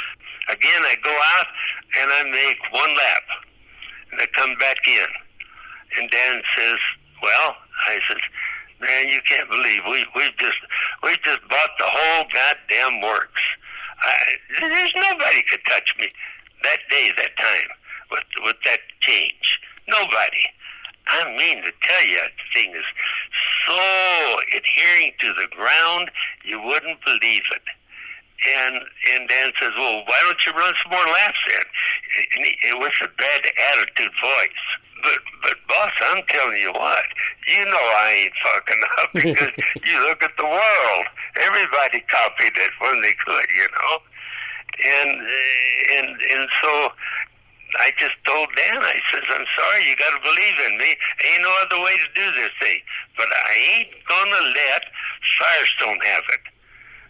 Again, 0.53 0.83
I 0.85 0.97
go 1.03 1.17
out 1.17 1.47
and 1.99 2.13
I 2.13 2.23
make 2.29 2.61
one 2.71 2.93
lap, 2.95 3.25
and 4.13 4.21
I 4.21 4.27
come 4.37 4.55
back 4.59 4.87
in, 4.87 5.09
and 5.97 6.11
Dan 6.11 6.43
says, 6.55 6.79
"Well," 7.23 7.57
I 7.89 8.01
says, 8.07 8.21
"Man, 8.79 9.09
you 9.09 9.23
can't 9.27 9.49
believe 9.49 9.81
we 9.89 10.05
we 10.15 10.29
just 10.39 10.61
we 11.03 11.17
just 11.25 11.41
bought 11.49 11.73
the 11.79 11.89
whole 11.89 12.27
goddamn 12.35 13.01
works. 13.01 13.41
I, 14.03 14.61
there's 14.61 14.93
nobody 14.95 15.43
could 15.49 15.65
touch 15.65 15.95
me 15.99 16.13
that 16.65 16.81
day, 16.91 17.13
that 17.17 17.35
time 17.39 17.71
with 18.11 18.29
with 18.45 18.57
that 18.67 18.81
change. 19.01 19.59
Nobody." 19.89 20.45
I 21.09 21.37
mean 21.37 21.63
to 21.63 21.73
tell 21.83 22.05
you, 22.05 22.17
that 22.17 22.33
thing 22.53 22.75
is 22.75 22.85
so 23.67 24.37
adhering 24.57 25.13
to 25.21 25.33
the 25.35 25.47
ground, 25.55 26.11
you 26.45 26.61
wouldn't 26.61 27.03
believe 27.05 27.43
it. 27.53 27.63
And 28.47 28.83
and 29.15 29.29
Dan 29.29 29.53
says, 29.59 29.73
"Well, 29.79 30.05
why 30.05 30.21
don't 30.23 30.45
you 30.45 30.53
run 30.53 30.75
some 30.83 30.93
more 30.93 31.07
laps 31.07 31.39
then?" 31.47 31.65
And 32.37 32.45
he, 32.45 32.69
it 32.69 32.79
was 32.79 32.93
a 33.01 33.09
bad 33.17 33.47
attitude 33.73 34.13
voice. 34.21 34.65
But 35.03 35.19
but 35.43 35.57
boss, 35.69 35.93
I'm 36.01 36.23
telling 36.29 36.61
you 36.61 36.73
what, 36.73 37.05
you 37.49 37.65
know 37.65 37.87
I 37.97 38.11
ain't 38.25 38.33
fucking 38.45 38.83
up 39.01 39.11
because 39.15 39.53
you 39.85 40.01
look 40.01 40.23
at 40.23 40.37
the 40.37 40.45
world. 40.45 41.07
Everybody 41.37 42.05
copied 42.09 42.57
it 42.57 42.71
when 42.79 43.01
they 43.01 43.15
could, 43.25 43.47
you 43.57 43.69
know. 43.73 44.03
And 44.85 45.11
and 45.97 46.21
and 46.21 46.49
so 46.61 46.93
I 47.75 47.91
just 47.99 48.15
told 48.23 48.49
Dan, 48.55 48.79
I 48.79 48.95
says, 49.11 49.27
I'm 49.27 49.47
sorry, 49.59 49.91
you 49.91 49.97
got 49.99 50.15
to 50.15 50.23
believe 50.23 50.57
in 50.71 50.79
me. 50.79 50.95
Ain't 51.27 51.43
no 51.43 51.51
other 51.67 51.83
way 51.83 51.99
to 51.99 52.09
do 52.15 52.27
this 52.39 52.55
thing. 52.63 52.79
But 53.19 53.27
I 53.27 53.83
ain't 53.83 53.91
going 54.07 54.31
to 54.31 54.43
let 54.55 54.87
Firestone 55.35 55.99
have 56.07 56.27
it. 56.31 56.45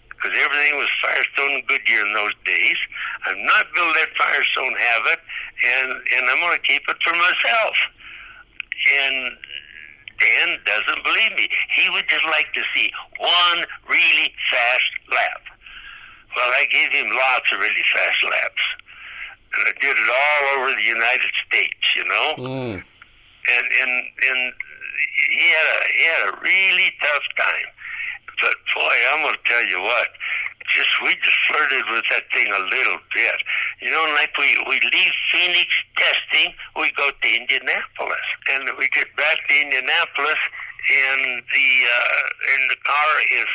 Because 0.08 0.32
everything 0.32 0.80
was 0.80 0.88
Firestone 1.04 1.60
and 1.60 1.66
Goodyear 1.68 2.06
in 2.08 2.14
those 2.16 2.32
days. 2.48 2.80
I'm 3.28 3.44
not 3.44 3.68
going 3.76 3.92
to 3.92 4.00
let 4.00 4.16
Firestone 4.16 4.72
have 4.72 5.04
it, 5.12 5.20
and, 5.60 5.88
and 6.16 6.24
I'm 6.32 6.40
going 6.40 6.56
to 6.56 6.64
keep 6.64 6.88
it 6.88 6.96
for 7.04 7.12
myself. 7.12 7.76
And 8.96 9.36
Dan 10.16 10.56
doesn't 10.64 11.04
believe 11.04 11.36
me. 11.36 11.52
He 11.68 11.90
would 11.90 12.08
just 12.08 12.24
like 12.32 12.48
to 12.56 12.62
see 12.72 12.88
one 13.20 13.68
really 13.92 14.32
fast 14.48 14.88
lap. 15.12 15.44
Well, 16.32 16.48
I 16.48 16.64
gave 16.72 16.92
him 16.96 17.12
lots 17.12 17.52
of 17.52 17.60
really 17.60 17.84
fast 17.92 18.24
laps 18.24 18.64
and 19.54 19.62
I 19.68 19.72
did 19.80 19.96
it 19.96 20.10
all 20.10 20.42
over 20.58 20.74
the 20.74 20.82
United 20.82 21.32
States, 21.46 21.84
you 21.94 22.04
know. 22.04 22.34
Mm. 22.38 22.82
And 23.46 23.66
and 23.80 23.92
and 24.28 24.40
he 25.30 25.46
had 25.48 25.68
a 25.70 25.78
he 25.92 26.02
had 26.02 26.22
a 26.28 26.32
really 26.42 26.90
tough 27.00 27.26
time. 27.36 27.70
But 28.40 28.56
boy, 28.74 28.96
I'm 29.12 29.22
gonna 29.22 29.38
tell 29.46 29.64
you 29.64 29.80
what, 29.80 30.08
just 30.74 30.90
we 31.02 31.14
just 31.22 31.40
flirted 31.48 31.84
with 31.90 32.04
that 32.10 32.26
thing 32.32 32.50
a 32.52 32.58
little 32.58 32.98
bit. 33.14 33.38
You 33.80 33.90
know, 33.90 34.04
like 34.14 34.36
we 34.36 34.58
we 34.68 34.80
leave 34.82 35.14
Phoenix 35.32 35.70
testing, 35.96 36.52
we 36.76 36.92
go 36.96 37.10
to 37.10 37.28
Indianapolis, 37.28 38.26
and 38.50 38.70
we 38.78 38.88
get 38.90 39.14
back 39.16 39.38
to 39.48 39.54
Indianapolis, 39.54 40.40
and 40.90 41.42
the 41.48 41.68
uh, 41.86 42.54
and 42.54 42.62
the 42.70 42.78
car 42.84 43.12
is. 43.40 43.48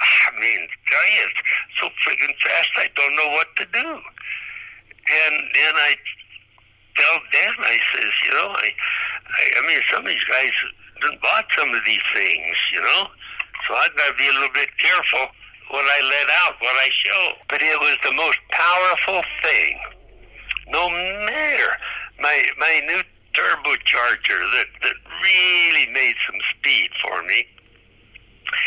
I 0.00 0.40
mean, 0.40 0.64
it's 0.64 1.40
so 1.78 1.88
friggin' 2.00 2.34
fast. 2.42 2.70
I 2.76 2.88
don't 2.96 3.14
know 3.16 3.28
what 3.36 3.54
to 3.56 3.66
do. 3.66 4.00
And 5.08 5.34
then 5.54 5.74
I 5.74 5.96
tell 6.96 7.20
Dan, 7.32 7.54
I 7.58 7.78
says, 7.94 8.12
you 8.24 8.30
know, 8.32 8.50
I, 8.52 8.68
I, 8.68 9.62
I 9.62 9.66
mean, 9.66 9.80
some 9.90 10.04
of 10.04 10.10
these 10.10 10.24
guys 10.24 10.50
bought 11.22 11.46
some 11.56 11.70
of 11.74 11.82
these 11.86 12.04
things, 12.12 12.56
you 12.72 12.80
know, 12.80 13.06
so 13.66 13.74
I 13.74 13.88
got 13.96 14.12
to 14.12 14.16
be 14.18 14.28
a 14.28 14.32
little 14.32 14.52
bit 14.52 14.68
careful 14.78 15.28
what 15.70 15.84
I 15.84 16.00
let 16.02 16.28
out, 16.30 16.60
what 16.60 16.76
I 16.76 16.90
show. 16.92 17.32
But 17.48 17.62
it 17.62 17.78
was 17.78 17.96
the 18.04 18.12
most 18.12 18.38
powerful 18.50 19.22
thing. 19.42 19.78
No 20.68 20.88
matter 20.88 21.70
my 22.20 22.44
my 22.58 22.82
new 22.86 23.02
turbocharger 23.34 24.42
that 24.52 24.66
that 24.82 24.96
really 25.22 25.86
made 25.92 26.14
some 26.26 26.40
speed 26.56 26.90
for 27.02 27.22
me, 27.22 27.46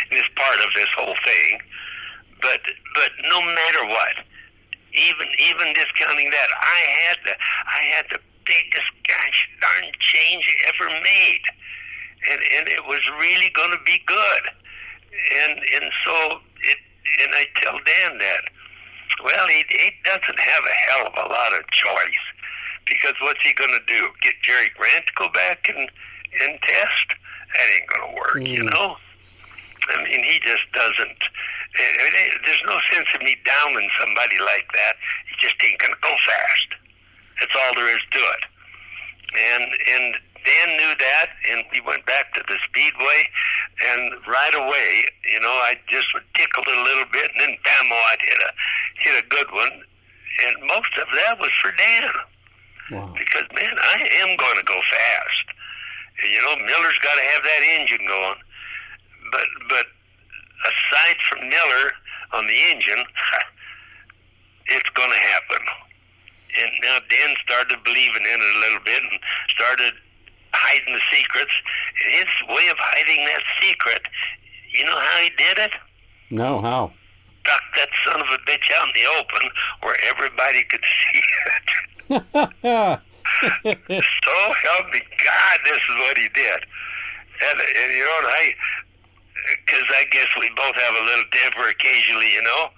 and 0.09 0.19
is 0.19 0.25
part 0.35 0.59
of 0.59 0.73
this 0.75 0.89
whole 0.97 1.15
thing. 1.23 1.59
But 2.41 2.61
but 2.95 3.11
no 3.29 3.41
matter 3.41 3.85
what, 3.87 4.15
even 4.93 5.27
even 5.37 5.73
discounting 5.73 6.29
that, 6.29 6.49
I 6.61 6.79
had 7.05 7.17
the 7.25 7.35
I 7.65 7.81
had 7.97 8.05
the 8.09 8.19
biggest 8.45 8.91
gosh 9.07 9.49
darn 9.61 9.91
change 9.99 10.47
ever 10.67 10.89
made, 11.01 11.45
and 12.31 12.41
and 12.57 12.67
it 12.67 12.85
was 12.85 13.01
really 13.19 13.49
going 13.49 13.71
to 13.71 13.83
be 13.85 14.01
good, 14.05 14.43
and 15.43 15.59
and 15.59 15.91
so 16.05 16.39
it 16.61 16.77
and 17.21 17.31
I 17.33 17.45
tell 17.57 17.79
Dan 17.85 18.17
that. 18.19 18.43
Well, 19.23 19.47
he 19.47 19.63
he 19.69 19.91
doesn't 20.03 20.39
have 20.39 20.63
a 20.65 20.75
hell 20.89 21.07
of 21.07 21.13
a 21.13 21.33
lot 21.33 21.53
of 21.53 21.69
choice 21.71 22.25
because 22.87 23.13
what's 23.21 23.41
he 23.43 23.53
going 23.53 23.71
to 23.71 23.85
do? 23.85 24.09
Get 24.21 24.35
Jerry 24.41 24.71
Grant 24.75 25.07
to 25.07 25.13
go 25.15 25.29
back 25.29 25.69
and 25.69 25.89
and 26.41 26.59
test? 26.61 27.07
That 27.53 27.67
ain't 27.69 27.89
going 27.89 28.09
to 28.09 28.15
work, 28.17 28.47
you 28.47 28.63
mm. 28.63 28.71
know. 28.73 28.97
I 29.89 30.03
mean, 30.03 30.23
he 30.23 30.39
just 30.39 30.71
doesn't. 30.73 31.19
It, 31.73 32.13
it, 32.13 32.33
there's 32.45 32.63
no 32.65 32.77
sense 32.91 33.07
in 33.17 33.25
me 33.25 33.37
downing 33.45 33.89
somebody 33.99 34.37
like 34.39 34.69
that. 34.73 34.95
He 35.29 35.33
just 35.41 35.55
ain't 35.63 35.79
gonna 35.79 35.97
go 36.01 36.13
fast. 36.21 36.69
That's 37.39 37.55
all 37.57 37.73
there 37.75 37.89
is 37.89 38.03
to 38.11 38.19
it. 38.19 38.43
And 39.33 39.65
and 39.65 40.15
Dan 40.45 40.77
knew 40.77 40.93
that, 40.99 41.29
and 41.49 41.65
we 41.71 41.81
went 41.81 42.05
back 42.05 42.33
to 42.35 42.43
the 42.45 42.57
speedway, 42.67 43.29
and 43.81 44.13
right 44.27 44.53
away, 44.53 45.07
you 45.31 45.39
know, 45.39 45.55
I 45.65 45.79
just 45.87 46.13
would 46.13 46.27
tickle 46.35 46.63
it 46.67 46.77
a 46.77 46.83
little 46.83 47.09
bit, 47.11 47.31
and 47.31 47.39
then 47.41 47.57
bam, 47.63 47.89
oh, 47.89 48.09
I'd 48.11 48.21
hit 48.21 48.37
a 48.37 48.51
hit 49.01 49.23
a 49.23 49.27
good 49.29 49.49
one, 49.51 49.71
and 50.45 50.67
most 50.67 50.93
of 51.01 51.07
that 51.15 51.39
was 51.39 51.51
for 51.61 51.71
Dan. 51.71 52.11
Wow. 52.91 53.15
Because 53.17 53.47
man, 53.55 53.73
I 53.79 54.05
am 54.21 54.37
going 54.37 54.57
to 54.57 54.67
go 54.67 54.79
fast. 54.91 55.45
You 56.21 56.41
know, 56.43 56.55
Miller's 56.67 56.99
got 57.01 57.15
to 57.15 57.25
have 57.33 57.43
that 57.43 57.61
engine 57.63 58.05
going 58.05 58.37
but 59.33 59.49
but 59.67 59.85
aside 60.63 61.17
from 61.29 61.49
Miller 61.49 61.91
on 62.33 62.47
the 62.47 62.59
engine, 62.71 63.03
it's 64.67 64.89
going 64.89 65.11
to 65.11 65.17
happen. 65.17 65.63
And 66.61 66.71
now 66.81 66.99
Dan 67.09 67.35
started 67.43 67.83
believing 67.83 68.23
in 68.23 68.39
it 68.41 68.55
a 68.55 68.59
little 68.59 68.83
bit 68.85 69.01
and 69.01 69.19
started 69.49 69.93
hiding 70.53 70.93
the 70.93 71.01
secrets. 71.11 71.51
His 72.05 72.29
way 72.49 72.67
of 72.69 72.77
hiding 72.79 73.25
that 73.25 73.43
secret, 73.61 74.03
you 74.71 74.85
know 74.85 74.97
how 74.97 75.19
he 75.21 75.29
did 75.37 75.57
it? 75.57 75.71
No, 76.29 76.61
how? 76.61 76.91
Stuck 77.41 77.61
that 77.75 77.89
son 78.05 78.21
of 78.21 78.27
a 78.27 78.37
bitch 78.49 78.71
out 78.77 78.87
in 78.87 79.01
the 79.01 79.09
open 79.19 79.49
where 79.81 79.97
everybody 80.07 80.63
could 80.63 80.83
see 81.13 81.19
it. 81.19 81.67
so 84.23 84.53
help 84.63 84.93
me 84.93 85.01
God, 85.23 85.59
this 85.65 85.77
is 85.77 85.95
what 85.99 86.17
he 86.17 86.29
did. 86.29 86.65
And, 87.41 87.59
and 87.59 87.93
you 87.93 88.03
know, 88.03 88.19
I 88.23 88.53
because 89.65 89.85
I 89.97 90.05
guess 90.11 90.27
we 90.39 90.49
both 90.55 90.75
have 90.75 90.95
a 90.95 91.05
little 91.05 91.25
temper 91.31 91.69
occasionally, 91.69 92.31
you 92.33 92.43
know, 92.43 92.69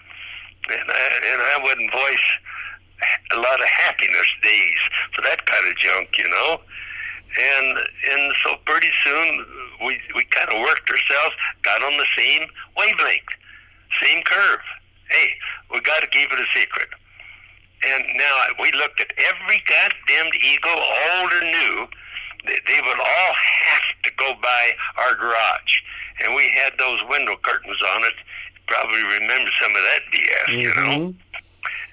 and 0.70 0.90
I, 0.90 1.06
and 1.32 1.42
I 1.42 1.64
wouldn't 1.64 1.92
voice 1.92 2.28
a 3.32 3.38
lot 3.38 3.60
of 3.60 3.68
happiness 3.68 4.28
days 4.42 4.80
for 5.14 5.22
that 5.22 5.46
kind 5.46 5.68
of 5.68 5.78
junk, 5.78 6.18
you 6.18 6.28
know, 6.28 6.60
and 7.38 7.78
and 7.78 8.34
so 8.44 8.56
pretty 8.66 8.92
soon 9.04 9.46
we 9.86 10.00
we 10.16 10.24
kind 10.26 10.50
of 10.50 10.62
worked 10.62 10.90
ourselves, 10.90 11.36
got 11.64 11.84
on 11.84 11.98
the 11.98 12.08
same 12.18 12.48
wavelength, 12.78 13.34
same 14.02 14.24
curve. 14.24 14.62
Hey, 15.10 15.30
we 15.72 15.82
got 15.82 16.02
to 16.02 16.08
keep 16.08 16.32
it 16.32 16.40
a 16.40 16.46
secret. 16.54 16.90
And 17.84 18.04
now 18.18 18.36
we 18.60 18.72
looked 18.72 19.00
at 19.00 19.14
every 19.18 19.62
goddamned 19.68 20.34
eagle, 20.42 20.72
old 20.72 21.34
or 21.34 21.42
new. 21.42 21.88
They, 22.46 22.60
they 22.68 22.82
would 22.82 23.00
all 23.00 23.34
have 23.34 24.04
to 24.04 24.12
go 24.18 24.34
by 24.42 24.72
our 24.98 25.16
garage 25.16 25.82
and 26.24 26.36
we 26.36 26.52
had 26.56 26.74
those 26.78 27.00
window 27.10 27.36
curtains 27.44 27.82
on 27.96 28.04
it. 28.04 28.16
You 28.56 28.62
probably 28.68 29.04
remember 29.04 29.52
some 29.62 29.76
of 29.76 29.84
that 29.84 30.02
BS, 30.14 30.62
you 30.62 30.74
know. 30.76 31.12
Mm-hmm. 31.12 31.20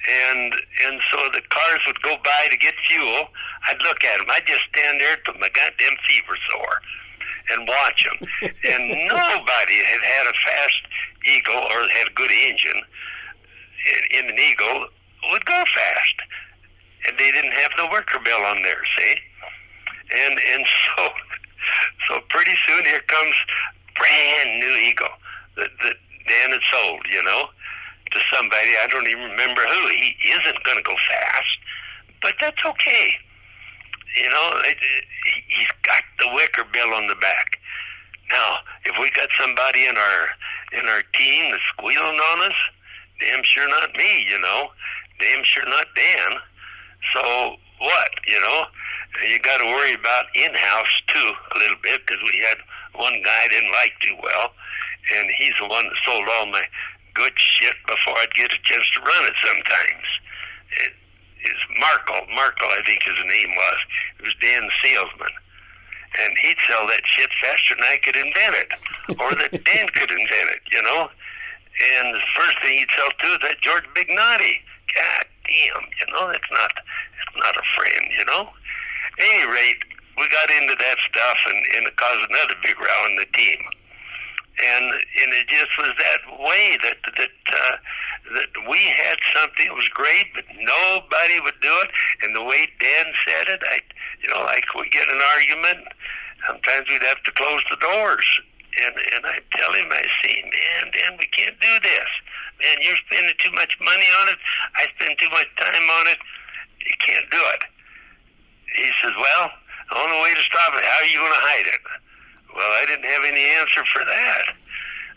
And 0.02 0.52
and 0.86 1.00
so 1.12 1.18
the 1.32 1.42
cars 1.48 1.80
would 1.86 2.02
go 2.02 2.16
by 2.24 2.48
to 2.50 2.56
get 2.56 2.74
fuel. 2.88 3.28
I'd 3.68 3.80
look 3.82 4.02
at 4.02 4.18
them. 4.18 4.26
I'd 4.30 4.46
just 4.46 4.62
stand 4.74 5.00
there 5.00 5.16
till 5.24 5.34
my 5.34 5.48
goddamn 5.48 5.94
feet 6.06 6.22
were 6.28 6.38
sore, 6.50 6.82
and 7.52 7.68
watch 7.68 8.04
them. 8.04 8.28
and 8.64 8.88
nobody 9.06 9.78
had 9.78 10.02
had 10.02 10.26
a 10.26 10.34
fast 10.42 10.82
Eagle 11.24 11.54
or 11.54 11.88
had 11.88 12.08
a 12.08 12.14
good 12.14 12.32
engine 12.32 12.82
in, 14.10 14.24
in 14.24 14.30
an 14.30 14.38
Eagle 14.38 14.88
would 15.30 15.46
go 15.46 15.62
fast, 15.70 16.16
and 17.06 17.16
they 17.16 17.30
didn't 17.30 17.52
have 17.52 17.70
the 17.78 17.86
wicker 17.86 18.18
bill 18.24 18.42
on 18.42 18.62
there. 18.62 18.82
See, 18.98 19.14
and 20.14 20.38
and 20.38 20.64
so 20.96 21.08
so 22.08 22.20
pretty 22.28 22.54
soon 22.66 22.84
here 22.84 23.00
comes 23.08 23.34
brand 23.96 24.60
new 24.60 24.74
Eagle 24.76 25.14
that, 25.56 25.70
that 25.82 25.96
Dan 26.28 26.50
had 26.50 26.62
sold, 26.70 27.06
you 27.10 27.22
know. 27.22 27.48
to 28.12 28.20
somebody. 28.34 28.76
I 28.76 28.86
don't 28.88 29.06
even 29.08 29.30
remember 29.30 29.62
who. 29.62 29.88
He 29.88 30.14
isn't 30.30 30.64
going 30.64 30.76
to 30.76 30.82
go 30.84 30.94
fast, 31.08 31.58
but 32.20 32.34
that's 32.40 32.60
okay. 32.64 33.14
You 34.16 34.28
know, 34.28 34.60
it, 34.64 34.76
it, 34.76 35.04
he's 35.48 35.72
got 35.82 36.02
the 36.18 36.28
wicker 36.34 36.64
bill 36.72 36.92
on 36.92 37.06
the 37.08 37.14
back. 37.16 37.58
Now, 38.30 38.58
if 38.84 38.94
we 39.00 39.10
got 39.10 39.28
somebody 39.40 39.86
in 39.86 39.96
our 39.96 40.28
in 40.72 40.88
our 40.88 41.02
team 41.14 41.50
that's 41.50 41.62
squealing 41.68 42.20
on 42.20 42.50
us, 42.50 42.56
damn 43.20 43.42
sure 43.42 43.68
not 43.68 43.94
me. 43.96 44.26
You 44.28 44.38
know, 44.38 44.68
damn 45.18 45.44
sure 45.44 45.64
not 45.66 45.86
Dan. 45.96 46.38
So 47.12 47.56
what? 47.78 48.10
You 48.26 48.40
know, 48.40 48.64
you 49.28 49.38
got 49.40 49.58
to 49.58 49.66
worry 49.66 49.94
about 49.94 50.26
in-house 50.34 51.02
too 51.08 51.32
a 51.54 51.58
little 51.58 51.76
bit 51.82 52.00
because 52.06 52.22
we 52.22 52.38
had 52.40 52.58
one 52.94 53.20
guy 53.24 53.44
I 53.44 53.48
didn't 53.48 53.72
like 53.72 53.92
too 54.00 54.16
well, 54.22 54.52
and 55.16 55.30
he's 55.36 55.54
the 55.60 55.68
one 55.68 55.84
that 55.84 55.98
sold 56.04 56.28
all 56.28 56.46
my 56.46 56.64
good 57.14 57.32
shit 57.36 57.76
before 57.86 58.16
I'd 58.18 58.34
get 58.34 58.52
a 58.52 58.60
chance 58.64 58.88
to 58.94 59.00
run 59.00 59.24
it. 59.26 59.36
Sometimes 59.40 60.06
it 60.80 60.92
is 61.44 61.60
Markle. 61.78 62.26
Markle, 62.34 62.68
I 62.68 62.82
think 62.84 63.02
his 63.02 63.20
name 63.20 63.50
was. 63.56 63.78
It 64.18 64.24
was 64.24 64.36
Dan's 64.40 64.72
salesman. 64.82 65.32
And 66.12 66.36
he'd 66.40 66.60
sell 66.68 66.86
that 66.88 67.06
shit 67.06 67.30
faster 67.40 67.74
than 67.74 67.84
I 67.84 67.96
could 67.96 68.16
invent 68.16 68.56
it, 68.56 68.70
or 69.18 69.32
that 69.32 69.64
Dan 69.64 69.88
could 69.88 70.10
invent 70.10 70.52
it, 70.52 70.60
you 70.70 70.82
know. 70.82 71.08
And 71.80 72.14
the 72.14 72.24
first 72.36 72.60
thing 72.60 72.78
he'd 72.78 72.92
sell 72.96 73.08
too 73.16 73.32
is 73.32 73.40
that 73.42 73.60
George 73.60 73.84
Bignotti. 73.96 74.60
God 74.92 75.24
damn, 75.48 75.84
you 75.88 76.06
know, 76.12 76.28
it's 76.28 76.50
not, 76.52 76.72
it's 76.76 77.36
not 77.36 77.56
a 77.56 77.64
friend, 77.74 78.12
you 78.18 78.24
know. 78.26 78.48
Any 79.18 79.44
rate, 79.46 79.82
we 80.16 80.28
got 80.28 80.50
into 80.50 80.76
that 80.76 80.98
stuff, 81.08 81.38
and, 81.46 81.60
and 81.76 81.86
it 81.86 81.96
caused 81.96 82.30
another 82.30 82.54
big 82.62 82.78
row 82.78 83.00
in 83.08 83.16
the 83.16 83.28
team. 83.32 83.60
And 84.62 84.84
and 84.92 85.32
it 85.32 85.48
just 85.48 85.72
was 85.78 85.96
that 85.96 86.22
way 86.38 86.76
that 86.84 87.00
that 87.16 87.36
uh, 87.48 87.76
that 88.36 88.52
we 88.68 88.78
had 88.84 89.16
something 89.32 89.66
that 89.66 89.74
was 89.74 89.88
great, 89.88 90.28
but 90.34 90.44
nobody 90.60 91.40
would 91.40 91.58
do 91.60 91.72
it. 91.82 91.90
And 92.22 92.36
the 92.36 92.44
way 92.44 92.68
Dan 92.78 93.06
said 93.24 93.48
it, 93.48 93.62
I, 93.64 93.80
you 94.22 94.28
know, 94.28 94.44
like 94.44 94.68
we 94.76 94.88
get 94.90 95.08
an 95.08 95.20
argument, 95.34 95.88
sometimes 96.46 96.86
we'd 96.88 97.02
have 97.02 97.22
to 97.24 97.32
close 97.32 97.64
the 97.70 97.80
doors. 97.80 98.28
And 98.76 98.94
and 99.16 99.24
I 99.24 99.40
tell 99.56 99.72
him, 99.72 99.88
I 99.90 100.04
say, 100.20 100.36
man, 100.44 100.92
Dan, 100.92 101.16
we 101.18 101.26
can't 101.32 101.58
do 101.58 101.74
this. 101.80 102.10
Man, 102.60 102.78
you're 102.84 103.00
spending 103.08 103.34
too 103.40 103.52
much 103.52 103.76
money 103.80 104.06
on 104.20 104.28
it. 104.28 104.38
I 104.76 104.86
spend 105.00 105.18
too 105.18 105.30
much 105.30 105.48
time 105.56 105.88
on 106.00 106.06
it. 106.08 106.18
You 106.84 106.96
can't 107.00 107.28
do 107.30 107.40
it. 107.56 107.62
He 108.74 108.90
says, 109.02 109.12
well, 109.16 109.50
the 109.90 109.98
only 110.00 110.18
way 110.22 110.34
to 110.34 110.42
stop 110.42 110.72
it, 110.74 110.84
how 110.84 110.98
are 111.04 111.10
you 111.10 111.18
going 111.18 111.36
to 111.36 111.44
hide 111.44 111.68
it? 111.68 111.82
Well, 112.54 112.72
I 112.80 112.84
didn't 112.86 113.08
have 113.08 113.24
any 113.24 113.44
answer 113.60 113.84
for 113.92 114.04
that. 114.04 114.44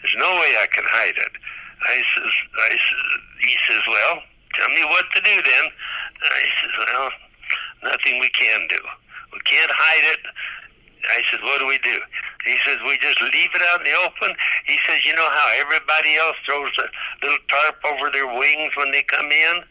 There's 0.01 0.15
no 0.19 0.35
way 0.39 0.55
I 0.59 0.67
can 0.71 0.83
hide 0.87 1.17
it. 1.17 1.33
I 1.83 2.01
says, 2.15 2.31
I 2.57 2.71
says, 2.71 3.03
he 3.41 3.55
says, 3.67 3.83
well, 3.87 4.23
tell 4.55 4.69
me 4.69 4.83
what 4.85 5.05
to 5.13 5.21
do 5.21 5.35
then. 5.43 5.65
I 6.23 6.43
says, 6.61 6.73
well, 6.79 7.09
nothing 7.91 8.19
we 8.19 8.29
can 8.29 8.67
do. 8.69 8.79
We 9.33 9.39
can't 9.43 9.71
hide 9.71 10.05
it. 10.15 10.23
I 11.11 11.21
said, 11.29 11.43
what 11.43 11.59
do 11.59 11.67
we 11.67 11.77
do? 11.79 11.99
He 12.45 12.57
says, 12.65 12.79
we 12.85 12.97
just 12.97 13.21
leave 13.21 13.53
it 13.53 13.61
out 13.61 13.81
in 13.81 13.91
the 13.91 13.97
open. 13.97 14.35
He 14.65 14.77
says, 14.87 15.05
you 15.05 15.15
know 15.15 15.29
how 15.29 15.51
everybody 15.57 16.15
else 16.15 16.37
throws 16.45 16.71
a 16.77 16.87
little 17.25 17.41
tarp 17.49 17.77
over 17.85 18.09
their 18.09 18.27
wings 18.27 18.75
when 18.75 18.91
they 18.91 19.03
come 19.03 19.31
in? 19.31 19.63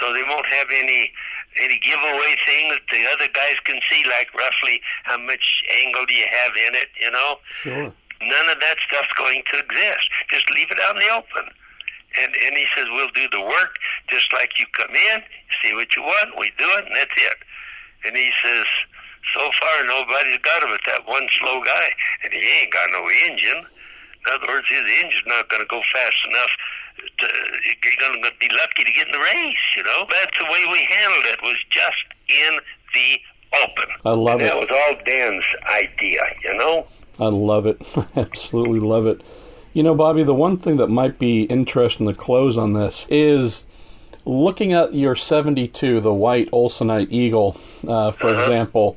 So 0.00 0.12
they 0.12 0.22
won't 0.22 0.46
have 0.46 0.68
any 0.72 1.12
any 1.60 1.78
giveaway 1.78 2.36
thing 2.46 2.70
that 2.70 2.84
the 2.90 3.04
other 3.12 3.28
guys 3.32 3.58
can 3.64 3.80
see, 3.90 4.04
like 4.08 4.32
roughly 4.34 4.80
how 5.04 5.18
much 5.18 5.62
angle 5.84 6.06
do 6.06 6.14
you 6.14 6.26
have 6.26 6.52
in 6.56 6.74
it, 6.74 6.88
you 7.00 7.10
know? 7.10 7.38
Sure. 7.62 7.92
None 8.22 8.48
of 8.48 8.60
that 8.60 8.76
stuff's 8.86 9.12
going 9.18 9.42
to 9.50 9.58
exist. 9.58 10.08
Just 10.30 10.48
leave 10.50 10.70
it 10.70 10.78
out 10.78 10.96
in 10.96 11.02
the 11.02 11.12
open. 11.12 11.50
And 12.20 12.34
and 12.36 12.56
he 12.56 12.66
says, 12.76 12.86
We'll 12.92 13.10
do 13.14 13.28
the 13.32 13.40
work 13.40 13.78
just 14.08 14.32
like 14.32 14.58
you 14.58 14.66
come 14.76 14.94
in, 14.94 15.22
see 15.62 15.74
what 15.74 15.96
you 15.96 16.02
want, 16.02 16.38
we 16.38 16.52
do 16.58 16.68
it, 16.78 16.84
and 16.86 16.94
that's 16.94 17.16
it. 17.16 17.38
And 18.04 18.16
he 18.16 18.30
says, 18.44 18.66
So 19.34 19.40
far 19.60 19.84
nobody's 19.84 20.38
got 20.44 20.62
him 20.62 20.70
but 20.70 20.80
that 20.86 21.08
one 21.08 21.26
slow 21.40 21.62
guy, 21.64 21.88
and 22.24 22.32
he 22.32 22.40
ain't 22.40 22.72
got 22.72 22.90
no 22.92 23.08
engine. 23.08 23.64
In 24.26 24.32
other 24.34 24.46
words, 24.46 24.66
his 24.68 24.84
engine's 25.02 25.26
not 25.26 25.48
going 25.48 25.62
to 25.62 25.68
go 25.68 25.80
fast 25.92 26.16
enough. 26.28 26.50
To, 27.18 27.26
you're 27.64 28.08
going 28.08 28.22
to 28.22 28.30
be 28.38 28.48
lucky 28.54 28.84
to 28.84 28.92
get 28.92 29.06
in 29.06 29.12
the 29.12 29.18
race, 29.18 29.56
you 29.76 29.82
know. 29.82 30.06
That's 30.08 30.38
the 30.38 30.44
way 30.44 30.64
we 30.70 30.86
handled 30.88 31.24
it. 31.26 31.42
Was 31.42 31.56
just 31.70 32.04
in 32.28 32.58
the 32.94 33.18
open. 33.62 33.90
I 34.04 34.10
love 34.10 34.40
and 34.40 34.42
it. 34.42 34.46
That 34.46 34.58
was 34.58 34.70
all 34.70 35.04
Dan's 35.04 35.44
idea, 35.68 36.20
you 36.44 36.54
know. 36.54 36.86
I 37.18 37.26
love 37.26 37.66
it. 37.66 37.80
Absolutely 38.16 38.80
love 38.80 39.06
it. 39.06 39.20
You 39.72 39.82
know, 39.82 39.94
Bobby, 39.94 40.22
the 40.22 40.34
one 40.34 40.56
thing 40.56 40.76
that 40.76 40.88
might 40.88 41.18
be 41.18 41.44
interesting 41.44 42.06
to 42.06 42.14
close 42.14 42.56
on 42.56 42.74
this 42.74 43.06
is 43.08 43.64
looking 44.24 44.72
at 44.72 44.94
your 44.94 45.16
72, 45.16 46.00
the 46.00 46.12
white 46.12 46.50
Olsonite 46.50 47.08
Eagle, 47.10 47.56
uh, 47.86 48.12
for 48.12 48.28
example. 48.34 48.96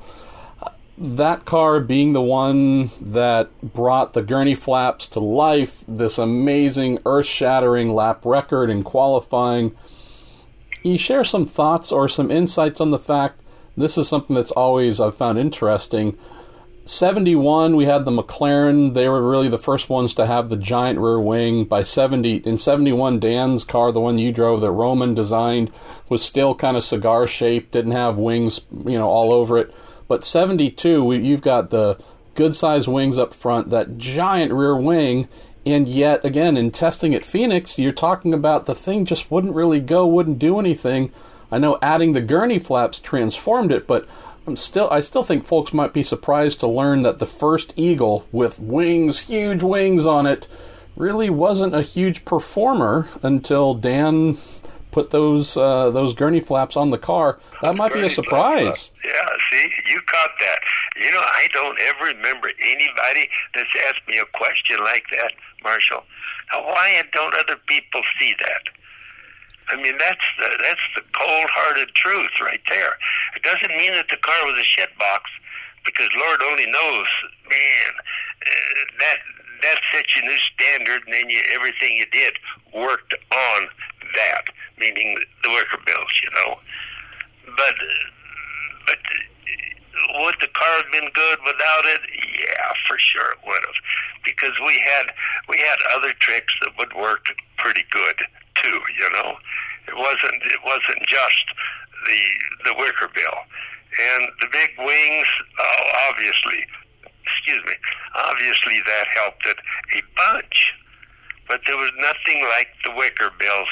That 0.98 1.43
car 1.43 1.82
being 1.82 2.14
the 2.14 2.22
one 2.22 2.89
that 3.02 3.50
brought 3.62 4.14
the 4.14 4.22
gurney 4.22 4.56
flaps 4.56 5.08
to 5.10 5.20
life, 5.20 5.84
this 5.88 6.18
amazing 6.18 7.00
earth 7.06 7.26
shattering 7.26 7.93
lap 7.93 8.22
record 8.24 8.70
in 8.70 8.84
qualifying. 8.84 9.76
You 10.84 10.98
share 10.98 11.26
some 11.26 11.46
thoughts 11.46 11.91
or 11.91 12.08
some 12.08 12.32
insights 12.32 12.80
on 12.80 12.91
the 12.91 13.00
fact 13.00 13.41
this 13.78 13.98
is 13.98 14.08
something 14.08 14.36
that's 14.36 14.52
always 14.52 15.02
I've 15.02 15.16
found 15.16 15.38
interesting. 15.38 16.18
71 16.86 17.76
we 17.76 17.86
had 17.86 18.06
the 18.06 18.12
mclaren. 18.12 18.93
They 18.93 19.10
were 19.10 19.28
really 19.28 19.50
the 19.50 19.58
first 19.58 19.89
ones 19.89 20.14
to 20.14 20.26
have 20.26 20.50
the 20.50 20.56
giant 20.56 21.00
rear 21.00 21.20
wing. 21.20 21.66
By 21.66 21.84
70 21.84 22.38
in 22.38 22.58
71 22.58 23.20
dan's 23.20 23.64
car 23.64 23.91
the 23.91 24.00
one 24.00 24.18
you 24.18 24.32
drove 24.32 24.62
that 24.62 24.72
roman 24.72 25.14
designed 25.14 25.72
was 26.08 26.24
still 26.24 26.56
kind 26.56 26.78
of 26.78 26.86
cigar 26.86 27.28
shaped 27.28 27.72
didn't 27.72 27.91
have 27.91 28.18
wings 28.18 28.62
you 28.72 28.98
know 28.98 29.10
all 29.10 29.34
over 29.34 29.58
it 29.58 29.74
but 30.08 30.24
72 30.24 31.03
we, 31.03 31.18
you've 31.18 31.41
got 31.41 31.70
the 31.70 31.97
good 32.36 32.56
sized 32.56 32.88
wings 32.88 33.18
up 33.18 33.34
front 33.34 33.70
that 33.70 33.97
giant 33.97 34.51
rear 34.51 34.76
wing 34.76 35.28
and 35.66 35.88
yet 35.88 36.24
again 36.26 36.58
in 36.58 36.72
testing 36.72 37.16
at 37.16 37.26
phoenix 37.26 37.78
you're 37.78 37.91
talking 37.91 38.34
about 38.34 38.66
the 38.66 38.76
thing 38.76 39.06
just 39.06 39.32
wouldn't 39.32 39.56
really 39.56 39.80
go 39.80 40.06
wouldn't 40.06 40.39
do 40.39 40.60
anything. 40.60 41.12
I 41.51 41.60
know 41.60 41.78
adding 41.82 42.14
the 42.14 42.22
gurney 42.22 42.60
flaps 42.60 42.99
transformed 42.99 43.72
it 43.72 43.88
but 43.88 44.08
I'm 44.47 44.56
still 44.56 44.88
I 44.91 44.99
still 44.99 45.24
think 45.24 45.45
folks 45.45 45.74
might 45.74 45.93
be 45.93 46.03
surprised 46.03 46.60
to 46.60 46.68
learn 46.68 47.01
that 47.01 47.20
the 47.20 47.26
first 47.26 47.74
Eagle 47.76 48.28
with 48.32 48.60
wings, 48.60 49.22
huge 49.22 49.64
wings 49.64 50.06
on 50.06 50.28
it, 50.28 50.47
really 50.95 51.30
wasn't 51.30 51.76
a 51.76 51.82
huge 51.82 52.26
performer 52.26 53.10
until 53.24 53.74
Dan 53.74 54.38
put 54.96 55.12
those 55.12 55.58
uh, 55.58 55.91
those 55.91 56.16
gurney 56.16 56.39
flaps 56.39 56.78
on 56.78 56.89
the 56.89 56.98
car. 56.98 57.38
That 57.62 57.76
might 57.76 57.93
be 57.93 58.00
a 58.00 58.10
surprise. 58.10 58.89
Yeah, 59.04 59.30
see, 59.52 59.70
you 59.91 60.00
caught 60.08 60.32
that. 60.39 60.60
You 60.96 61.12
know, 61.12 61.20
I 61.20 61.50
don't 61.52 61.78
ever 61.80 62.06
remember 62.06 62.50
anybody 62.64 63.28
that's 63.54 63.70
asked 63.89 64.08
me 64.08 64.18
a 64.20 64.26
question 64.34 64.80
like 64.80 65.04
that, 65.12 65.34
Marshall. 65.66 66.04
Now, 66.54 66.64
why 66.64 67.04
don't 67.12 67.36
other 67.36 67.58
people 67.68 68.02
see 68.18 68.36
that? 68.39 68.64
I 69.68 69.76
mean, 69.76 69.98
that's 69.98 70.24
the, 70.39 70.48
that's 70.64 70.88
the 70.96 71.02
cold-hearted 71.12 71.89
truth 71.96 72.32
right 72.39 72.62
there. 72.70 72.93
It 73.36 73.43
doesn't 73.43 73.76
mean 73.76 73.91
that 73.93 74.08
the 74.10 74.18
car 74.18 74.46
was 74.46 74.58
a 74.62 74.64
shit 74.64 74.98
box, 74.98 75.30
because 75.84 76.08
Lord 76.16 76.39
only 76.41 76.68
knows, 76.68 77.08
man, 77.50 77.91
uh, 78.48 78.50
that 79.00 79.18
that 79.62 79.80
set 79.91 80.16
you 80.16 80.22
new 80.22 80.38
standard, 80.54 81.04
and 81.04 81.14
then 81.14 81.30
you, 81.30 81.41
everything 81.52 81.98
you 81.98 82.06
did 82.14 82.38
worked 82.74 83.14
on 83.32 83.68
that, 84.14 84.46
meaning 84.80 85.20
the 85.44 85.50
wicker 85.50 85.80
bills, 85.86 86.14
you 86.24 86.30
know. 86.32 86.60
But 87.58 87.76
but 88.86 89.00
would 90.20 90.36
the 90.42 90.48
car 90.48 90.84
have 90.84 90.92
been 90.92 91.10
good 91.14 91.40
without 91.46 91.86
it? 91.86 92.02
Yeah, 92.40 92.72
for 92.88 92.98
sure 93.00 93.32
it 93.32 93.40
would 93.46 93.64
have, 93.66 93.80
because 94.24 94.60
we 94.66 94.80
had 94.80 95.14
we 95.50 95.58
had 95.58 95.78
other 95.96 96.14
tricks 96.20 96.54
that 96.62 96.78
would 96.78 96.94
work 96.94 97.26
pretty 97.58 97.84
good 97.92 98.18
too. 98.62 98.80
You 99.00 99.10
know, 99.12 99.38
it 99.88 99.96
wasn't 99.96 100.42
it 100.44 100.60
wasn't 100.66 101.06
just 101.08 101.46
the 102.06 102.70
the 102.70 102.74
wicker 102.78 103.10
bill 103.14 103.40
and 104.00 104.30
the 104.42 104.48
big 104.52 104.72
wings. 104.78 105.28
Oh, 105.60 105.84
obviously, 106.10 106.66
excuse 107.24 107.64
me. 107.66 107.74
Obviously, 108.16 108.82
that 108.86 109.08
helped 109.08 109.46
it 109.46 109.58
a 109.96 110.02
bunch, 110.16 110.74
but 111.48 111.62
there 111.68 111.78
was 111.78 111.91
nothing 111.98 112.43
like 112.50 112.70
the 112.84 112.91
wicker 112.96 113.32
bills 113.39 113.70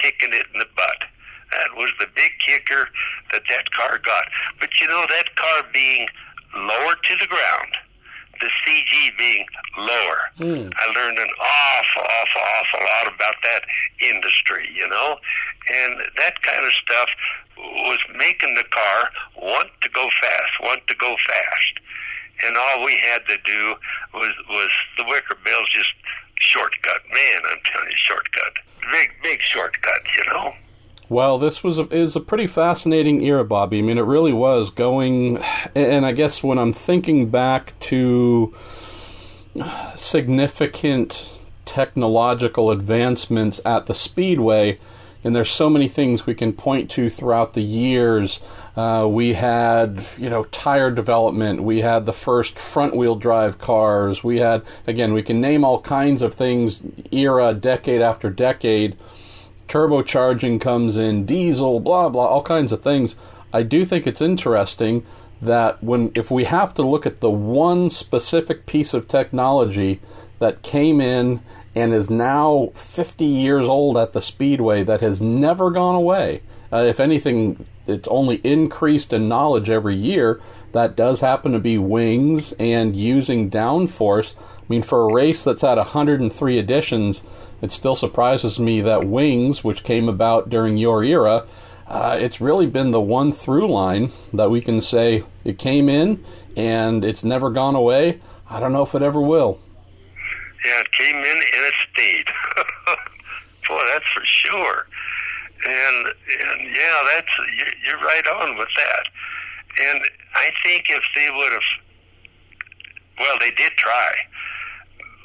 kicking 0.00 0.32
it 0.32 0.46
in 0.52 0.58
the 0.58 0.66
butt. 0.76 1.04
That 1.52 1.76
was 1.76 1.90
the 1.98 2.06
big 2.14 2.32
kicker 2.44 2.88
that 3.32 3.42
that 3.48 3.70
car 3.72 3.98
got. 3.98 4.26
But 4.60 4.80
you 4.80 4.86
know, 4.86 5.04
that 5.08 5.34
car 5.36 5.62
being 5.72 6.08
lower 6.54 6.94
to 6.94 7.16
the 7.18 7.26
ground, 7.26 7.74
the 8.40 8.50
CG 8.64 9.16
being 9.18 9.46
lower, 9.76 10.30
Mm. 10.40 10.72
I 10.74 10.86
learned 10.92 11.18
an 11.18 11.28
awful, 11.38 12.02
awful, 12.02 12.40
awful 12.40 12.80
lot 12.80 13.14
about 13.14 13.34
that 13.42 13.62
industry, 14.00 14.70
you 14.74 14.88
know? 14.88 15.18
And 15.68 16.00
that 16.16 16.42
kind 16.42 16.64
of 16.64 16.72
stuff 16.72 17.10
was 17.58 17.98
making 18.16 18.54
the 18.54 18.64
car 18.64 19.10
want 19.36 19.68
to 19.82 19.88
go 19.90 20.08
fast, 20.20 20.52
want 20.62 20.86
to 20.86 20.94
go 20.94 21.14
fast. 21.26 21.80
And 22.42 22.56
all 22.56 22.84
we 22.84 22.96
had 22.96 23.26
to 23.26 23.36
do 23.44 23.74
was, 24.14 24.32
was 24.48 24.70
the 24.96 25.04
wicker 25.04 25.36
bills 25.44 25.68
just 25.68 25.92
shortcut. 26.40 27.02
Man, 27.12 27.40
I'm 27.50 27.58
telling 27.64 27.90
you, 27.90 27.96
shortcut. 27.96 28.58
big 28.90 29.10
big 29.22 29.40
shortcut, 29.40 30.02
you 30.16 30.32
know. 30.32 30.54
Well, 31.08 31.38
this 31.38 31.64
was 31.64 31.78
a, 31.78 31.88
is 31.88 32.14
a 32.14 32.20
pretty 32.20 32.46
fascinating 32.46 33.22
era, 33.24 33.44
Bobby. 33.44 33.80
I 33.80 33.82
mean, 33.82 33.98
it 33.98 34.02
really 34.02 34.32
was 34.32 34.70
going, 34.70 35.38
and 35.74 36.06
I 36.06 36.12
guess 36.12 36.42
when 36.42 36.56
I'm 36.56 36.72
thinking 36.72 37.30
back 37.30 37.78
to 37.80 38.54
significant 39.96 41.32
technological 41.64 42.70
advancements 42.70 43.60
at 43.64 43.86
the 43.86 43.94
Speedway, 43.94 44.78
and 45.24 45.34
there's 45.34 45.50
so 45.50 45.68
many 45.68 45.88
things 45.88 46.26
we 46.26 46.34
can 46.34 46.52
point 46.52 46.90
to 46.92 47.10
throughout 47.10 47.54
the 47.54 47.62
years. 47.62 48.40
Uh, 48.76 49.06
we 49.08 49.34
had, 49.34 50.04
you 50.16 50.30
know, 50.30 50.44
tire 50.44 50.90
development. 50.90 51.62
We 51.62 51.80
had 51.80 52.06
the 52.06 52.12
first 52.12 52.58
front-wheel 52.58 53.16
drive 53.16 53.58
cars. 53.58 54.22
We 54.22 54.38
had, 54.38 54.62
again, 54.86 55.12
we 55.12 55.22
can 55.22 55.40
name 55.40 55.64
all 55.64 55.80
kinds 55.80 56.22
of 56.22 56.34
things, 56.34 56.80
era, 57.10 57.52
decade 57.52 58.00
after 58.00 58.30
decade. 58.30 58.96
Turbocharging 59.68 60.60
comes 60.60 60.96
in, 60.96 61.26
diesel, 61.26 61.80
blah 61.80 62.08
blah, 62.08 62.26
all 62.26 62.42
kinds 62.42 62.72
of 62.72 62.82
things. 62.82 63.14
I 63.52 63.62
do 63.62 63.84
think 63.84 64.06
it's 64.06 64.20
interesting 64.20 65.04
that 65.42 65.82
when 65.82 66.12
if 66.14 66.30
we 66.30 66.44
have 66.44 66.74
to 66.74 66.82
look 66.82 67.06
at 67.06 67.20
the 67.20 67.30
one 67.30 67.90
specific 67.90 68.66
piece 68.66 68.94
of 68.94 69.08
technology 69.08 70.00
that 70.38 70.62
came 70.62 71.00
in 71.00 71.40
and 71.74 71.92
is 71.94 72.10
now 72.10 72.72
50 72.74 73.24
years 73.24 73.68
old 73.68 73.96
at 73.96 74.12
the 74.12 74.20
speedway 74.20 74.82
that 74.82 75.00
has 75.00 75.20
never 75.20 75.70
gone 75.70 75.94
away. 75.94 76.42
Uh, 76.72 76.78
if 76.78 77.00
anything, 77.00 77.66
it's 77.86 78.08
only 78.08 78.36
increased 78.36 79.12
in 79.12 79.28
knowledge 79.28 79.70
every 79.70 79.96
year. 79.96 80.40
That 80.72 80.96
does 80.96 81.20
happen 81.20 81.52
to 81.52 81.58
be 81.58 81.78
wings 81.78 82.52
and 82.58 82.94
using 82.94 83.50
downforce. 83.50 84.34
I 84.36 84.64
mean, 84.68 84.82
for 84.82 85.10
a 85.10 85.12
race 85.12 85.42
that's 85.42 85.62
had 85.62 85.78
103 85.78 86.58
editions, 86.58 87.22
it 87.60 87.72
still 87.72 87.96
surprises 87.96 88.58
me 88.58 88.80
that 88.82 89.06
wings, 89.06 89.64
which 89.64 89.82
came 89.82 90.08
about 90.08 90.48
during 90.48 90.76
your 90.76 91.02
era, 91.02 91.46
uh, 91.90 92.16
it's 92.20 92.40
really 92.40 92.66
been 92.66 92.92
the 92.92 93.00
one 93.00 93.32
through 93.32 93.66
line 93.66 94.12
that 94.32 94.48
we 94.48 94.60
can 94.60 94.80
say 94.80 95.24
it 95.44 95.58
came 95.58 95.88
in 95.88 96.24
and 96.56 97.04
it's 97.04 97.24
never 97.24 97.50
gone 97.50 97.74
away. 97.74 98.20
I 98.48 98.60
don't 98.60 98.72
know 98.72 98.82
if 98.82 98.94
it 98.94 99.02
ever 99.02 99.20
will. 99.20 99.58
Yeah, 100.64 100.80
it 100.80 100.92
came 100.92 101.16
in 101.16 101.24
and 101.24 101.64
it 101.66 101.74
stayed. 101.92 102.26
Boy, 103.68 103.82
that's 103.92 104.06
for 104.14 104.24
sure. 104.24 104.86
And 105.66 106.06
and 106.06 106.74
yeah, 106.74 106.98
that's 107.14 107.28
you're, 107.84 108.00
right 108.00 108.26
on 108.26 108.56
with 108.56 108.68
that. 108.76 109.06
And 109.78 110.00
I 110.34 110.50
think 110.64 110.86
if 110.88 111.02
they 111.14 111.30
would 111.30 111.52
have, 111.52 111.68
well, 113.18 113.38
they 113.38 113.50
did 113.52 113.72
try, 113.72 114.12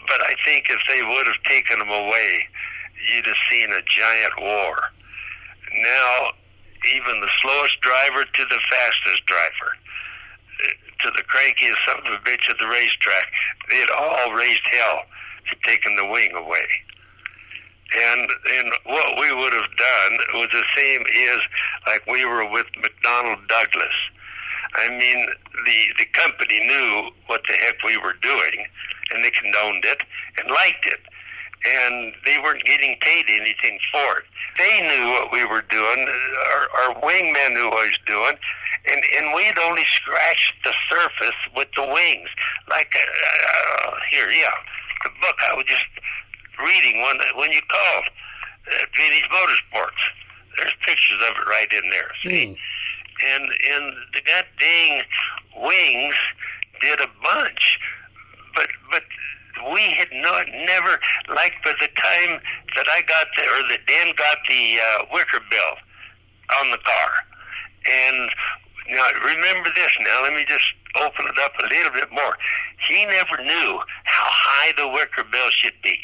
but 0.08 0.22
I 0.22 0.36
think 0.44 0.66
if 0.70 0.82
they 0.88 1.02
would 1.02 1.26
have 1.26 1.42
taken 1.48 1.80
them 1.80 1.90
away, 1.90 2.48
you'd 3.10 3.26
have 3.26 3.38
seen 3.50 3.72
a 3.72 3.82
giant 3.82 4.34
war. 4.40 4.78
Now, 5.82 6.32
even 6.94 7.22
the 7.22 7.30
slowest 7.42 7.80
driver 7.82 8.26
to 8.26 8.46
the 8.46 8.60
fastest 8.70 9.26
driver, 9.26 9.72
uh, 10.64 11.06
to 11.06 11.12
the 11.16 11.24
crankiest 11.24 11.80
son 11.86 12.06
of 12.06 12.14
a 12.14 12.24
bitch 12.24 12.50
at 12.50 12.58
the 12.60 12.68
racetrack, 12.68 13.32
they 13.70 13.78
had 13.78 13.90
all 13.90 14.34
raised 14.34 14.66
hell 14.72 15.02
to 15.50 15.56
taking 15.64 15.96
the 15.96 16.06
wing 16.06 16.34
away. 16.36 16.68
And 17.94 18.30
and 18.58 18.72
what 18.86 19.20
we 19.20 19.34
would 19.34 19.54
have 19.54 19.70
done 19.78 20.18
was 20.34 20.50
the 20.52 20.64
same 20.76 21.02
as 21.02 21.40
like 21.86 22.06
we 22.08 22.26
were 22.26 22.50
with 22.50 22.66
McDonnell 22.78 23.48
Douglas. 23.48 23.94
I 24.74 24.90
mean, 24.90 25.28
the 25.66 25.80
the 26.00 26.06
company 26.06 26.60
knew 26.66 27.10
what 27.28 27.42
the 27.48 27.54
heck 27.54 27.84
we 27.84 27.98
were 27.98 28.16
doing, 28.22 28.66
and 29.12 29.24
they 29.24 29.32
condoned 29.32 29.86
it 29.86 30.02
and 30.38 30.50
liked 30.50 30.86
it, 30.86 31.00
and 31.66 32.14
they 32.26 32.38
weren't 32.40 32.64
getting 32.66 32.98
paid 33.02 33.26
anything 33.30 33.80
for 33.92 34.18
it. 34.18 34.26
They 34.58 34.82
knew 34.82 35.12
what 35.12 35.32
we 35.32 35.46
were 35.46 35.64
doing. 35.70 36.08
Our, 36.54 36.68
our 36.82 37.02
wingman 37.02 37.54
knew 37.54 37.70
what 37.70 37.86
he 37.86 37.92
was 37.92 38.00
doing, 38.06 38.36
and 38.90 39.02
and 39.18 39.34
we'd 39.34 39.60
only 39.60 39.86
scratched 39.86 40.56
the 40.64 40.74
surface 40.90 41.38
with 41.56 41.70
the 41.76 41.86
wings. 41.86 42.30
Like 42.68 42.94
uh, 42.96 43.88
uh, 43.88 43.96
here, 44.10 44.30
yeah, 44.32 44.52
the 45.04 45.10
book 45.22 45.38
I 45.50 45.54
was 45.56 45.66
just 45.66 45.86
reading 46.64 47.02
when 47.02 47.18
when 47.36 47.52
you 47.52 47.62
called 47.70 48.06
uh, 48.68 48.86
Vinny's 48.96 49.28
Motorsports. 49.32 50.04
There's 50.58 50.74
pictures 50.86 51.20
of 51.30 51.36
it 51.36 51.50
right 51.50 51.72
in 51.72 51.90
there. 51.90 52.12
See, 52.24 52.48
mm. 52.48 52.58
and 53.34 53.44
and 53.44 53.94
the 54.14 54.22
goddamn 54.22 55.04
wings 55.58 56.16
did 56.82 57.00
a 57.00 57.10
bunch, 57.22 57.80
but 58.56 58.68
but 58.92 59.04
we 59.74 59.82
had 59.98 60.10
not 60.14 60.48
never 60.48 61.00
like 61.30 61.54
by 61.64 61.74
the 61.80 61.88
time 61.96 62.40
that 62.76 62.88
I 62.90 63.02
got 63.02 63.28
the 63.36 63.44
or 63.44 63.70
that 63.70 63.86
Dan 63.88 64.14
got 64.16 64.38
the 64.48 64.78
uh, 64.80 65.06
wicker 65.12 65.40
bill 65.50 65.76
on 66.60 66.72
the 66.72 66.78
car, 66.78 67.12
and 67.92 68.30
now 68.90 69.10
remember 69.26 69.70
this. 69.76 69.92
Now 70.02 70.24
let 70.24 70.34
me 70.34 70.46
just 70.48 70.74
open 70.96 71.26
it 71.26 71.40
up 71.40 71.54
a 71.60 71.68
little 71.68 71.92
bit 71.92 72.12
more. 72.12 72.38
He 72.88 73.06
never 73.06 73.44
knew 73.44 73.80
how 74.04 74.28
high 74.28 74.74
the 74.78 74.88
wicker 74.88 75.24
bill 75.30 75.50
should 75.50 75.82
be. 75.82 76.00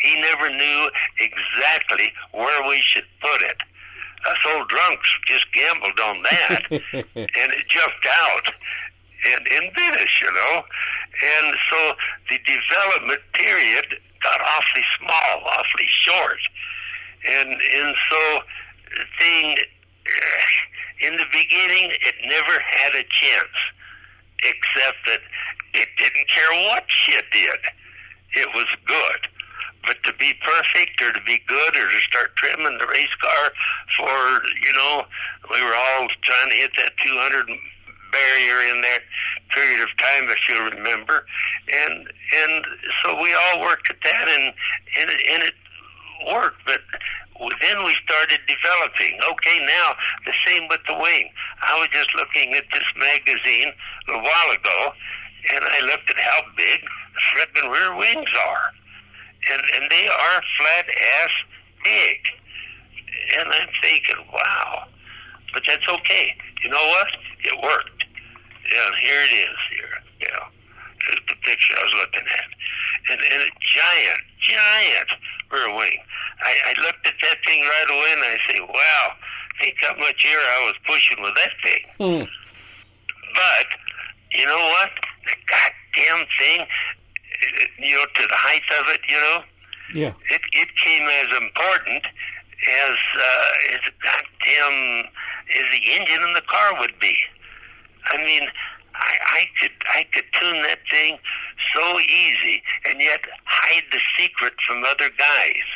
He 0.00 0.20
never 0.20 0.50
knew 0.50 0.90
exactly 1.18 2.12
where 2.32 2.68
we 2.68 2.80
should 2.80 3.06
put 3.20 3.42
it. 3.42 3.56
Us 4.28 4.38
old 4.54 4.68
drunks 4.68 5.08
just 5.26 5.46
gambled 5.52 6.00
on 6.00 6.22
that, 6.22 6.62
and 6.70 7.52
it 7.52 7.68
jumped 7.68 8.06
out 8.06 8.52
and 9.24 9.46
in 9.46 9.70
Venice, 9.74 10.20
you 10.20 10.32
know. 10.32 10.62
And 11.22 11.56
so 11.70 11.92
the 12.28 12.38
development 12.44 13.20
period 13.32 13.86
got 14.22 14.40
awfully 14.40 14.84
small, 14.98 15.44
awfully 15.44 15.88
short. 15.88 16.40
And 17.28 17.50
and 17.50 17.96
so 18.10 18.40
thing 19.18 19.56
eh, 20.06 21.06
in 21.06 21.16
the 21.16 21.26
beginning 21.32 21.90
it 21.90 22.14
never 22.24 22.60
had 22.60 22.94
a 22.94 23.04
chance 23.04 23.56
except 24.42 24.98
that 25.06 25.20
it 25.74 25.88
didn't 25.98 26.28
care 26.28 26.52
what 26.68 26.84
you 27.08 27.20
did. 27.32 27.60
It 28.34 28.48
was 28.54 28.66
good. 28.86 29.28
But 29.86 30.02
to 30.04 30.12
be 30.18 30.34
perfect 30.42 31.00
or 31.00 31.12
to 31.12 31.20
be 31.24 31.40
good 31.46 31.76
or 31.76 31.88
to 31.88 31.98
start 32.08 32.34
trimming 32.36 32.78
the 32.78 32.86
race 32.86 33.14
car 33.20 33.52
for, 33.96 34.42
you 34.60 34.72
know, 34.74 35.04
we 35.50 35.62
were 35.62 35.74
all 35.74 36.08
trying 36.22 36.50
to 36.50 36.56
hit 36.56 36.72
that 36.76 36.92
200 37.04 37.46
barrier 38.12 38.60
in 38.74 38.80
that 38.82 39.02
period 39.54 39.80
of 39.80 39.88
time, 39.98 40.28
if 40.28 40.48
you 40.48 40.58
remember. 40.62 41.26
And 41.72 42.08
and 42.34 42.66
so 43.02 43.20
we 43.20 43.34
all 43.34 43.60
worked 43.60 43.90
at 43.90 43.96
that, 44.02 44.28
and 44.28 44.54
and, 44.98 45.10
and 45.10 45.42
it 45.44 45.54
worked. 46.32 46.64
But 46.66 46.80
then 47.60 47.84
we 47.84 47.94
started 48.04 48.40
developing. 48.46 49.18
Okay, 49.32 49.58
now 49.66 49.94
the 50.24 50.32
same 50.46 50.68
with 50.68 50.80
the 50.88 50.94
wing. 50.94 51.30
I 51.62 51.78
was 51.78 51.88
just 51.92 52.14
looking 52.14 52.54
at 52.54 52.64
this 52.72 52.88
magazine 52.96 53.72
a 54.08 54.18
while 54.18 54.50
ago, 54.54 54.92
and 55.54 55.64
I 55.64 55.80
looked 55.80 56.10
at 56.10 56.18
how 56.18 56.40
big 56.56 56.80
the 57.14 57.20
frickin' 57.32 57.70
rear 57.70 57.94
wings 57.96 58.30
are, 58.48 58.72
and 59.52 59.62
and 59.74 59.90
they 59.90 60.08
are 60.08 60.42
flat 60.58 60.86
ass 60.88 61.30
big. 61.84 62.18
And 63.38 63.48
I'm 63.48 63.68
thinking, 63.82 64.22
wow, 64.32 64.86
but 65.52 65.62
that's 65.66 65.86
okay. 65.88 66.34
You 66.62 66.70
know 66.70 66.86
what? 66.86 67.08
It 67.44 67.62
worked. 67.62 68.04
Yeah, 68.72 68.90
here 69.00 69.20
it 69.22 69.32
is. 69.32 69.56
Here, 69.70 69.96
yeah. 70.20 70.46
Here's 71.06 71.22
the 71.28 71.36
picture 71.42 71.74
I 71.78 71.82
was 71.82 71.94
looking 71.94 72.26
at, 72.26 72.48
and 73.12 73.20
and 73.20 73.42
a 73.42 73.50
giant, 73.62 74.20
giant 74.40 75.10
rear 75.50 75.74
wing. 75.74 75.98
I, 76.42 76.52
I 76.66 76.82
looked 76.82 77.06
at 77.06 77.14
that 77.22 77.38
thing 77.46 77.62
right 77.62 77.90
away, 77.90 78.12
and 78.12 78.22
I 78.22 78.36
say, 78.50 78.60
"Wow, 78.60 79.12
think 79.60 79.76
how 79.80 79.96
much 79.98 80.26
air 80.26 80.40
I 80.40 80.64
was 80.66 80.74
pushing 80.86 81.22
with 81.22 81.34
that 81.34 81.52
thing." 81.62 81.82
Mm. 82.00 82.28
But 83.34 83.66
you 84.32 84.46
know 84.46 84.68
what? 84.70 84.90
The 85.24 85.34
goddamn 85.46 86.26
thing, 86.38 86.66
you 87.78 87.96
know, 87.96 88.04
to 88.04 88.26
the 88.28 88.36
height 88.36 88.62
of 88.80 88.88
it, 88.88 89.00
you 89.08 89.16
know, 89.16 89.42
yeah, 89.94 90.12
it 90.30 90.42
it 90.52 90.68
came 90.76 91.08
as 91.08 91.36
important 91.36 92.04
as 92.04 92.96
uh, 93.16 93.74
as 93.74 93.80
goddamn 94.02 95.04
as 95.54 95.64
the 95.72 95.92
engine 95.94 96.22
in 96.22 96.32
the 96.34 96.42
car 96.42 96.78
would 96.80 96.98
be. 96.98 97.16
I 98.06 98.16
mean, 98.18 98.48
I, 98.94 99.16
I 99.22 99.42
could 99.60 99.76
I 99.94 100.06
could 100.12 100.24
tune 100.40 100.62
that 100.62 100.80
thing 100.90 101.18
so 101.74 102.00
easy 102.00 102.62
and 102.88 103.00
yet 103.00 103.20
hide 103.44 103.84
the 103.92 104.00
secret 104.18 104.54
from 104.66 104.84
other 104.84 105.10
guys. 105.16 105.66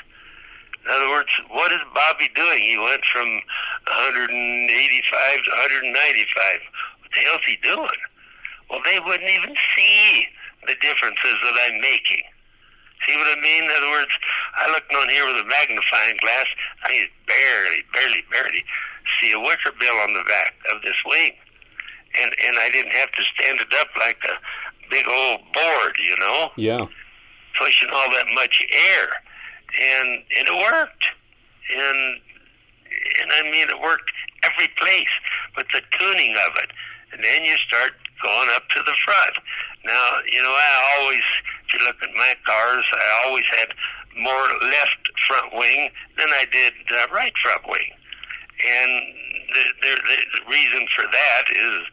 In 0.85 0.91
other 0.91 1.11
words, 1.11 1.29
what 1.51 1.73
is 1.73 1.81
Bobby 1.95 2.31
doing? 2.35 2.63
He 2.63 2.79
went 2.79 3.05
from 3.13 3.29
185 3.87 5.45
to 5.45 5.51
195. 5.51 6.61
What 7.01 7.11
the 7.13 7.21
hell's 7.21 7.45
he 7.47 7.57
doing? 7.63 8.01
Well, 8.71 8.81
they 8.85 8.99
wouldn't 8.99 9.29
even 9.29 9.57
see 9.77 10.27
the 10.67 10.77
differences 10.81 11.37
that 11.43 11.57
I'm 11.67 11.81
making. 11.81 12.23
See 13.07 13.17
what 13.17 13.33
I 13.33 13.41
mean? 13.41 13.65
In 13.65 13.71
other 13.71 13.91
words, 13.91 14.13
I 14.57 14.71
looked 14.71 14.93
on 14.93 15.09
here 15.09 15.25
with 15.27 15.37
a 15.37 15.49
magnifying 15.49 16.19
glass. 16.21 16.47
I 16.85 16.89
could 16.89 17.13
barely, 17.27 17.81
barely, 17.93 18.23
barely 18.31 18.65
see 19.21 19.33
a 19.33 19.41
wicker 19.41 19.73
bill 19.81 19.97
on 20.05 20.13
the 20.13 20.25
back 20.29 20.55
of 20.71 20.83
this 20.83 21.01
wing 21.07 21.33
and 22.19 22.35
and 22.45 22.59
I 22.59 22.71
didn't 22.71 22.93
have 22.93 23.13
to 23.13 23.23
stand 23.35 23.61
it 23.61 23.73
up 23.81 23.89
like 23.99 24.19
a 24.25 24.91
big 24.91 25.07
old 25.07 25.41
board, 25.53 25.97
you 26.03 26.17
know. 26.19 26.51
Yeah. 26.57 26.87
Pushing 27.59 27.91
all 27.93 28.11
that 28.13 28.27
much 28.35 28.67
air, 28.73 29.09
and 29.81 30.23
and 30.37 30.49
it 30.49 30.55
worked, 30.55 31.05
and 31.77 32.21
and 33.21 33.33
I 33.33 33.43
mean 33.51 33.69
it 33.69 33.81
worked 33.81 34.11
every 34.43 34.69
place, 34.79 35.15
but 35.55 35.67
the 35.73 35.83
tuning 35.99 36.33
of 36.33 36.57
it, 36.63 36.71
and 37.13 37.23
then 37.23 37.45
you 37.45 37.57
start 37.57 37.93
going 38.23 38.51
up 38.55 38.68
to 38.71 38.81
the 38.85 38.97
front. 39.05 39.37
Now, 39.85 40.18
you 40.31 40.43
know, 40.43 40.53
I 40.53 40.99
always, 41.01 41.25
if 41.66 41.75
you 41.75 41.87
look 41.87 41.97
at 42.03 42.14
my 42.14 42.35
cars, 42.45 42.85
I 42.93 43.27
always 43.27 43.45
had 43.59 43.73
more 44.16 44.49
left 44.68 45.11
front 45.27 45.55
wing 45.55 45.91
than 46.16 46.29
I 46.31 46.45
did 46.53 46.75
uh, 46.93 47.07
right 47.12 47.33
front 47.43 47.62
wing. 47.66 47.91
And 48.66 49.03
the, 49.55 49.64
the, 49.83 49.93
the 50.05 50.51
reason 50.51 50.87
for 50.95 51.05
that 51.11 51.45
is 51.51 51.87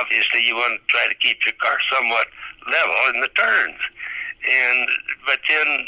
obviously 0.00 0.44
you 0.46 0.56
want 0.56 0.80
to 0.80 0.86
try 0.88 1.06
to 1.08 1.14
keep 1.14 1.38
your 1.46 1.54
car 1.60 1.78
somewhat 1.92 2.26
level 2.66 3.14
in 3.14 3.20
the 3.20 3.28
turns. 3.28 3.78
And, 4.48 4.88
but 5.26 5.38
then 5.48 5.86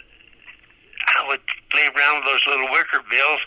I 1.17 1.27
would 1.29 1.41
play 1.71 1.89
around 1.95 2.23
with 2.23 2.27
those 2.27 2.47
little 2.47 2.71
wicker 2.71 3.03
bills 3.11 3.41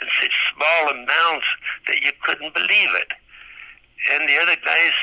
in 0.00 0.08
such 0.20 0.32
small 0.54 0.90
amounts 0.90 1.46
that 1.88 2.00
you 2.02 2.12
couldn't 2.22 2.54
believe 2.54 2.92
it. 2.94 3.12
And 4.12 4.28
the 4.28 4.38
other 4.40 4.56
guys 4.64 4.96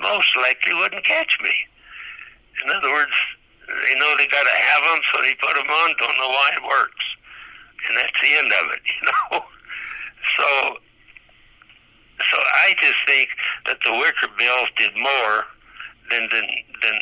most 0.00 0.36
likely 0.36 0.74
wouldn't 0.74 1.04
catch 1.04 1.38
me. 1.42 1.52
In 2.64 2.70
other 2.70 2.92
words, 2.92 3.12
they 3.66 3.98
know 3.98 4.14
they 4.16 4.28
got 4.28 4.44
to 4.44 4.56
have 4.56 4.82
them, 4.84 5.00
so 5.12 5.22
they 5.22 5.34
put 5.34 5.54
them 5.54 5.68
on. 5.68 5.94
Don't 5.98 6.16
know 6.18 6.28
why 6.28 6.52
it 6.56 6.62
works, 6.62 7.04
and 7.88 7.96
that's 7.96 8.20
the 8.20 8.34
end 8.36 8.52
of 8.52 8.70
it. 8.72 8.82
You 9.00 9.10
know. 9.10 9.44
So, 10.38 10.76
so 12.18 12.36
I 12.64 12.74
just 12.80 12.96
think 13.06 13.28
that 13.66 13.78
the 13.84 13.92
Wicker 13.92 14.28
Bills 14.38 14.68
did 14.78 14.92
more 14.96 15.44
than 16.10 16.28
than 16.32 16.46
than 16.82 16.98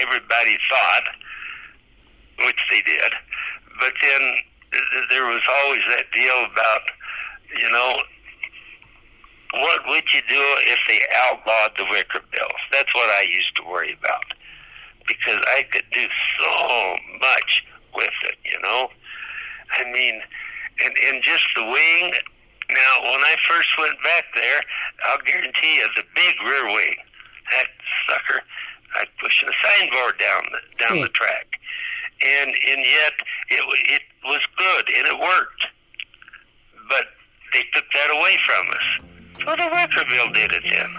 everybody 0.00 0.58
thought, 0.68 1.08
which 2.44 2.60
they 2.70 2.82
did. 2.82 3.12
But 3.78 3.92
then 4.00 4.36
there 5.10 5.26
was 5.26 5.42
always 5.62 5.82
that 5.88 6.10
deal 6.12 6.44
about, 6.50 6.82
you 7.58 7.70
know, 7.70 7.96
what 9.52 9.86
would 9.86 10.04
you 10.12 10.20
do 10.28 10.42
if 10.66 10.78
they 10.88 11.00
outlawed 11.14 11.72
the 11.76 11.84
Wicker 11.90 12.20
Bills? 12.32 12.60
That's 12.72 12.92
what 12.94 13.08
I 13.10 13.22
used 13.22 13.56
to 13.56 13.62
worry 13.64 13.96
about 13.98 14.24
because 15.06 15.42
I 15.46 15.62
could 15.70 15.84
do 15.92 16.06
so 16.38 16.96
much 17.20 17.64
with 17.94 18.14
it, 18.24 18.36
you 18.44 18.60
know. 18.60 18.88
I 19.78 19.84
mean, 19.90 20.20
and 20.84 20.96
and 20.96 21.22
just 21.22 21.44
the 21.54 21.64
wing. 21.64 22.12
Now, 22.68 23.12
when 23.12 23.20
I 23.20 23.36
first 23.48 23.68
went 23.78 24.02
back 24.02 24.24
there, 24.34 24.60
I'll 25.06 25.22
guarantee 25.22 25.76
you 25.76 25.88
the 25.94 26.02
big 26.16 26.34
rear 26.42 26.66
wing, 26.66 26.96
that 27.52 27.68
sucker, 28.08 28.42
I'd 28.96 29.08
push 29.20 29.44
the 29.44 29.54
signboard 29.62 30.18
down 30.18 30.44
the 30.50 30.84
down 30.84 31.00
the 31.00 31.06
hmm. 31.06 31.12
track, 31.12 31.46
and 32.24 32.50
and 32.50 32.84
yet 32.84 33.12
it 33.50 33.62
it 33.86 34.02
was 34.24 34.40
good 34.56 34.88
and 34.88 35.06
it 35.06 35.18
worked, 35.18 35.66
but 36.88 37.06
they 37.52 37.62
took 37.72 37.84
that 37.94 38.10
away 38.10 38.38
from 38.44 38.70
us. 38.70 39.15
So 39.44 39.50
the 39.52 39.68
Wickerbill 39.70 40.34
did 40.34 40.52
it 40.52 40.64
then. 40.68 40.90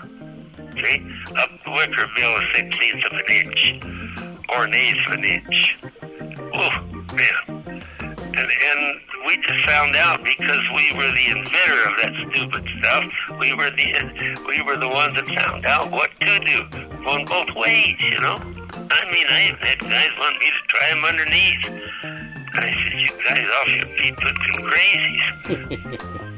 See, 0.75 1.35
up 1.35 1.49
the 1.63 1.71
Wickerbill 1.71 2.41
a 2.41 2.53
sixteenth 2.53 3.05
of 3.05 3.11
an 3.13 3.25
inch 3.29 3.83
or 4.49 4.65
an 4.65 4.73
eighth 4.73 5.07
of 5.07 5.13
an 5.13 5.25
inch. 5.25 5.77
Oh 6.53 6.71
man. 7.13 7.83
And, 8.38 8.51
and 8.51 9.01
we 9.25 9.38
just 9.38 9.65
found 9.65 9.95
out 9.95 10.23
because 10.23 10.61
we 10.75 10.93
were 10.95 11.11
the 11.11 11.27
inventor 11.27 11.89
of 11.89 11.97
that 12.01 12.13
stupid 12.29 12.69
stuff. 12.79 13.11
We 13.39 13.53
were 13.53 13.71
the 13.71 14.38
we 14.47 14.61
were 14.61 14.77
the 14.77 14.88
ones 14.88 15.15
that 15.15 15.27
found 15.27 15.65
out 15.65 15.91
what 15.91 16.11
to 16.19 16.39
do, 16.39 16.63
going 17.03 17.25
both 17.25 17.53
ways. 17.55 17.95
You 17.99 18.21
know. 18.21 18.39
I 18.89 19.11
mean, 19.11 19.27
I 19.27 19.57
had 19.59 19.79
guys 19.79 20.11
want 20.19 20.39
me 20.39 20.51
to 20.51 20.61
try 20.67 20.89
them 20.89 21.03
underneath. 21.03 21.65
I 22.53 22.73
said, 22.83 22.93
"You 22.99 23.09
guys 23.23 23.47
off 23.59 23.67
your 23.67 23.88
feet, 23.97 24.15
looking 24.23 24.65
crazies." 24.65 26.33